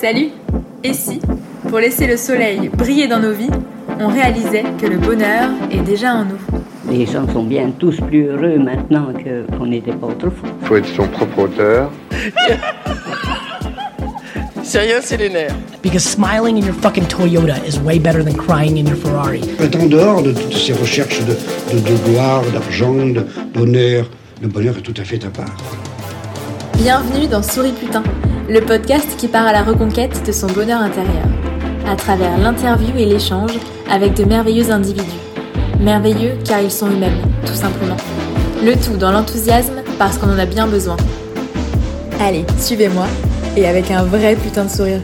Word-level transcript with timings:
Salut 0.00 0.28
Et 0.84 0.92
si, 0.92 1.18
pour 1.68 1.78
laisser 1.78 2.06
le 2.06 2.16
soleil 2.16 2.68
briller 2.72 3.08
dans 3.08 3.18
nos 3.20 3.32
vies, 3.32 3.50
on 4.00 4.08
réalisait 4.08 4.64
que 4.80 4.86
le 4.86 4.96
bonheur 4.98 5.50
est 5.72 5.80
déjà 5.80 6.14
en 6.14 6.24
nous? 6.24 6.38
Les 6.90 7.04
gens 7.06 7.26
sont 7.32 7.42
bien 7.42 7.70
tous 7.78 7.96
plus 8.00 8.26
heureux 8.28 8.58
maintenant 8.58 9.12
que- 9.12 9.44
qu'on 9.56 9.66
n'était 9.66 9.92
pas 9.92 10.06
autrefois. 10.06 10.48
faut 10.62 10.76
être 10.76 10.88
son 10.88 11.06
propre 11.08 11.38
auteur. 11.40 11.90
C'est 14.62 14.80
rien, 14.80 14.96
c'est 15.00 15.16
les 15.16 15.30
nerfs. 15.30 15.54
Because 15.82 16.02
smiling 16.04 16.58
in 16.62 16.66
your 16.66 16.74
fucking 16.82 17.06
Toyota 17.06 17.54
is 17.66 17.78
way 17.80 17.98
better 17.98 18.22
than 18.22 18.34
crying 18.34 18.76
in 18.78 18.84
your 18.86 18.98
Ferrari. 18.98 19.40
est 19.60 19.74
en 19.74 19.86
dehors 19.86 20.22
de 20.22 20.32
toutes 20.32 20.52
ces 20.52 20.74
recherches 20.74 21.20
de, 21.24 21.32
de- 21.72 21.80
de 21.80 21.96
gloire, 22.10 22.42
d'argent, 22.52 22.92
de- 23.06 23.24
d'honneur. 23.54 24.10
Le 24.42 24.48
bonheur 24.48 24.76
est 24.76 24.82
tout 24.82 24.92
à 25.00 25.04
fait 25.04 25.24
à 25.24 25.28
part. 25.30 25.56
Bienvenue 26.76 27.26
dans 27.28 27.42
Souris 27.42 27.72
Putain, 27.72 28.02
le 28.48 28.62
podcast 28.62 29.14
qui 29.18 29.28
part 29.28 29.46
à 29.46 29.52
la 29.52 29.62
reconquête 29.62 30.24
de 30.26 30.32
son 30.32 30.46
bonheur 30.46 30.80
intérieur, 30.80 31.26
à 31.86 31.96
travers 31.96 32.38
l'interview 32.38 32.96
et 32.96 33.04
l'échange 33.04 33.52
avec 33.90 34.14
de 34.14 34.24
merveilleux 34.24 34.70
individus. 34.70 35.04
Merveilleux 35.80 36.32
car 36.46 36.62
ils 36.62 36.70
sont 36.70 36.86
eux-mêmes, 36.86 37.20
tout 37.44 37.54
simplement. 37.54 37.96
Le 38.64 38.74
tout 38.74 38.96
dans 38.96 39.12
l'enthousiasme 39.12 39.82
parce 39.98 40.16
qu'on 40.16 40.30
en 40.30 40.38
a 40.38 40.46
bien 40.46 40.66
besoin. 40.66 40.96
Allez, 42.20 42.46
suivez-moi, 42.58 43.06
et 43.54 43.66
avec 43.66 43.90
un 43.90 44.04
vrai 44.04 44.34
putain 44.34 44.64
de 44.64 44.70
sourire. 44.70 45.02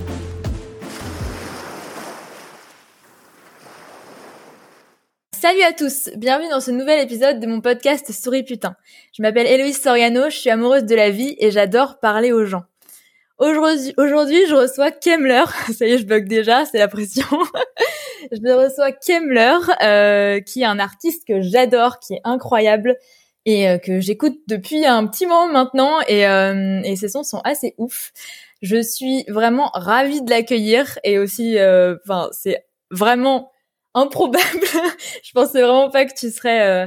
Salut 5.38 5.62
à 5.68 5.72
tous, 5.74 6.08
bienvenue 6.16 6.48
dans 6.48 6.60
ce 6.60 6.70
nouvel 6.70 7.00
épisode 7.00 7.40
de 7.40 7.46
mon 7.46 7.60
podcast 7.60 8.10
Souris 8.10 8.44
Putain. 8.44 8.74
Je 9.14 9.20
m'appelle 9.20 9.46
Héloïse 9.46 9.78
Soriano, 9.78 10.30
je 10.30 10.36
suis 10.36 10.48
amoureuse 10.48 10.84
de 10.84 10.94
la 10.94 11.10
vie 11.10 11.36
et 11.38 11.50
j'adore 11.50 12.00
parler 12.00 12.32
aux 12.32 12.46
gens. 12.46 12.64
Aujourd'hui, 13.38 13.92
aujourd'hui, 13.96 14.46
je 14.48 14.54
reçois 14.54 14.92
Kemler. 14.92 15.44
Ça 15.76 15.86
y 15.86 15.92
est, 15.92 15.98
je 15.98 16.06
bug 16.06 16.28
déjà, 16.28 16.64
c'est 16.66 16.78
la 16.78 16.86
pression. 16.86 17.26
je 18.30 18.52
reçois 18.52 18.92
Kemler, 18.92 19.58
euh, 19.82 20.40
qui 20.40 20.62
est 20.62 20.66
un 20.66 20.78
artiste 20.78 21.26
que 21.26 21.40
j'adore, 21.42 21.98
qui 21.98 22.14
est 22.14 22.20
incroyable 22.22 22.96
et 23.44 23.68
euh, 23.68 23.78
que 23.78 24.00
j'écoute 24.00 24.38
depuis 24.46 24.86
un 24.86 25.06
petit 25.08 25.26
moment 25.26 25.48
maintenant. 25.48 26.00
Et, 26.06 26.26
euh, 26.28 26.80
et 26.84 26.94
ses 26.94 27.08
sons 27.08 27.24
sont 27.24 27.40
assez 27.40 27.74
ouf. 27.76 28.12
Je 28.62 28.80
suis 28.80 29.24
vraiment 29.28 29.70
ravie 29.74 30.22
de 30.22 30.30
l'accueillir 30.30 30.98
et 31.02 31.18
aussi, 31.18 31.58
euh, 31.58 31.96
enfin, 32.04 32.28
c'est 32.30 32.64
vraiment 32.92 33.50
improbable. 33.94 34.60
je 35.24 35.32
pensais 35.32 35.60
vraiment 35.60 35.90
pas 35.90 36.04
que 36.04 36.14
tu 36.14 36.30
serais 36.30 36.62
euh, 36.62 36.86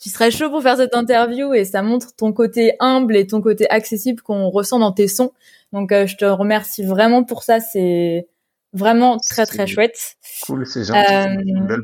tu 0.00 0.08
serais 0.08 0.30
chaud 0.30 0.48
pour 0.48 0.62
faire 0.62 0.78
cette 0.78 0.94
interview 0.94 1.52
et 1.52 1.64
ça 1.64 1.82
montre 1.82 2.14
ton 2.16 2.32
côté 2.32 2.74
humble 2.80 3.16
et 3.16 3.26
ton 3.26 3.42
côté 3.42 3.68
accessible 3.68 4.22
qu'on 4.22 4.48
ressent 4.48 4.78
dans 4.78 4.92
tes 4.92 5.08
sons. 5.08 5.32
Donc 5.72 5.92
euh, 5.92 6.06
je 6.06 6.16
te 6.16 6.24
remercie 6.24 6.84
vraiment 6.84 7.22
pour 7.22 7.42
ça, 7.42 7.60
c'est 7.60 8.26
vraiment 8.72 9.18
très 9.18 9.44
très 9.44 9.66
chouette. 9.66 10.16
Cool, 10.46 10.66
c'est 10.66 10.84
gentil. 10.84 11.12
Euh, 11.12 11.42
une 11.44 11.66
belle. 11.66 11.82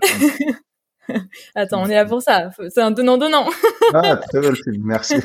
Attends, 1.54 1.82
on 1.82 1.86
est 1.86 1.94
là 1.94 2.06
pour 2.06 2.22
ça, 2.22 2.50
c'est 2.70 2.80
un 2.80 2.90
donnant 2.90 3.18
donnant. 3.18 3.48
Ah, 3.92 4.16
très 4.16 4.40
belle 4.40 4.56
pub, 4.64 4.74
merci. 4.82 5.16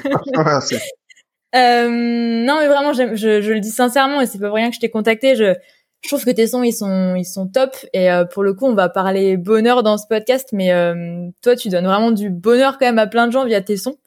Euh, 1.54 1.90
non 1.90 2.60
mais 2.60 2.68
vraiment, 2.68 2.94
je, 2.94 3.16
je 3.16 3.52
le 3.52 3.60
dis 3.62 3.72
sincèrement 3.72 4.22
et 4.22 4.26
c'est 4.26 4.38
pas 4.38 4.48
pour 4.48 4.56
rien 4.56 4.70
que 4.70 4.76
je 4.76 4.82
t'ai 4.82 4.90
contacté. 4.90 5.36
Je, 5.38 5.56
je 6.02 6.08
trouve 6.08 6.26
que 6.26 6.32
tes 6.32 6.48
sons 6.48 6.64
ils 6.64 6.74
sont 6.74 7.16
ils 7.16 7.26
sont 7.26 7.48
top 7.48 7.76
et 7.94 8.12
euh, 8.12 8.26
pour 8.26 8.44
le 8.44 8.54
coup 8.54 8.66
on 8.66 8.74
va 8.74 8.90
parler 8.90 9.38
bonheur 9.38 9.84
dans 9.84 9.98
ce 9.98 10.08
podcast, 10.08 10.50
mais 10.52 10.74
euh, 10.74 11.28
toi 11.42 11.56
tu 11.56 11.70
donnes 11.70 11.86
vraiment 11.86 12.12
du 12.12 12.30
bonheur 12.30 12.78
quand 12.80 12.86
même 12.86 13.00
à 13.00 13.08
plein 13.08 13.28
de 13.28 13.32
gens 13.32 13.46
via 13.46 13.62
tes 13.62 13.78
sons. 13.78 13.98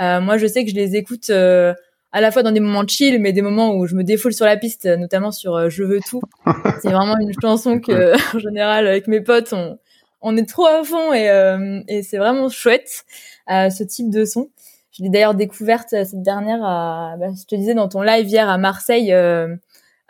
Euh, 0.00 0.20
moi 0.20 0.36
je 0.36 0.46
sais 0.46 0.64
que 0.64 0.70
je 0.70 0.74
les 0.74 0.96
écoute 0.96 1.30
euh, 1.30 1.72
à 2.12 2.20
la 2.20 2.30
fois 2.32 2.42
dans 2.42 2.52
des 2.52 2.60
moments 2.60 2.86
chill, 2.86 3.20
mais 3.20 3.32
des 3.32 3.42
moments 3.42 3.74
où 3.74 3.86
je 3.86 3.94
me 3.94 4.02
défoule 4.02 4.32
sur 4.32 4.46
la 4.46 4.56
piste, 4.56 4.86
notamment 4.86 5.30
sur 5.30 5.54
euh, 5.54 5.68
Je 5.68 5.84
veux 5.84 6.00
tout. 6.00 6.20
C'est 6.82 6.90
vraiment 6.90 7.16
une 7.18 7.32
chanson 7.40 7.78
que 7.78 8.14
en 8.36 8.38
général 8.38 8.86
avec 8.86 9.06
mes 9.06 9.20
potes 9.20 9.52
on 9.52 9.78
on 10.26 10.36
est 10.36 10.48
trop 10.48 10.66
à 10.66 10.82
fond 10.82 11.12
et 11.12 11.28
euh, 11.28 11.82
et 11.86 12.02
c'est 12.02 12.16
vraiment 12.16 12.48
chouette 12.48 13.04
euh, 13.50 13.68
ce 13.68 13.84
type 13.84 14.08
de 14.10 14.24
son. 14.24 14.48
Je 14.90 15.02
l'ai 15.02 15.10
d'ailleurs 15.10 15.34
découverte 15.34 15.90
cette 15.90 16.22
dernière, 16.22 16.64
à, 16.64 17.16
bah, 17.18 17.26
je 17.36 17.44
te 17.44 17.54
disais 17.56 17.74
dans 17.74 17.88
ton 17.88 18.00
live 18.00 18.26
hier 18.26 18.48
à 18.48 18.56
Marseille. 18.56 19.12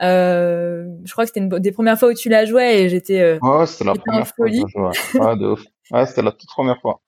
Euh, 0.02 0.84
je 1.04 1.12
crois 1.12 1.24
que 1.24 1.28
c'était 1.28 1.40
une 1.40 1.48
des 1.48 1.72
premières 1.72 1.98
fois 1.98 2.08
où 2.10 2.14
tu 2.14 2.28
la 2.28 2.44
jouais 2.44 2.82
et 2.82 2.88
j'étais. 2.88 3.20
euh, 3.20 3.38
Ouais, 3.42 3.66
c'était 3.66 3.84
la 3.84 3.94
première 3.94 4.26
fois 4.26 4.46
que 4.46 4.52
folie. 4.52 4.62
je 4.66 4.72
jouais. 4.78 5.20
Ouais, 5.26 5.36
de 5.36 5.46
ouf. 5.46 5.62
Ouais, 5.90 6.06
c'était 6.06 6.22
la 6.22 6.32
toute 6.32 6.48
première 6.48 6.80
fois. 6.80 7.00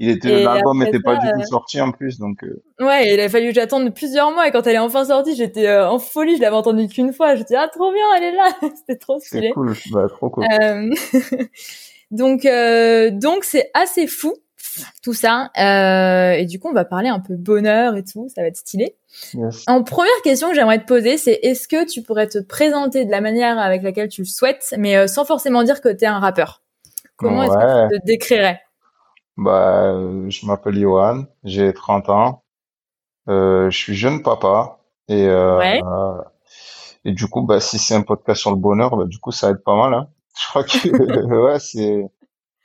Il 0.00 0.10
était, 0.10 0.44
l'album 0.44 0.78
n'était 0.78 1.00
pas 1.00 1.16
du 1.16 1.26
tout 1.26 1.40
euh, 1.40 1.44
sorti 1.44 1.80
en 1.80 1.90
plus, 1.90 2.18
donc, 2.20 2.44
euh, 2.44 2.62
Ouais, 2.78 3.12
il 3.14 3.18
a 3.18 3.28
fallu 3.28 3.48
que 3.48 3.54
j'attende 3.54 3.92
plusieurs 3.92 4.30
mois 4.30 4.46
et 4.46 4.52
quand 4.52 4.64
elle 4.68 4.76
est 4.76 4.78
enfin 4.78 5.04
sortie, 5.04 5.34
j'étais 5.34 5.66
euh, 5.66 5.88
en 5.90 5.98
folie. 5.98 6.36
Je 6.36 6.40
l'avais 6.40 6.54
entendue 6.54 6.86
qu'une 6.86 7.12
fois. 7.12 7.34
J'étais 7.34 7.56
ah 7.56 7.66
trop 7.66 7.92
bien, 7.92 8.04
elle 8.16 8.22
est 8.22 8.32
là. 8.36 8.44
c'était 8.76 8.96
trop 8.96 9.18
c'est 9.18 9.26
stylé. 9.26 9.50
cool. 9.50 9.74
Bah, 9.90 10.06
trop 10.08 10.30
cool. 10.30 10.44
Euh, 10.62 10.88
donc 12.12 12.44
euh, 12.44 13.10
donc 13.10 13.42
c'est 13.44 13.70
assez 13.74 14.06
fou 14.06 14.34
tout 15.02 15.14
ça. 15.14 15.50
Euh, 15.58 16.32
et 16.32 16.44
du 16.46 16.58
coup, 16.58 16.68
on 16.68 16.72
va 16.74 16.84
parler 16.84 17.08
un 17.08 17.20
peu 17.20 17.36
bonheur 17.36 17.96
et 17.96 18.04
tout. 18.04 18.28
Ça 18.34 18.42
va 18.42 18.48
être 18.48 18.56
stylé. 18.56 18.96
Yes. 19.34 19.64
En 19.66 19.82
première 19.82 20.20
question 20.22 20.48
que 20.48 20.54
j'aimerais 20.54 20.78
te 20.80 20.86
poser, 20.86 21.16
c'est 21.18 21.38
est-ce 21.42 21.68
que 21.68 21.86
tu 21.88 22.02
pourrais 22.02 22.28
te 22.28 22.38
présenter 22.38 23.04
de 23.04 23.10
la 23.10 23.20
manière 23.20 23.58
avec 23.58 23.82
laquelle 23.82 24.08
tu 24.08 24.22
le 24.22 24.26
souhaites, 24.26 24.74
mais 24.76 24.96
euh, 24.96 25.06
sans 25.06 25.24
forcément 25.24 25.62
dire 25.62 25.80
que 25.80 25.88
tu 25.88 26.04
es 26.04 26.08
un 26.08 26.18
rappeur? 26.20 26.62
Comment 27.16 27.42
est-ce 27.44 27.54
que 27.54 27.94
tu 27.94 28.00
te 28.00 28.06
décrirais? 28.06 28.60
Bah, 29.36 29.84
euh, 29.92 30.28
je 30.30 30.46
m'appelle 30.46 30.78
Johan, 30.78 31.24
j'ai 31.44 31.72
30 31.72 32.08
ans, 32.08 32.42
euh, 33.28 33.70
je 33.70 33.76
suis 33.78 33.94
jeune 33.94 34.22
papa, 34.22 34.78
et, 35.08 35.26
euh, 35.26 35.58
Ouais. 35.58 35.80
et 37.04 37.12
du 37.12 37.26
coup, 37.28 37.42
bah, 37.42 37.60
si 37.60 37.78
c'est 37.78 37.94
un 37.94 38.02
podcast 38.02 38.40
sur 38.40 38.50
le 38.50 38.56
bonheur, 38.56 38.96
bah, 38.96 39.04
du 39.06 39.18
coup, 39.18 39.30
ça 39.30 39.50
aide 39.50 39.62
pas 39.64 39.76
mal, 39.76 39.94
hein. 39.94 40.08
Je 40.40 40.46
crois 40.48 40.64
que, 40.64 40.68
ouais, 41.52 41.58
c'est, 41.60 42.04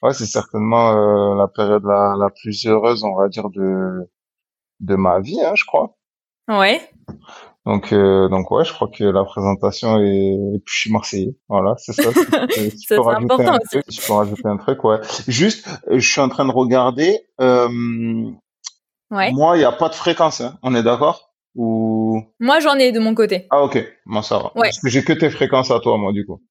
ouais, 0.04 0.14
c'est 0.14 0.26
certainement, 0.28 0.92
euh, 0.92 1.36
la 1.36 1.48
période 1.48 1.84
la, 1.86 2.16
la 2.20 2.30
plus 2.30 2.66
heureuse, 2.68 3.04
on 3.04 3.16
va 3.16 3.28
dire, 3.30 3.50
de, 3.50 4.10
de 4.82 4.96
ma 4.96 5.20
vie, 5.20 5.42
hein, 5.44 5.54
je 5.56 5.66
crois. 5.66 5.96
Ouais. 6.50 6.82
Donc, 7.66 7.94
euh, 7.94 8.28
donc 8.28 8.52
ouais, 8.52 8.66
je 8.66 8.74
crois 8.74 8.90
que 8.90 9.06
la 9.06 9.24
présentation 9.24 9.98
est, 10.00 10.56
et 10.56 10.60
puis 10.66 10.74
je 10.76 10.80
suis 10.82 10.92
Marseillais, 10.92 11.36
voilà, 11.48 11.76
c'est 11.78 11.94
ça. 11.94 12.12
Tu 12.12 12.20
Ça, 12.20 12.48
peux 12.48 12.70
c'est 12.88 12.98
rajouter 12.98 13.24
important 13.34 13.54
un 13.54 13.58
aussi. 13.60 13.68
truc, 13.70 13.86
je 13.90 14.06
peux 14.06 14.14
rajouter 14.14 14.48
un 14.48 14.58
truc, 14.58 14.84
ouais. 14.84 14.98
Juste, 15.30 15.68
euh, 15.90 15.98
je 16.00 16.12
suis 16.12 16.20
en 16.22 16.28
train 16.30 16.46
de 16.46 16.52
regarder, 16.52 17.22
euh, 17.42 17.70
Ouais. 19.12 19.32
moi, 19.32 19.56
il 19.56 19.60
n'y 19.60 19.66
a 19.66 19.72
pas 19.72 19.90
de 19.90 19.96
fréquence, 19.96 20.42
hein. 20.42 20.58
On 20.64 20.74
est 20.76 20.84
d'accord? 20.84 21.30
Ou, 21.56 22.24
Moi, 22.40 22.60
j'en 22.62 22.74
ai 22.76 22.92
de 22.92 23.00
mon 23.00 23.14
côté. 23.14 23.46
ah, 23.52 23.62
ok. 23.64 23.78
Moi, 24.08 24.24
ça 24.24 24.40
va. 24.40 24.46
Ouais. 24.56 24.64
Parce 24.64 24.80
que 24.80 24.90
j'ai 24.90 25.04
que 25.04 25.14
tes 25.14 25.30
fréquences 25.30 25.70
à 25.70 25.80
toi, 25.80 25.98
moi, 25.98 26.12
du 26.12 26.26
coup. 26.26 26.42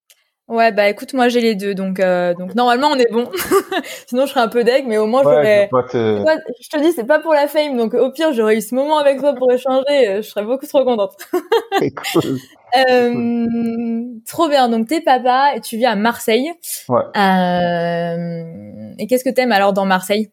Ouais, 0.52 0.70
bah 0.70 0.88
écoute, 0.90 1.14
moi 1.14 1.28
j'ai 1.30 1.40
les 1.40 1.54
deux, 1.54 1.74
donc 1.74 1.98
euh, 1.98 2.34
donc 2.34 2.54
normalement 2.54 2.88
on 2.88 2.96
est 2.98 3.10
bon. 3.10 3.26
Sinon 4.06 4.26
je 4.26 4.30
serais 4.32 4.40
un 4.40 4.48
peu 4.48 4.64
deg, 4.64 4.84
mais 4.86 4.98
au 4.98 5.06
moins 5.06 5.24
Ouais, 5.24 5.32
je 5.32 5.36
j'aurais. 5.36 5.68
pas 5.70 6.36
je 6.60 6.68
te 6.68 6.78
dis, 6.78 6.92
c'est 6.92 7.06
pas 7.06 7.20
pour 7.20 7.32
la 7.32 7.48
fame, 7.48 7.78
donc 7.78 7.94
au 7.94 8.10
pire 8.12 8.34
j'aurais 8.34 8.58
eu 8.58 8.60
ce 8.60 8.74
moment 8.74 8.98
avec 8.98 9.18
toi 9.18 9.34
pour 9.34 9.50
échanger, 9.50 10.08
euh, 10.08 10.16
je 10.20 10.28
serais 10.28 10.44
beaucoup 10.44 10.66
trop 10.66 10.84
contente. 10.84 11.16
c'est 11.78 11.90
cool. 11.92 12.38
Euh, 12.74 14.04
trop 14.26 14.48
bien. 14.48 14.70
Donc 14.70 14.88
t'es 14.88 15.02
papa 15.02 15.52
et 15.54 15.60
tu 15.60 15.76
vis 15.76 15.84
à 15.84 15.94
Marseille. 15.94 16.50
Ouais. 16.88 17.02
Euh, 17.18 18.94
et 18.98 19.06
qu'est-ce 19.06 19.24
que 19.24 19.28
t'aimes 19.28 19.52
alors 19.52 19.74
dans 19.74 19.84
Marseille? 19.84 20.30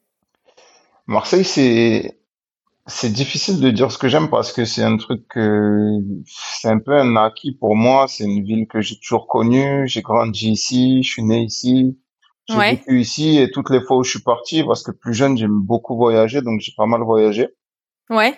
Marseille, 1.06 1.44
c'est 1.44 2.19
c'est 2.90 3.12
difficile 3.12 3.60
de 3.62 3.70
dire 3.72 3.92
ce 3.92 3.98
que 3.98 4.08
j'aime 4.08 4.30
parce 4.30 4.52
que 4.52 4.66
c'est 4.66 4.84
un 4.84 4.98
truc 4.98 5.28
que 5.28 6.00
c'est 6.26 6.68
un 6.70 6.80
peu 6.80 6.94
un 6.98 7.16
acquis 7.16 7.54
pour 7.54 7.76
moi. 7.76 8.08
C'est 8.08 8.26
une 8.26 8.44
ville 8.44 8.68
que 8.68 8.82
j'ai 8.82 8.98
toujours 9.00 9.28
connue. 9.28 9.88
J'ai 9.88 10.02
grandi 10.02 10.52
ici, 10.52 11.02
je 11.04 11.10
suis 11.10 11.24
né 11.24 11.42
ici, 11.44 11.98
j'ai 12.50 12.56
Ouais. 12.58 12.72
vécu 12.76 13.00
ici 13.00 13.38
et 13.40 13.52
toutes 13.52 13.70
les 13.70 13.82
fois 13.82 13.98
où 13.98 14.04
je 14.04 14.10
suis 14.12 14.24
parti, 14.24 14.64
parce 14.64 14.84
que 14.84 14.92
plus 14.92 15.14
jeune, 15.14 15.38
j'aime 15.38 15.60
beaucoup 15.62 15.96
voyager, 15.96 16.42
donc 16.42 16.60
j'ai 16.62 16.74
pas 16.76 16.86
mal 16.88 17.02
voyagé. 17.04 17.50
Ouais. 18.10 18.34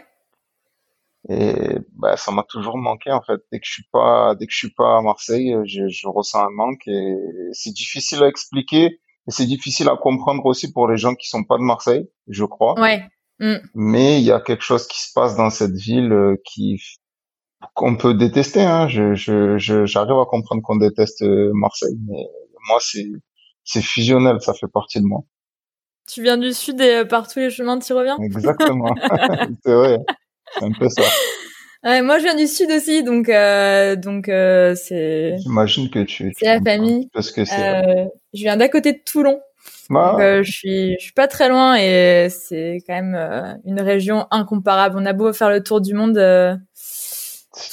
Et 1.30 1.78
bah, 1.94 2.18
ça 2.18 2.32
m'a 2.32 2.44
toujours 2.44 2.78
manqué 2.78 3.12
en 3.12 3.22
fait. 3.22 3.40
Dès 3.52 3.60
que 3.60 3.66
je 3.66 3.72
suis 3.72 3.86
pas, 3.92 4.36
dès 4.36 4.48
que 4.48 4.52
je 4.52 4.58
suis 4.58 4.72
pas 4.72 4.98
à 4.98 5.02
Marseille, 5.02 5.56
je, 5.66 5.88
je 5.88 6.08
ressens 6.08 6.46
un 6.46 6.50
manque 6.50 6.88
et 6.88 7.16
c'est 7.54 7.74
difficile 7.74 8.24
à 8.24 8.28
expliquer 8.28 8.86
et 9.28 9.32
c'est 9.32 9.46
difficile 9.46 9.88
à 9.88 9.96
comprendre 9.98 10.46
aussi 10.46 10.72
pour 10.74 10.88
les 10.88 10.98
gens 10.98 11.14
qui 11.16 11.28
sont 11.30 11.44
pas 11.44 11.58
de 11.58 11.64
Marseille, 11.64 12.10
je 12.28 12.44
crois. 12.44 12.80
Ouais. 12.80 13.04
Mm. 13.42 13.56
Mais 13.74 14.20
il 14.22 14.24
y 14.24 14.32
a 14.32 14.40
quelque 14.40 14.62
chose 14.64 14.88
qui 14.88 15.02
se 15.02 15.12
passe 15.14 15.36
dans 15.36 15.50
cette 15.50 15.74
ville 15.76 16.14
euh, 16.14 16.36
qui 16.46 16.80
qu'on 17.74 17.96
peut 17.98 18.14
détester. 18.14 18.62
Hein. 18.62 18.88
Je, 18.88 19.14
je, 19.16 19.58
je- 19.58 19.86
j'arrive 19.86 20.18
à 20.20 20.26
comprendre 20.26 20.62
qu'on 20.62 20.76
déteste 20.78 21.24
euh, 21.24 21.52
Marseille, 21.54 21.98
mais 22.08 22.24
moi 22.70 22.78
c'est 22.80 23.08
c'est 23.64 23.82
fusionnel, 23.82 24.38
ça 24.42 24.54
fait 24.54 24.68
partie 24.72 25.00
de 25.02 25.06
moi. 25.06 25.22
Tu 26.08 26.22
viens 26.24 26.38
du 26.38 26.54
sud 26.54 26.80
et 26.82 26.96
euh, 26.98 27.06
par 27.06 27.28
tous 27.28 27.40
les 27.40 27.50
chemins 27.50 27.80
tu 27.80 27.94
reviens? 27.94 28.18
Exactement. 28.22 28.94
c'est 29.66 29.74
vrai. 29.74 29.98
C'est 30.60 30.66
un 30.66 30.72
peu 30.72 30.90
ça. 30.90 31.04
Ouais, 31.84 32.02
moi 32.04 32.20
je 32.20 32.24
viens 32.26 32.36
du 32.36 32.46
sud 32.48 32.70
aussi, 32.70 33.04
donc 33.04 33.28
euh, 33.30 33.96
donc 33.96 34.30
euh, 34.30 34.76
c'est 34.76 35.36
J'imagine 35.40 35.90
que 35.90 36.00
tu. 36.04 36.26
tu 36.30 36.34
C'est 36.38 36.46
la 36.46 36.62
famille. 36.62 37.10
Parce 37.14 37.32
que 37.32 37.44
c'est. 37.44 37.60
euh, 37.60 38.06
je 38.34 38.42
viens 38.42 38.58
d'à 38.58 38.70
côté 38.70 38.94
de 38.94 39.00
Toulon. 39.04 39.40
Ah, 39.94 40.12
Donc, 40.12 40.22
euh, 40.22 40.44
je 40.44 40.52
suis 40.52 40.96
je 41.00 41.04
suis 41.04 41.14
pas 41.14 41.28
très 41.28 41.50
loin 41.50 41.76
et 41.76 42.28
c'est 42.30 42.78
quand 42.88 42.94
même 42.94 43.16
euh, 43.16 43.54
une 43.66 43.82
région 43.82 44.28
incomparable. 44.32 44.96
On 45.00 45.06
a 45.06 45.14
beau 45.14 45.32
faire 45.34 45.50
le 45.50 45.62
tour 45.64 45.82
du 45.82 45.94
monde, 45.94 46.18
euh, 46.18 46.56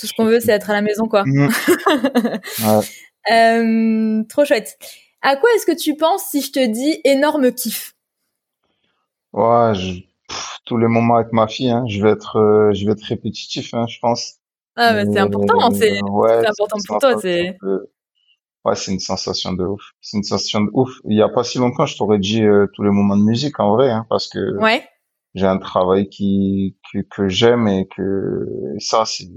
Tout 0.00 0.06
ce 0.06 0.12
qu'on 0.12 0.25
veut, 0.25 0.41
c'est 0.41 0.53
être 0.53 0.70
à 0.70 0.73
la 0.73 0.82
maison, 0.82 1.06
quoi. 1.09 1.25
Ouais. 2.61 2.85
Euh, 3.31 4.23
trop 4.29 4.44
chouette. 4.44 4.79
À 5.23 5.37
quoi 5.37 5.50
est-ce 5.55 5.67
que 5.67 5.76
tu 5.76 5.97
penses 5.97 6.25
si 6.31 6.41
je 6.41 6.50
te 6.53 6.67
dis 6.67 7.00
énorme 7.05 7.53
kiff? 7.53 7.94
Ouais, 9.32 9.75
je- 9.75 10.00
pff, 10.29 10.59
tous 10.64 10.76
les 10.79 10.87
moments 10.87 11.17
avec 11.17 11.32
ma 11.32 11.47
fille, 11.47 11.71
hein, 11.71 11.85
je 11.88 12.00
vais 12.03 12.11
être, 12.11 12.71
je 12.75 12.87
vais 12.87 12.93
être 12.93 13.03
répétitif, 13.03 13.75
hein, 13.75 13.87
je 13.88 13.99
pense. 14.00 14.35
Ah, 14.76 14.94
bah, 14.94 15.11
c'est 15.12 15.19
important, 15.19 15.71
c'est 15.73 16.00
ouais, 16.03 16.47
important 16.47 16.79
pour 16.87 16.99
toi, 16.99 17.17
c'est. 17.21 17.56
Ouais, 18.69 18.75
c'est 18.76 18.93
une 18.93 19.00
sensation 19.00 19.53
de 19.53 19.65
ouf. 19.65 19.82
C'est 20.00 20.17
une 20.19 20.25
sensation 20.25 20.61
de 20.62 20.70
ouf. 20.75 20.91
Il 21.09 21.17
y 21.17 21.23
a 21.23 21.29
pas 21.29 21.44
si 21.44 21.59
longtemps, 21.59 21.87
je 21.87 21.97
t'aurais 21.97 22.19
dit 22.19 22.43
euh, 22.44 22.67
tous 22.75 22.82
les 22.82 22.91
moments 22.91 23.17
de 23.17 23.23
musique 23.25 23.61
en 23.61 23.75
vrai, 23.75 23.91
hein, 23.91 24.06
parce 24.11 24.29
que 24.29 24.38
Ouais, 24.61 24.85
j'ai 25.35 25.47
un 25.47 25.59
travail 25.59 26.09
qui 26.09 26.76
que, 26.93 26.99
que 27.00 27.29
j'aime 27.29 27.69
et 27.69 27.87
que 27.88 28.47
ça 28.79 29.05
c'est 29.06 29.29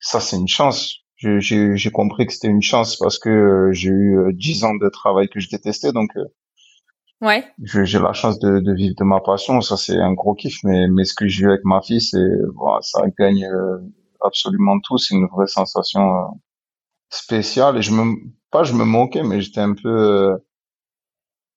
ça 0.00 0.20
c'est 0.20 0.36
une 0.36 0.48
chance. 0.48 1.00
J'ai 1.16 1.40
j'ai 1.40 1.76
j'ai 1.76 1.90
compris 1.90 2.26
que 2.26 2.32
c'était 2.32 2.48
une 2.48 2.62
chance 2.62 2.96
parce 2.96 3.18
que 3.18 3.28
euh, 3.30 3.72
j'ai 3.72 3.90
eu 3.90 4.18
euh, 4.18 4.32
dix 4.32 4.64
ans 4.64 4.74
de 4.74 4.88
travail 4.88 5.28
que 5.28 5.40
je 5.40 5.48
détestais, 5.48 5.92
donc 5.92 6.10
euh, 6.16 6.24
ouais, 7.20 7.44
j'ai 7.62 7.98
la 7.98 8.12
chance 8.12 8.38
de, 8.38 8.60
de 8.60 8.72
vivre 8.74 8.94
de 8.98 9.04
ma 9.04 9.20
passion. 9.20 9.60
Ça 9.60 9.76
c'est 9.76 9.96
un 9.98 10.12
gros 10.12 10.34
kiff. 10.34 10.58
Mais 10.64 10.88
mais 10.88 11.04
ce 11.04 11.14
que 11.14 11.28
je 11.28 11.40
vis 11.40 11.46
avec 11.46 11.64
ma 11.64 11.80
fille, 11.82 12.00
c'est 12.00 12.18
voilà, 12.54 12.78
ça 12.82 13.02
gagne 13.18 13.46
absolument 14.22 14.80
tout. 14.80 14.98
C'est 14.98 15.14
une 15.14 15.26
vraie 15.28 15.46
sensation 15.46 16.40
spéciale 17.14 17.76
et 17.78 17.82
je 17.82 17.92
me 17.92 18.14
pas 18.50 18.62
je 18.64 18.72
me 18.74 18.84
moquais, 18.84 19.22
mais 19.22 19.40
j'étais 19.40 19.60
un 19.60 19.74
peu 19.74 19.88
euh, 19.88 20.36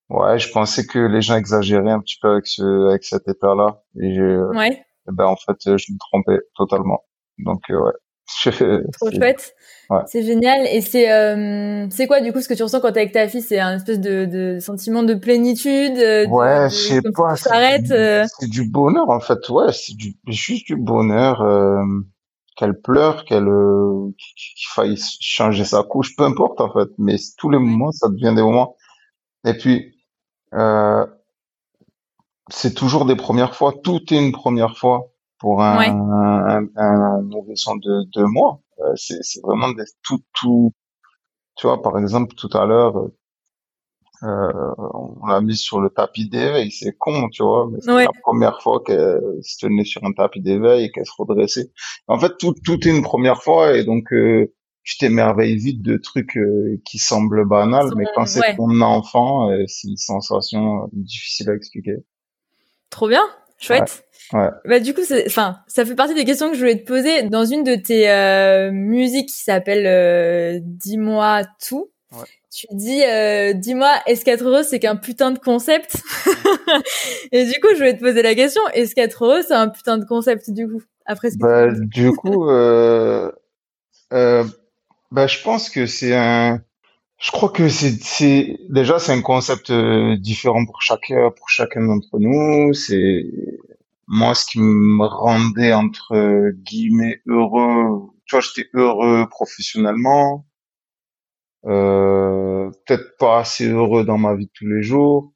Ouais, 0.09 0.39
je 0.39 0.49
pensais 0.51 0.85
que 0.85 0.99
les 0.99 1.21
gens 1.21 1.35
exagéraient 1.35 1.91
un 1.91 1.99
petit 1.99 2.17
peu 2.21 2.29
avec 2.31 2.47
ce, 2.47 2.89
avec 2.89 3.03
cet 3.03 3.27
état-là. 3.27 3.81
Et 4.01 4.13
j'ai, 4.15 4.21
euh, 4.21 4.49
ouais, 4.53 4.69
eh 5.09 5.11
ben, 5.11 5.25
en 5.25 5.35
fait, 5.35 5.57
je 5.65 5.91
me 5.91 5.97
trompais 5.99 6.39
totalement. 6.55 7.03
Donc, 7.39 7.61
euh, 7.69 7.77
ouais. 7.81 7.91
Je- 8.43 8.89
trop 8.91 9.09
chouette. 9.11 9.53
ouais. 9.89 9.99
C'est 10.07 10.23
génial. 10.23 10.65
Et 10.67 10.81
c'est 10.81 11.11
euh, 11.11 11.87
c'est 11.89 12.07
quoi 12.07 12.19
du 12.21 12.31
coup 12.33 12.41
ce 12.41 12.47
que 12.49 12.53
tu 12.53 12.63
ressens 12.63 12.79
quand 12.81 12.91
t'es 12.91 13.01
avec 13.01 13.13
ta 13.13 13.27
fille? 13.27 13.41
C'est 13.41 13.59
un 13.59 13.75
espèce 13.77 13.99
de, 14.01 14.25
de 14.25 14.59
sentiment 14.59 15.03
de 15.03 15.13
plénitude, 15.13 15.97
euh, 15.97 16.25
de, 16.25 16.29
Ouais, 16.29 16.69
je 16.69 16.75
sais 16.75 17.01
pas. 17.01 17.35
C'est 17.37 17.49
s'arrête. 17.49 17.83
du, 17.83 18.29
c'est 18.39 18.49
du 18.49 18.69
bonheur, 18.69 19.09
en 19.09 19.19
fait. 19.21 19.47
Ouais, 19.49 19.71
c'est 19.71 19.95
du, 19.95 20.15
juste 20.27 20.67
du 20.67 20.75
bonheur, 20.75 21.41
euh, 21.41 21.81
qu'elle 22.57 22.81
pleure, 22.81 23.23
qu'elle, 23.23 23.47
euh, 23.47 24.09
qu'il 24.17 24.67
faille 24.73 24.97
changer 25.21 25.63
sa 25.63 25.83
couche, 25.83 26.15
peu 26.15 26.23
importe, 26.23 26.59
en 26.59 26.73
fait. 26.73 26.89
Mais 26.97 27.15
tous 27.37 27.49
les 27.49 27.59
moments, 27.59 27.91
ça 27.91 28.09
devient 28.09 28.33
des 28.35 28.41
moments. 28.41 28.75
Et 29.45 29.53
puis, 29.53 29.95
euh, 30.55 31.05
c'est 32.49 32.73
toujours 32.73 33.05
des 33.05 33.15
premières 33.15 33.55
fois. 33.55 33.73
Tout 33.83 34.01
est 34.11 34.17
une 34.17 34.31
première 34.31 34.75
fois 34.77 35.11
pour 35.37 35.63
un, 35.63 35.77
Ouais. 35.77 35.87
un, 35.89 37.21
de 37.21 38.03
deux 38.11 38.25
mois. 38.25 38.59
Euh, 38.79 38.93
c'est, 38.95 39.21
c'est 39.21 39.41
vraiment 39.41 39.69
des, 39.69 39.83
tout, 40.03 40.19
tout. 40.33 40.73
Tu 41.55 41.67
vois, 41.67 41.81
par 41.81 41.97
exemple, 41.99 42.33
tout 42.35 42.49
à 42.57 42.65
l'heure, 42.65 42.95
euh, 44.23 44.51
on 44.77 45.25
l'a 45.27 45.41
mise 45.41 45.59
sur 45.59 45.79
le 45.79 45.89
tapis 45.89 46.27
d'éveil. 46.29 46.71
C'est 46.71 46.93
con, 46.97 47.29
tu 47.29 47.43
vois, 47.43 47.67
mais 47.71 47.79
c'est 47.81 47.91
Ouais. 47.91 48.03
la 48.05 48.11
première 48.21 48.61
fois 48.61 48.81
qu'elle 48.85 49.19
se 49.41 49.57
tenait 49.65 49.83
sur 49.85 50.03
un 50.05 50.11
tapis 50.13 50.41
d'éveil 50.41 50.85
et 50.85 50.91
qu'elle 50.91 51.05
se 51.05 51.11
redressait. 51.17 51.71
En 52.07 52.19
fait, 52.19 52.33
tout, 52.39 52.53
tout 52.65 52.87
est 52.87 52.91
une 52.91 53.03
première 53.03 53.41
fois 53.43 53.75
et 53.75 53.83
donc, 53.83 54.11
euh, 54.13 54.53
tu 54.83 54.97
t'émerveilles 54.97 55.57
vite 55.57 55.81
de 55.81 55.97
trucs 55.97 56.37
euh, 56.37 56.79
qui 56.85 56.97
semblent 56.97 57.45
banals, 57.45 57.91
mais 57.97 58.05
quand 58.15 58.25
c'est 58.25 58.39
Ouais. 58.39 58.55
ton 58.55 58.79
enfant, 58.81 59.51
euh, 59.51 59.63
c'est 59.67 59.89
une 59.89 59.97
sensation 59.97 60.83
euh, 60.83 60.87
difficile 60.93 61.49
à 61.49 61.53
expliquer. 61.55 61.97
Trop 62.89 63.09
bien, 63.09 63.23
chouette. 63.59 64.05
Ouais. 64.31 64.47
Bah 64.65 64.79
du 64.79 64.93
coup, 64.93 65.01
c'est- 65.03 65.25
enfin, 65.27 65.57
ça 65.67 65.83
fait 65.85 65.93
partie 65.95 66.13
des 66.13 66.23
questions 66.23 66.47
que 66.49 66.55
je 66.55 66.59
voulais 66.61 66.79
te 66.81 66.87
poser 66.87 67.23
dans 67.23 67.43
une 67.45 67.63
de 67.65 67.75
tes 67.75 68.09
euh, 68.09 68.71
musiques 68.71 69.27
qui 69.27 69.43
s'appelle 69.43 69.85
euh, 69.87 70.59
Dis-moi 70.63 71.41
tout. 71.67 71.89
Ouais. 72.11 72.25
Tu 72.51 72.67
dis, 72.71 73.03
euh, 73.03 73.53
dis-moi, 73.53 73.93
est-ce 74.05 74.23
qu'être 74.23 74.45
heureux 74.45 74.63
c'est 74.63 74.79
qu'un 74.79 74.95
putain 74.95 75.31
de 75.31 75.39
concept 75.39 76.01
Et 77.31 77.45
du 77.45 77.59
coup, 77.59 77.67
je 77.71 77.77
voulais 77.77 77.97
te 77.97 77.99
poser 77.99 78.21
la 78.21 78.33
question, 78.33 78.61
est-ce 78.73 78.95
qu'être 78.95 79.25
heureux 79.25 79.41
c'est 79.41 79.53
un 79.53 79.67
putain 79.67 79.97
de 79.97 80.05
concept 80.05 80.49
du 80.49 80.67
coup 80.67 80.81
Après 81.05 81.29
ce 81.29 81.37
Bah, 81.37 81.67
du 81.71 82.11
coup, 82.13 82.49
euh, 82.49 83.31
euh, 84.13 84.45
bah, 85.11 85.27
je 85.27 85.41
pense 85.43 85.69
que 85.69 85.85
c'est 85.85 86.15
un, 86.15 86.61
je 87.19 87.31
crois 87.31 87.49
que 87.49 87.67
c'est, 87.67 88.01
c'est, 88.01 88.57
déjà, 88.69 88.99
c'est 88.99 89.11
un 89.11 89.21
concept 89.21 89.69
euh, 89.71 90.15
différent 90.17 90.65
pour 90.65 90.81
chacun, 90.81 91.31
pour 91.31 91.49
chacun 91.49 91.85
d'entre 91.85 92.19
nous. 92.19 92.73
C'est, 92.73 93.25
moi, 94.07 94.35
ce 94.35 94.45
qui 94.45 94.59
me 94.59 95.05
rendait, 95.05 95.73
entre 95.73 96.51
guillemets, 96.63 97.21
heureux, 97.27 98.09
tu 98.25 98.35
vois, 98.35 98.41
j'étais 98.41 98.69
heureux 98.73 99.27
professionnellement, 99.29 100.45
euh, 101.65 102.69
peut-être 102.85 103.17
pas 103.17 103.39
assez 103.39 103.67
heureux 103.69 104.05
dans 104.05 104.17
ma 104.17 104.35
vie 104.35 104.45
de 104.47 104.51
tous 104.53 104.67
les 104.67 104.83
jours. 104.83 105.33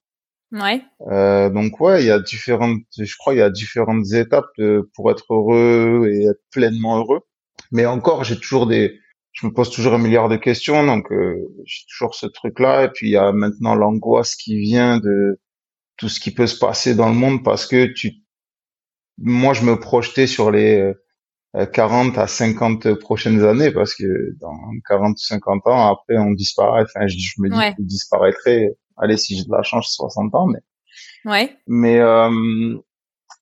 Ouais, 0.52 0.84
Euh, 1.10 1.50
donc 1.50 1.80
ouais, 1.80 2.04
il 2.04 2.08
y 2.08 2.12
a 2.12 2.20
différentes, 2.20 2.82
je 2.98 3.16
crois, 3.18 3.34
il 3.34 3.38
y 3.40 3.42
a 3.42 3.50
différentes 3.50 4.12
étapes 4.14 4.50
de- 4.58 4.90
pour 4.96 5.10
être 5.12 5.26
heureux 5.34 6.08
et 6.12 6.26
être 6.26 6.42
pleinement 6.52 6.98
heureux. 7.00 7.22
Mais 7.72 7.86
encore, 7.86 8.24
j'ai 8.24 8.38
toujours 8.40 8.68
des, 8.68 9.00
je 9.32 9.48
me 9.48 9.52
pose 9.54 9.70
toujours 9.72 9.94
un 9.94 9.98
milliard 9.98 10.30
de 10.30 10.36
questions, 10.38 10.86
donc 10.86 11.12
euh, 11.12 11.36
j'ai 11.66 11.86
toujours 11.90 12.16
ce 12.16 12.28
truc-là. 12.28 12.86
Et 12.86 12.90
puis 12.90 13.08
il 13.08 13.12
y 13.12 13.18
a 13.18 13.32
maintenant 13.32 13.76
l'angoisse 13.76 14.36
qui 14.36 14.60
vient 14.60 15.00
de 15.00 15.40
tout 15.98 16.10
ce 16.10 16.20
qui 16.20 16.32
peut 16.34 16.48
se 16.48 16.60
passer 16.60 16.96
dans 16.96 17.10
le 17.10 17.16
monde 17.16 17.44
parce 17.44 17.68
que 17.68 17.86
tu, 17.86 18.14
moi, 19.18 19.54
je 19.54 19.64
me 19.64 19.80
projetais 19.80 20.28
sur 20.28 20.52
les 20.52 20.80
euh, 20.80 20.94
40 21.74 22.18
à 22.18 22.27
50 22.27 22.94
prochaines 22.95 23.44
années 23.44 23.71
parce 23.71 23.94
que 23.94 24.06
dans 24.39 24.56
40 24.88 25.12
ou 25.18 25.21
50 25.21 25.68
ans, 25.68 25.92
après, 25.92 26.18
on 26.18 26.31
disparaît. 26.31 26.83
Enfin, 26.83 27.07
je, 27.07 27.18
je 27.18 27.42
me 27.42 27.50
dis 27.50 27.57
Ouais. 27.57 27.71
que 27.71 27.81
je 27.81 27.88
disparaîtrai. 27.88 28.69
Allez, 28.98 29.18
si 29.18 29.36
j'ai 29.38 29.44
de 29.44 29.51
la 29.51 29.63
chance, 29.63 29.94
60 29.95 30.33
ans, 30.36 30.48
mais 30.48 30.59
ouais, 31.25 31.57
mais 31.68 32.00
euh, 32.00 32.30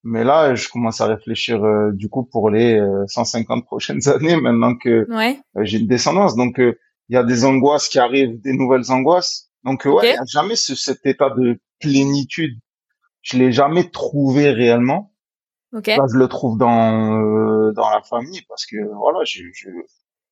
mais 0.02 0.24
là, 0.24 0.54
je 0.54 0.68
commence 0.68 1.00
à 1.00 1.06
réfléchir 1.06 1.62
euh, 1.64 1.90
du 1.92 2.08
coup 2.08 2.24
pour 2.24 2.50
les 2.50 2.78
euh, 2.78 3.04
150 3.06 3.64
prochaines 3.64 4.08
années 4.08 4.36
maintenant 4.40 4.74
que 4.76 5.06
ouais, 5.10 5.38
euh, 5.56 5.64
j'ai 5.64 5.78
une 5.78 5.86
descendance. 5.86 6.34
Donc 6.36 6.58
euh, 6.58 6.78
il 7.08 7.14
y 7.14 7.16
a 7.16 7.24
des 7.24 7.44
angoisses 7.44 7.88
qui 7.88 7.98
arrivent, 7.98 8.40
des 8.40 8.52
nouvelles 8.52 8.90
angoisses. 8.90 9.50
Donc 9.64 9.86
euh, 9.86 9.90
ouais, 9.90 10.14
y 10.14 10.16
a 10.16 10.24
jamais 10.26 10.56
ce, 10.56 10.74
cet 10.74 11.04
état 11.06 11.30
de 11.30 11.60
plénitude. 11.80 12.58
Je 13.22 13.36
l'ai 13.36 13.52
jamais 13.52 13.90
trouvé 13.90 14.50
réellement. 14.50 15.09
Ok, 15.72 15.86
Là, 15.86 16.06
je 16.12 16.18
le 16.18 16.28
trouve 16.28 16.58
dans 16.58 17.20
euh, 17.20 17.72
dans 17.72 17.88
la 17.90 18.02
famille 18.02 18.42
parce 18.48 18.66
que 18.66 18.76
voilà, 18.96 19.20
je 19.24 19.42
je, 19.54 19.68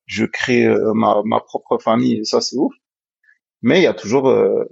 je 0.07 0.25
crée 0.25 0.67
euh, 0.67 0.93
ma 0.95 1.23
ma 1.25 1.41
propre 1.41 1.79
famille 1.79 2.19
et 2.19 2.25
ça 2.25 2.41
c'est 2.41 2.57
ouf. 2.57 2.73
Mais 3.63 3.81
il 3.81 3.83
y 3.85 3.87
a 3.87 3.95
toujours 3.95 4.29
euh, 4.29 4.65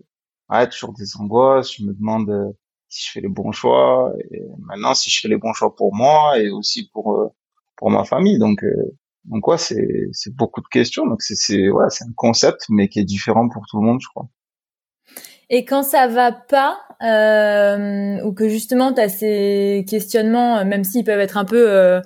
ouais, 0.50 0.68
toujours 0.68 0.92
des 0.94 1.16
angoisses. 1.18 1.74
Je 1.76 1.84
me 1.84 1.92
demande 1.94 2.30
euh, 2.30 2.52
si 2.88 3.06
je 3.06 3.12
fais 3.12 3.20
les 3.20 3.28
bons 3.28 3.52
choix 3.52 4.12
et 4.30 4.42
maintenant 4.60 4.94
si 4.94 5.10
je 5.10 5.20
fais 5.20 5.28
les 5.28 5.38
bons 5.38 5.52
choix 5.52 5.74
pour 5.74 5.94
moi 5.94 6.38
et 6.40 6.50
aussi 6.50 6.88
pour 6.92 7.14
euh, 7.20 7.28
pour 7.76 7.90
ma 7.90 8.04
famille. 8.04 8.38
Donc 8.38 8.64
donc 9.24 9.46
ouais, 9.48 9.58
c'est 9.58 10.08
c'est 10.12 10.34
beaucoup 10.34 10.60
de 10.62 10.68
questions. 10.68 11.06
Donc 11.06 11.22
c'est 11.22 11.36
c'est 11.36 11.68
ouais, 11.70 11.86
c'est 11.90 12.04
un 12.04 12.12
concept 12.16 12.66
mais 12.70 12.88
qui 12.88 13.00
est 13.00 13.04
différent 13.04 13.48
pour 13.48 13.64
tout 13.68 13.80
le 13.80 13.86
monde, 13.86 14.00
je 14.02 14.08
crois. 14.08 14.28
Et 15.50 15.64
quand 15.64 15.82
ça 15.82 16.06
va 16.08 16.32
pas, 16.32 16.78
euh, 17.02 18.20
ou 18.24 18.32
que 18.32 18.48
justement 18.48 18.92
tu 18.92 19.00
as 19.00 19.08
ces 19.08 19.84
questionnements, 19.88 20.58
euh, 20.58 20.64
même 20.64 20.82
s'ils 20.84 21.04
peuvent 21.04 21.20
être 21.20 21.36
un 21.36 21.44
peu 21.44 21.70
euh, 21.70 22.00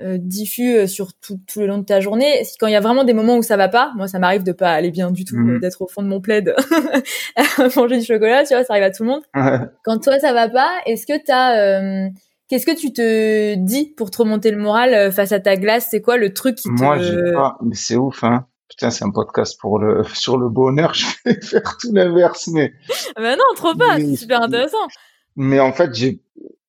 euh, 0.00 0.18
diffus 0.20 0.74
euh, 0.76 0.86
sur 0.86 1.14
tout, 1.14 1.38
tout 1.46 1.60
le 1.60 1.66
long 1.66 1.78
de 1.78 1.84
ta 1.84 2.00
journée, 2.00 2.42
quand 2.58 2.66
il 2.66 2.72
y 2.72 2.76
a 2.76 2.80
vraiment 2.80 3.04
des 3.04 3.12
moments 3.14 3.36
où 3.36 3.42
ça 3.42 3.56
va 3.56 3.68
pas, 3.68 3.92
moi 3.96 4.08
ça 4.08 4.18
m'arrive 4.18 4.42
de 4.42 4.52
pas 4.52 4.72
aller 4.72 4.90
bien 4.90 5.10
du 5.12 5.24
tout, 5.24 5.36
Mhm. 5.36 5.60
d'être 5.60 5.80
au 5.82 5.86
fond 5.86 6.02
de 6.02 6.08
mon 6.08 6.20
plaid 6.20 6.54
à 7.36 7.42
manger 7.76 7.98
du 7.98 8.04
chocolat, 8.04 8.44
tu 8.44 8.54
vois, 8.54 8.64
ça 8.64 8.72
arrive 8.74 8.84
à 8.84 8.90
tout 8.90 9.04
le 9.04 9.10
monde. 9.10 9.22
Ouais. 9.34 9.60
Quand 9.84 9.98
toi 10.02 10.18
ça 10.18 10.32
va 10.32 10.48
pas, 10.48 10.70
est-ce 10.86 11.06
que 11.06 11.24
t'as, 11.24 11.56
euh, 11.58 12.08
qu'est-ce 12.48 12.66
que 12.66 12.76
tu 12.76 12.92
te 12.92 13.54
dis 13.54 13.94
pour 13.96 14.10
te 14.10 14.18
remonter 14.18 14.50
le 14.50 14.58
moral 14.58 15.10
face 15.12 15.32
à 15.32 15.40
ta 15.40 15.56
glace? 15.56 15.88
C'est 15.90 16.02
quoi 16.02 16.16
le 16.16 16.34
truc 16.34 16.56
qui 16.56 16.68
te 16.68 16.82
Moi, 16.82 16.98
j'ai 16.98 17.32
pas, 17.32 17.56
mais 17.62 17.74
c'est 17.76 17.96
ouf, 17.96 18.24
hein. 18.24 18.46
Putain, 18.76 18.90
c'est 18.90 19.04
un 19.04 19.10
podcast 19.10 19.56
pour 19.60 19.78
le, 19.78 20.02
sur 20.14 20.36
le 20.36 20.48
bonheur. 20.48 20.94
Je 20.94 21.06
vais 21.24 21.40
faire 21.42 21.76
tout 21.80 21.92
l'inverse, 21.92 22.48
mais, 22.48 22.72
Bah 23.16 23.36
non, 23.36 23.44
trop 23.54 23.74
pas, 23.74 23.98
c'est 23.98 24.16
super 24.16 24.42
intéressant. 24.42 24.88
mais 25.36 25.60
en 25.60 25.72
fait, 25.72 25.94
j'ai, 25.94 26.20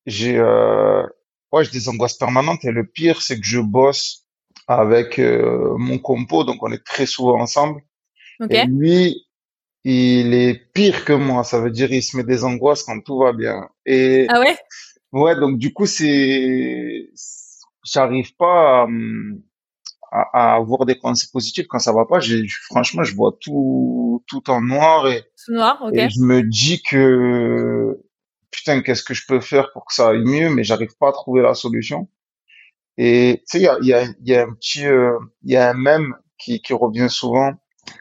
j'ai, 0.06 0.38
euh, 0.38 1.02
ouais, 1.52 1.64
j'ai 1.64 1.72
des 1.72 1.88
angoisses 1.88 2.16
permanentes 2.16 2.64
et 2.64 2.70
le 2.70 2.86
pire, 2.86 3.22
c'est 3.22 3.40
que 3.40 3.46
je 3.46 3.58
bosse 3.60 4.24
avec, 4.68 5.18
euh, 5.18 5.74
mon 5.78 5.98
compo, 5.98 6.44
donc 6.44 6.62
on 6.62 6.70
est 6.72 6.84
très 6.84 7.06
souvent 7.06 7.40
ensemble. 7.40 7.80
Ok. 8.40 8.52
Et 8.52 8.66
lui, 8.66 9.26
il 9.84 10.34
est 10.34 10.54
pire 10.72 11.04
que 11.04 11.12
moi. 11.12 11.42
Ça 11.44 11.60
veut 11.60 11.70
dire, 11.70 11.90
il 11.92 12.02
se 12.02 12.16
met 12.16 12.24
des 12.24 12.44
angoisses 12.44 12.82
quand 12.84 13.00
tout 13.00 13.18
va 13.18 13.32
bien. 13.32 13.68
Et, 13.84 14.26
Ah 14.28 14.40
ouais? 14.40 14.56
Ouais, 15.12 15.34
donc 15.36 15.58
du 15.58 15.72
coup, 15.72 15.86
c'est, 15.86 17.10
j'arrive 17.84 18.34
pas 18.36 18.82
à, 18.82 18.84
hum, 18.84 19.40
à, 20.16 20.52
à 20.52 20.54
avoir 20.56 20.86
des 20.86 20.94
pensées 20.94 21.28
positives 21.32 21.66
quand 21.66 21.78
ça 21.78 21.92
va 21.92 22.04
pas. 22.06 22.20
J'ai, 22.20 22.46
franchement, 22.70 23.02
je 23.04 23.14
vois 23.14 23.36
tout, 23.40 24.22
tout 24.26 24.48
en 24.50 24.60
noir 24.60 25.08
et, 25.08 25.24
Tout 25.44 25.52
noir, 25.52 25.78
ok. 25.82 25.92
et 25.94 26.08
je 26.10 26.20
me 26.20 26.42
dis 26.42 26.82
que, 26.82 27.98
putain, 28.50 28.80
qu'est-ce 28.82 29.02
que 29.04 29.14
je 29.14 29.24
peux 29.26 29.40
faire 29.40 29.70
pour 29.72 29.84
que 29.86 29.94
ça 29.94 30.08
aille 30.08 30.24
mieux, 30.24 30.50
mais 30.50 30.64
j'arrive 30.64 30.96
pas 30.98 31.08
à 31.08 31.12
trouver 31.12 31.42
la 31.42 31.54
solution. 31.54 32.08
Et 32.98 33.42
tu 33.50 33.58
sais, 33.58 33.60
il 33.60 33.64
y 33.64 33.68
a, 33.68 33.78
y, 33.82 33.92
a, 33.92 34.06
y 34.22 34.34
a 34.34 34.42
un 34.44 34.52
petit, 34.54 34.86
euh, 34.86 35.18
il 35.42 35.52
y 35.52 35.56
a 35.56 35.68
un 35.70 35.74
mème 35.74 36.14
qui, 36.38 36.62
qui 36.62 36.72
revient 36.72 37.08
souvent 37.10 37.52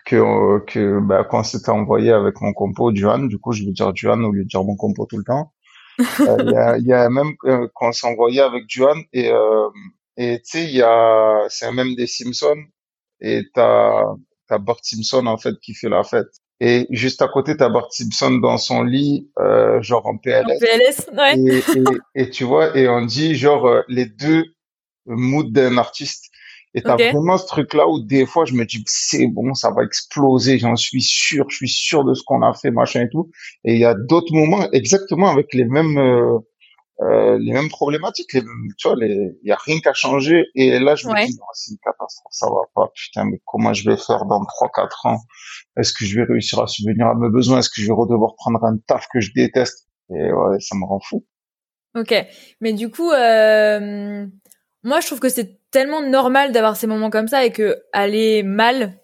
que, 0.06 0.16
euh, 0.16 0.60
que 0.66 1.00
bah, 1.00 1.28
quand 1.30 1.44
c'était 1.44 1.70
envoyé 1.70 2.12
avec 2.12 2.40
mon 2.42 2.54
compo 2.54 2.92
Duan, 2.92 3.28
du 3.28 3.38
coup, 3.38 3.52
je 3.52 3.64
vais 3.66 3.72
dire 3.72 3.92
Duan 3.94 4.24
au 4.24 4.32
lieu 4.32 4.44
de 4.44 4.48
dire 4.48 4.64
mon 4.64 4.76
compo 4.76 5.06
tout 5.06 5.18
le 5.18 5.24
temps. 5.26 5.52
Euh, 6.20 6.38
Il 6.40 6.52
y, 6.52 6.56
a, 6.56 6.78
y 6.78 6.92
a 6.92 7.04
un 7.04 7.10
même 7.10 7.36
euh, 7.46 7.70
qu'on 7.74 7.94
s'est 7.94 8.06
envoyé 8.06 8.42
avec 8.42 8.68
Duan 8.68 8.98
et 9.14 9.32
et 10.18 10.42
tu 10.44 10.60
sais, 10.60 10.64
il 10.66 10.76
y 10.76 10.82
a, 10.82 11.46
c'est 11.50 11.66
un 11.66 11.72
même 11.74 11.96
des 11.96 12.08
Simpsons 12.08 12.64
et 13.22 13.44
t'as 13.54 14.04
t'as 14.48 14.58
Bart 14.60 14.78
Simpson 14.84 15.26
en 15.28 15.38
fait 15.38 15.56
qui 15.62 15.74
fait 15.74 15.90
la 15.90 16.04
fête. 16.04 16.28
Et 16.62 16.88
juste 16.92 17.22
à 17.22 17.28
côté, 17.28 17.58
t'as 17.58 17.70
Bart 17.70 17.92
Simpson 17.92 18.32
dans 18.38 18.58
son 18.58 18.84
lit, 18.84 19.30
euh, 19.40 19.82
genre 19.82 20.06
en 20.08 20.12
En 20.12 20.18
PLS. 20.18 20.60
PLS, 20.60 21.10
ouais. 21.18 21.36
Et, 21.38 21.58
et, 21.58 21.84
et 22.16 22.30
tu 22.30 22.44
vois, 22.46 22.78
et 22.78 22.88
on 22.88 23.06
dit 23.06 23.36
genre 23.36 23.66
euh, 23.68 23.82
les 23.90 24.06
deux 24.06 24.46
moods 25.06 25.50
d'un 25.52 25.78
artiste. 25.78 26.32
Et 26.74 26.82
t'as 26.82 26.96
Ok. 26.96 27.02
vraiment 27.12 27.38
ce 27.38 27.48
truc-là 27.48 27.88
où 27.88 28.02
des 28.04 28.26
fois 28.26 28.46
je 28.46 28.54
me 28.54 28.66
dis 28.66 28.84
c'est 28.86 29.28
bon, 29.28 29.54
ça 29.54 29.72
va 29.72 29.84
exploser, 29.84 30.60
j'en 30.60 30.76
suis 30.76 31.02
sûr, 31.02 31.46
je 31.50 31.56
suis 31.56 31.70
sûr 31.70 32.04
de 32.04 32.14
ce 32.14 32.24
qu'on 32.26 32.42
a 32.42 32.54
fait, 32.54 32.70
machin 32.72 33.04
et 33.04 33.10
tout. 33.10 33.30
Et 33.64 33.74
il 33.76 33.80
y 33.80 33.86
a 33.86 33.94
d'autres 33.96 34.34
moments 34.34 34.70
exactement 34.72 35.30
avec 35.30 35.54
les 35.54 35.66
mêmes 35.66 35.98
euh, 35.98 36.38
euh, 37.02 37.38
les 37.40 37.52
mêmes 37.52 37.70
problématiques, 37.70 38.34
les 38.34 38.42
mêmes, 38.42 38.70
tu 38.78 38.88
vois, 38.88 38.98
il 39.02 39.38
y 39.44 39.52
a 39.52 39.58
rien 39.66 39.80
qu'à 39.80 39.94
changer. 39.94 40.46
Et 40.56 40.80
là 40.80 40.96
je 40.96 41.08
me 41.08 41.14
Ouais. 41.14 41.26
dis 41.26 41.38
c'est 41.54 41.72
une 41.72 41.78
catastrophe, 41.84 42.32
ça 42.32 42.48
va 42.48 42.62
pas, 42.74 42.90
putain, 42.96 43.26
mais 43.26 43.42
comment 43.46 43.74
je 43.74 43.90
vais 43.90 43.98
faire 43.98 44.26
dans 44.26 44.44
trois 44.46 44.70
quatre 44.74 45.06
ans? 45.06 45.20
Est-ce 45.78 45.94
que 45.94 46.06
je 46.06 46.20
vais 46.20 46.26
réussir 46.26 46.60
à 46.62 46.68
subvenir 46.68 47.08
à 47.08 47.16
mes 47.16 47.30
besoins? 47.30 47.60
Est-ce 47.60 47.70
que 47.70 47.82
je 47.82 47.88
vais 47.88 47.94
redevoir 47.94 48.36
prendre 48.36 48.64
un 48.64 48.78
taf 48.88 49.08
que 49.14 49.20
je 49.20 49.32
déteste? 49.34 49.88
Et 50.10 50.32
ouais, 50.32 50.60
ça 50.60 50.76
me 50.76 50.86
rend 50.86 51.00
fou. 51.00 51.26
Ok. 51.96 52.14
Mais 52.62 52.74
du 52.74 52.90
coup, 52.92 53.12
euh, 53.12 54.26
moi, 54.84 55.00
je 55.00 55.08
trouve 55.08 55.20
que 55.20 55.30
c'est 55.30 55.60
tellement 55.72 56.02
normal 56.02 56.52
d'avoir 56.52 56.76
ces 56.76 56.88
moments 56.88 57.10
comme 57.10 57.28
ça 57.28 57.44
et 57.46 57.52
que 57.52 57.78
aller 57.92 58.44
mal, 58.44 59.00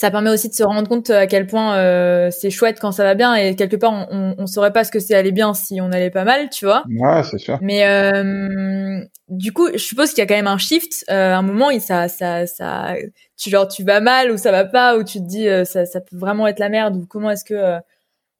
ça 0.00 0.12
permet 0.12 0.30
aussi 0.30 0.48
de 0.48 0.54
se 0.54 0.62
rendre 0.62 0.88
compte 0.88 1.10
à 1.10 1.26
quel 1.26 1.48
point 1.48 1.74
euh, 1.76 2.30
c'est 2.30 2.50
chouette 2.50 2.78
quand 2.78 2.92
ça 2.92 3.02
va 3.02 3.14
bien 3.16 3.34
et 3.34 3.56
quelque 3.56 3.74
part, 3.74 3.92
on, 3.92 4.06
on, 4.12 4.34
on 4.38 4.46
saurait 4.46 4.72
pas 4.72 4.84
ce 4.84 4.92
que 4.92 5.00
c'est 5.00 5.14
aller 5.16 5.32
bien 5.32 5.54
si 5.54 5.80
on 5.80 5.90
allait 5.90 6.10
pas 6.10 6.22
mal, 6.22 6.50
tu 6.50 6.66
vois. 6.66 6.84
Ouais, 6.88 7.22
c'est 7.28 7.38
sûr. 7.38 7.58
Mais 7.60 7.84
euh, 7.84 9.00
du 9.28 9.52
coup, 9.52 9.68
je 9.72 9.78
suppose 9.78 10.10
qu'il 10.10 10.18
y 10.18 10.22
a 10.22 10.26
quand 10.26 10.36
même 10.36 10.46
un 10.46 10.56
shift. 10.56 11.04
Euh, 11.10 11.34
un 11.34 11.42
moment, 11.42 11.70
ça, 11.80 12.06
ça, 12.06 12.46
ça, 12.46 12.94
tu 13.36 13.50
genre 13.50 13.66
tu 13.66 13.82
vas 13.82 13.98
mal 13.98 14.30
ou 14.30 14.36
ça 14.36 14.52
va 14.52 14.64
pas 14.64 14.96
ou 14.96 15.02
tu 15.02 15.18
te 15.18 15.24
dis 15.26 15.48
euh, 15.48 15.64
ça, 15.64 15.84
ça 15.84 16.00
peut 16.00 16.16
vraiment 16.16 16.46
être 16.46 16.60
la 16.60 16.68
merde 16.68 16.94
ou 16.96 17.04
comment 17.04 17.32
est-ce 17.32 17.44
que 17.44 17.54
euh, 17.54 17.78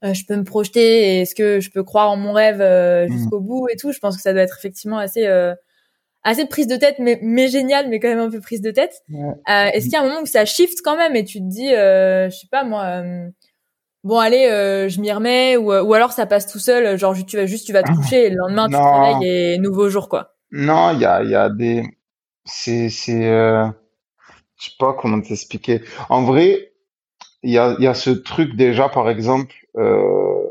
euh, 0.05 0.15
je 0.15 0.25
peux 0.27 0.37
me 0.37 0.45
projeter 0.45 0.81
et 1.17 1.21
est-ce 1.23 1.35
que 1.35 1.59
je 1.59 1.71
peux 1.73 1.83
croire 1.83 2.09
en 2.13 2.17
mon 2.17 2.33
rêve 2.33 2.61
euh, 2.61 3.09
Mhm. 3.09 3.19
jusqu'au 3.19 3.41
bout 3.41 3.67
et 3.69 3.75
tout. 3.77 3.91
Je 3.91 3.99
pense 3.99 4.15
que 4.17 4.23
ça 4.23 4.33
doit 4.33 4.43
être 4.43 4.57
effectivement 4.59 4.99
assez 4.99 5.27
euh, 5.27 5.57
assez 6.25 6.47
prise 6.47 6.67
de 6.67 6.77
tête, 6.77 6.97
mais, 6.99 7.19
mais 7.23 7.49
génial, 7.49 7.89
mais 7.89 8.01
quand 8.01 8.09
même 8.09 8.19
un 8.19 8.31
peu 8.31 8.41
prise 8.41 8.61
de 8.61 8.71
tête. 8.71 9.03
Ouais. 9.11 9.35
Euh, 9.49 9.71
est-ce 9.73 9.85
qu'il 9.85 9.93
y 9.95 9.97
a 9.97 10.03
un 10.03 10.09
moment 10.09 10.21
où 10.23 10.27
ça 10.27 10.45
shift 10.45 10.79
quand 10.85 10.97
même 10.97 11.17
et 11.17 11.25
tu 11.25 11.39
te 11.39 11.45
dis, 11.49 11.73
euh, 11.75 12.29
je 12.31 12.37
sais 12.37 12.49
pas 12.51 12.65
moi. 12.65 12.85
euh, 12.85 13.29
Bon 14.05 14.19
allez, 14.19 14.47
euh, 14.47 14.89
je 14.89 15.01
m'y 15.01 15.11
remets 15.11 15.57
ou, 15.57 15.73
ou 15.73 15.95
alors 15.95 16.13
ça 16.13 16.25
passe 16.25 16.47
tout 16.47 16.61
seul, 16.61 16.97
genre 16.97 17.17
tu 17.27 17.37
vas 17.37 17.47
juste 17.47 17.67
tu 17.67 17.73
vas 17.73 17.83
te 17.83 17.91
coucher 17.93 18.27
et 18.27 18.31
le 18.31 18.37
lendemain 18.37 18.67
tu 18.69 18.75
te 18.75 18.79
réveilles 18.79 19.29
et 19.55 19.59
nouveau 19.59 19.89
jour 19.89 20.09
quoi. 20.09 20.37
Non, 20.53 20.93
il 20.93 21.01
y 21.01 21.05
a, 21.05 21.23
il 21.25 21.31
y 21.31 21.35
a 21.35 21.51
des, 21.51 21.83
c'est, 22.45 22.91
c'est, 22.91 23.27
euh, 23.27 23.67
je 24.57 24.67
sais 24.67 24.77
pas 24.79 24.95
comment 24.95 25.21
t'expliquer. 25.21 25.83
En 26.09 26.23
vrai, 26.23 26.73
il 27.43 27.51
y 27.51 27.59
a, 27.59 27.75
il 27.79 27.85
y 27.85 27.89
a 27.89 27.95
ce 27.95 28.11
truc 28.11 28.55
déjà, 28.55 28.89
par 28.89 29.11
exemple, 29.11 29.55
euh, 29.77 30.45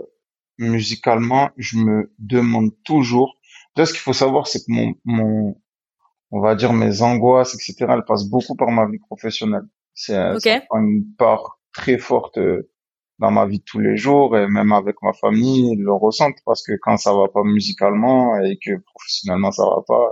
musicalement, 0.57 1.49
je 1.57 1.77
me 1.77 2.11
demande 2.19 2.71
toujours. 2.83 3.36
Déjà, 3.77 3.85
ce 3.85 3.93
qu'il 3.93 4.01
faut 4.01 4.13
savoir, 4.13 4.47
c'est 4.47 4.59
que 4.59 4.65
mon, 4.71 4.95
mon, 5.05 5.61
on 6.31 6.41
va 6.41 6.55
dire 6.55 6.73
mes 6.73 7.03
angoisses, 7.03 7.53
etc., 7.53 7.75
elles 7.93 8.03
passent 8.05 8.25
beaucoup 8.27 8.55
par 8.55 8.71
ma 8.71 8.87
vie 8.87 8.99
professionnelle. 8.99 9.67
C'est, 9.93 10.15
euh, 10.17 10.35
Ok. 10.35 10.41
ça 10.41 10.61
prend 10.67 10.79
une 10.79 11.05
part 11.17 11.59
très 11.73 11.97
forte 11.99 12.39
euh, 12.39 12.69
dans 13.19 13.31
ma 13.31 13.45
vie 13.45 13.59
de 13.59 13.63
tous 13.63 13.79
les 13.79 13.95
jours 13.97 14.35
et 14.37 14.47
même 14.47 14.71
avec 14.73 14.95
ma 15.03 15.13
famille, 15.13 15.73
ils 15.73 15.81
le 15.83 15.93
ressentent 15.93 16.37
parce 16.45 16.63
que 16.63 16.73
quand 16.81 16.97
ça 16.97 17.13
va 17.13 17.27
pas 17.29 17.43
musicalement 17.43 18.37
et 18.39 18.57
que 18.63 18.71
professionnellement 18.93 19.51
ça 19.51 19.63
va 19.63 19.81
pas, 19.87 20.09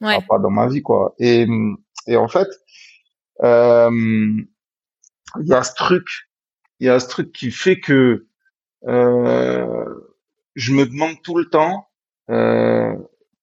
ça 0.00 0.06
va 0.20 0.26
pas 0.26 0.38
dans 0.40 0.50
ma 0.50 0.66
vie, 0.68 0.82
quoi. 0.82 1.14
Et, 1.18 1.46
et 2.08 2.16
en 2.16 2.28
fait, 2.28 2.48
euh, 3.42 3.90
il 5.40 5.46
y 5.46 5.52
a 5.52 5.62
ce 5.62 5.74
truc, 5.74 6.06
il 6.80 6.86
y 6.86 6.90
a 6.90 6.98
ce 7.00 7.08
truc 7.08 7.32
qui 7.32 7.50
fait 7.50 7.80
que 7.80 8.26
euh, 8.86 9.84
je 10.54 10.72
me 10.72 10.86
demande 10.86 11.20
tout 11.22 11.36
le 11.36 11.46
temps, 11.48 11.87
euh, 12.30 12.94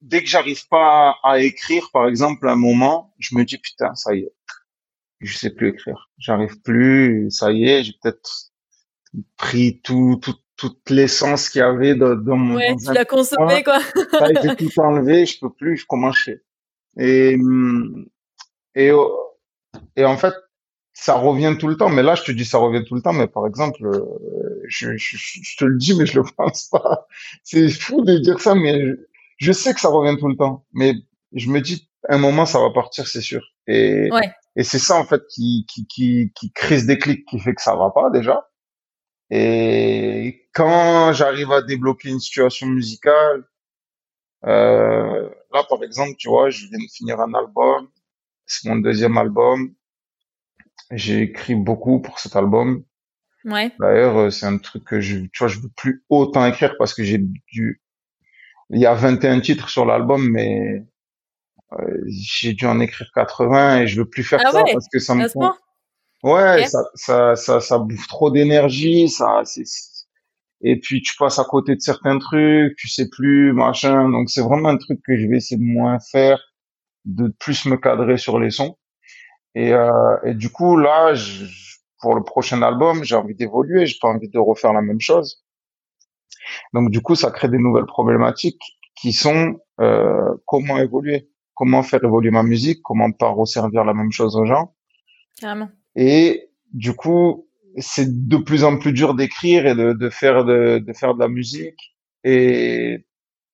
dès 0.02 0.22
que 0.22 0.28
j'arrive 0.30 0.68
pas 0.68 1.16
à, 1.24 1.32
à 1.32 1.40
écrire, 1.40 1.90
par 1.92 2.08
exemple, 2.08 2.48
un 2.48 2.56
moment, 2.56 3.14
je 3.20 3.36
me 3.36 3.44
dis 3.44 3.58
putain, 3.58 3.94
ça 3.96 4.14
y 4.16 4.20
est, 4.20 4.34
je 5.20 5.36
sais 5.36 5.50
plus 5.50 5.70
écrire, 5.70 6.10
j'arrive 6.18 6.62
plus, 6.62 7.30
ça 7.32 7.52
y 7.52 7.68
est, 7.68 7.84
j'ai 7.84 7.94
peut-être 8.02 8.52
pris 9.38 9.82
tout, 9.82 10.20
tout, 10.22 10.36
toute 10.58 10.90
l'essence 10.90 11.50
qu'il 11.50 11.60
y 11.60 11.64
avait 11.64 11.96
dans, 11.96 12.16
dans 12.16 12.38
mon 12.38 12.56
Ouais, 12.56 12.74
dans 12.74 12.78
tu 12.78 12.94
l'as 12.94 13.06
consommé 13.06 13.64
quoi. 13.64 13.80
ça, 14.12 14.28
j'ai 14.42 14.56
tout 14.56 14.80
enlevé, 14.80 15.26
je 15.26 15.40
peux 15.40 15.52
plus, 15.52 15.78
je 15.78 15.86
commence. 15.86 16.30
Et, 16.98 17.38
et, 18.76 18.92
et 19.96 20.06
en 20.06 20.18
fait, 20.18 20.34
ça 20.96 21.16
revient 21.16 21.56
tout 21.60 21.68
le 21.68 21.78
temps. 21.78 21.90
Mais 21.90 22.04
là, 22.04 22.16
je 22.16 22.24
te 22.24 22.32
dis, 22.32 22.46
ça 22.46 22.58
revient 22.58 22.84
tout 22.86 22.96
le 22.96 23.02
temps. 23.04 23.14
Mais 23.14 23.28
par 23.28 23.46
exemple, 23.48 23.86
euh, 23.86 24.02
je, 24.68 24.98
je, 24.98 25.18
je 25.18 25.40
je 25.44 25.58
te 25.58 25.66
le 25.66 25.78
dis, 25.78 25.96
mais 25.98 26.08
je 26.08 26.20
le 26.20 26.26
pense 26.38 26.70
pas. 26.70 27.08
C'est 27.44 27.70
fou 27.70 28.04
de 28.04 28.18
dire 28.18 28.40
ça, 28.42 28.56
mais 28.56 28.82
je, 28.86 28.94
je 29.38 29.52
sais 29.52 29.74
que 29.76 29.82
ça 29.82 29.90
revient 29.90 30.18
tout 30.20 30.30
le 30.30 30.38
temps. 30.38 30.66
Mais 30.74 30.94
je 31.34 31.50
me 31.50 31.62
dis, 31.62 31.90
un 32.10 32.18
moment, 32.18 32.46
ça 32.48 32.60
va 32.62 32.72
partir, 32.72 33.08
c'est 33.08 33.22
sûr. 33.22 33.44
Et, 33.68 34.10
Ouais. 34.12 34.32
et 34.56 34.64
c'est 34.64 34.80
ça, 34.80 34.98
en 35.00 35.06
fait, 35.06 35.22
qui, 35.30 35.66
qui, 35.70 35.88
qui, 35.88 36.32
qui 36.36 36.52
crée 36.54 36.80
ce 36.80 36.88
déclic, 36.88 37.26
qui 37.28 37.40
fait 37.40 37.56
que 37.56 37.62
ça 37.62 37.76
va 37.76 37.92
pas, 37.92 38.10
déjà. 38.12 38.50
Et 39.32 40.48
quand 40.54 41.14
j'arrive 41.14 41.52
à 41.52 41.62
débloquer 41.64 42.10
une 42.10 42.20
situation 42.22 42.68
musicale, 42.68 43.46
euh, 44.46 45.30
là, 45.54 45.64
par 45.70 45.84
exemple, 45.84 46.16
tu 46.18 46.30
vois, 46.30 46.50
je 46.50 46.68
viens 46.68 46.78
de 46.80 46.92
finir 46.94 47.20
un 47.20 47.34
album. 47.34 47.90
C'est 48.46 48.70
mon 48.70 48.78
deuxième 48.78 49.18
album. 49.18 49.74
J'ai 50.92 51.22
écrit 51.22 51.56
beaucoup 51.56 52.00
pour 52.02 52.20
cet 52.20 52.36
album. 52.36 52.84
Ouais. 53.44 53.72
D'ailleurs, 53.80 54.18
euh, 54.18 54.30
c'est 54.30 54.46
un 54.46 54.58
truc 54.58 54.84
que 54.84 55.00
je, 55.00 55.18
tu 55.18 55.40
vois, 55.40 55.48
je 55.48 55.60
veux 55.60 55.70
plus 55.76 56.04
autant 56.10 56.46
écrire 56.46 56.76
parce 56.78 56.94
que 56.94 57.04
j'ai 57.04 57.20
dû, 57.20 57.82
il 58.72 58.80
y 58.80 58.86
a 58.86 58.94
21 58.94 59.40
titres 59.42 59.70
sur 59.70 59.86
l'album, 59.86 60.28
mais 60.30 60.84
euh, 61.74 62.04
j'ai 62.08 62.54
dû 62.54 62.66
en 62.66 62.80
écrire 62.80 63.10
80 63.14 63.82
et 63.82 63.88
je 63.88 64.00
veux 64.02 64.10
plus 64.10 64.24
faire 64.24 64.42
Ah 64.44 64.52
ça 64.52 64.64
ouais, 64.64 64.74
parce 64.74 64.88
que 64.92 65.00
ça 65.00 65.14
me 65.16 65.28
prend, 65.30 65.54
ouais, 66.24 66.66
ça, 66.68 66.80
ça, 66.96 67.36
ça, 67.36 67.60
ça 67.60 67.78
bouffe 67.80 68.08
trop 68.08 68.32
d'énergie, 68.32 69.10
ça, 69.10 69.42
c'est- 69.46 69.64
et 70.62 70.80
puis 70.80 71.02
tu 71.02 71.16
passes 71.18 71.38
à 71.38 71.44
côté 71.44 71.76
de 71.76 71.82
certains 71.82 72.18
trucs, 72.18 72.76
tu 72.78 72.88
sais 72.88 73.08
plus, 73.10 73.54
machin. 73.54 74.10
Donc 74.10 74.30
c'est 74.30 74.42
vraiment 74.42 74.70
un 74.70 74.78
truc 74.78 75.00
que 75.06 75.16
je 75.18 75.28
vais 75.28 75.38
essayer 75.38 75.58
de 75.60 75.66
moins 75.66 76.00
faire, 76.00 76.40
de 77.06 77.28
plus 77.40 77.66
me 77.66 77.78
cadrer 77.78 78.18
sur 78.18 78.40
les 78.40 78.50
sons. 78.50 78.78
Et, 79.56 79.74
euh, 79.74 80.18
et 80.26 80.34
du 80.34 80.50
coup, 80.50 80.78
là, 80.78 81.14
je- 81.14 81.46
pour 82.02 82.14
le 82.16 82.24
prochain 82.24 82.62
album, 82.62 83.04
j'ai 83.04 83.16
envie 83.16 83.36
d'évoluer, 83.36 83.86
j'ai 83.86 83.98
pas 84.00 84.10
envie 84.10 84.30
de 84.30 84.38
refaire 84.38 84.74
la 84.74 84.82
même 84.82 85.00
chose. 85.02 85.44
Donc 86.74 86.92
du 86.92 87.02
coup, 87.02 87.16
ça 87.16 87.32
crée 87.32 87.50
des 87.50 87.58
nouvelles 87.58 87.86
problématiques 87.86 88.62
qui 88.96 89.14
sont 89.14 89.60
euh, 89.82 90.36
comment 90.46 90.78
évoluer, 90.78 91.30
comment 91.56 91.82
faire 91.84 92.04
évoluer 92.04 92.32
ma 92.32 92.44
musique, 92.44 92.82
comment 92.84 93.12
pas 93.12 93.30
resservir 93.30 93.84
la 93.84 93.94
même 93.94 94.12
chose 94.12 94.36
aux 94.36 94.46
gens. 94.46 94.76
Carrément. 95.40 95.70
Et 95.96 96.50
du 96.72 96.94
coup, 96.94 97.48
c'est 97.78 98.28
de 98.28 98.38
plus 98.38 98.64
en 98.64 98.78
plus 98.78 98.94
dur 98.94 99.16
d'écrire 99.16 99.66
et 99.66 99.76
de, 99.76 99.94
de 99.94 100.10
faire 100.10 100.46
de, 100.46 100.80
de 100.80 100.94
faire 100.94 101.16
de 101.16 101.20
la 101.20 101.28
musique. 101.28 101.96
Et 102.24 103.06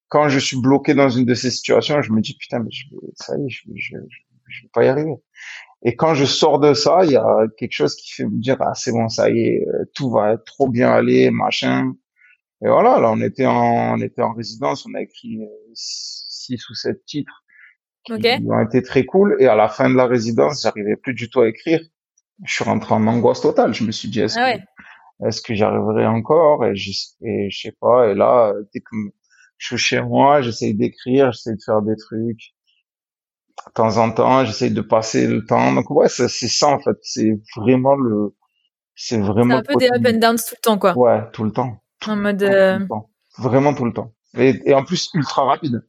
quand 0.10 0.30
je 0.30 0.40
suis 0.40 0.60
bloqué 0.60 0.94
dans 0.94 1.10
une 1.10 1.26
de 1.26 1.34
ces 1.34 1.52
situations, 1.52 2.02
je 2.02 2.12
me 2.12 2.22
dis 2.22 2.36
putain, 2.38 2.60
mais 2.60 2.72
je, 2.72 2.86
ça 3.16 3.38
y 3.38 3.46
est, 3.46 3.50
je, 3.50 3.62
je, 3.76 3.96
je, 3.98 4.18
je 4.50 4.62
vais 4.64 4.70
pas 4.74 4.84
y 4.84 4.90
arriver. 4.90 5.16
Et 5.84 5.96
quand 5.96 6.14
je 6.14 6.26
sors 6.26 6.60
de 6.60 6.74
ça, 6.74 7.06
il 7.06 7.12
y 7.12 7.16
a 7.18 7.26
quelque 7.58 7.74
chose 7.74 7.96
qui 7.96 8.12
fait 8.14 8.26
me 8.26 8.40
dire 8.40 8.58
ah 8.62 8.74
c'est 8.76 8.92
bon, 8.92 9.10
ça 9.10 9.30
y 9.30 9.40
est, 9.40 9.68
euh, 9.68 9.86
tout 9.96 10.12
va 10.12 10.38
trop 10.38 10.70
bien 10.70 10.92
aller, 10.92 11.32
machin. 11.32 11.94
Et 12.64 12.68
voilà, 12.70 13.00
là 13.00 13.12
on 13.12 13.22
était 13.22 13.46
en 13.48 13.96
on 13.98 14.02
était 14.02 14.22
en 14.22 14.34
résidence, 14.34 14.86
on 14.88 14.94
a 14.96 15.02
écrit 15.02 15.38
euh, 15.42 15.48
six 15.74 16.70
ou 16.70 16.76
sept 16.76 17.04
titres 17.06 17.44
qui 18.06 18.14
Ok. 18.14 18.26
ont 18.48 18.60
été 18.62 18.82
très 18.84 19.06
cool. 19.06 19.36
Et 19.40 19.48
à 19.48 19.56
la 19.56 19.70
fin 19.70 19.90
de 19.90 19.96
la 19.96 20.06
résidence, 20.08 20.62
j'arrivais 20.64 20.96
plus 20.98 21.14
du 21.14 21.30
tout 21.30 21.42
à 21.42 21.48
écrire. 21.50 21.82
Je 22.46 22.54
suis 22.54 22.64
rentré 22.64 22.94
en 22.96 23.06
angoisse 23.08 23.42
totale. 23.42 23.74
Je 23.74 23.84
me 23.84 23.92
suis 23.92 24.10
dit 24.10 24.22
est-ce 24.22 24.38
Ah 24.40 24.58
que 24.58 25.28
est-ce 25.28 25.42
que 25.42 25.54
j'y 25.54 25.64
arriverai 25.64 26.06
encore? 26.08 26.66
Et, 26.66 26.76
je 26.76 26.92
et 27.24 27.50
je 27.52 27.60
sais 27.62 27.76
pas 27.80 28.10
et 28.12 28.16
là 28.16 28.54
dès 28.74 28.80
que 28.82 28.96
je 29.58 29.68
suis 29.68 29.78
chez 29.78 30.02
moi 30.02 30.42
j'essaye 30.42 30.74
d'écrire 30.76 31.32
j'essaye 31.32 31.56
de 31.56 31.62
faire 31.64 31.82
des 31.84 31.96
trucs 31.96 32.54
de 33.68 33.74
temps 33.74 33.98
en 33.98 34.12
temps 34.12 34.46
j'essaye 34.46 34.72
de 34.72 34.82
passer 34.82 35.28
le 35.28 35.46
temps 35.46 35.74
donc 35.74 35.90
ouais 35.92 36.10
c'est 36.10 36.28
c'est 36.28 36.48
ça 36.48 36.68
en 36.68 36.80
fait 36.80 36.98
c'est 37.02 37.40
vraiment 37.56 37.96
le 37.96 38.36
c'est 38.96 39.16
C'est 39.16 39.22
vraiment 39.22 39.56
un 39.58 39.64
peu 39.64 39.76
des 39.76 39.88
up 39.88 40.06
and 40.06 40.20
downs 40.20 40.38
tout 40.38 40.56
le 40.56 40.62
temps 40.62 40.78
quoi. 40.78 40.98
ouais 40.98 41.22
tout 41.34 41.44
le 41.44 41.52
temps 41.52 41.82
En 42.08 42.16
mode. 42.16 42.40
tout 42.40 42.46
euh, 42.46 42.80
le 42.80 42.88
temps 42.88 43.10
vraiment 43.38 43.74
tout 43.74 43.86
le 43.86 43.94
temps 43.94 44.14
et, 44.38 44.60
et 44.66 44.74
en 44.74 44.84
plus 44.84 45.10
ultra 45.14 45.46
rapide 45.46 45.82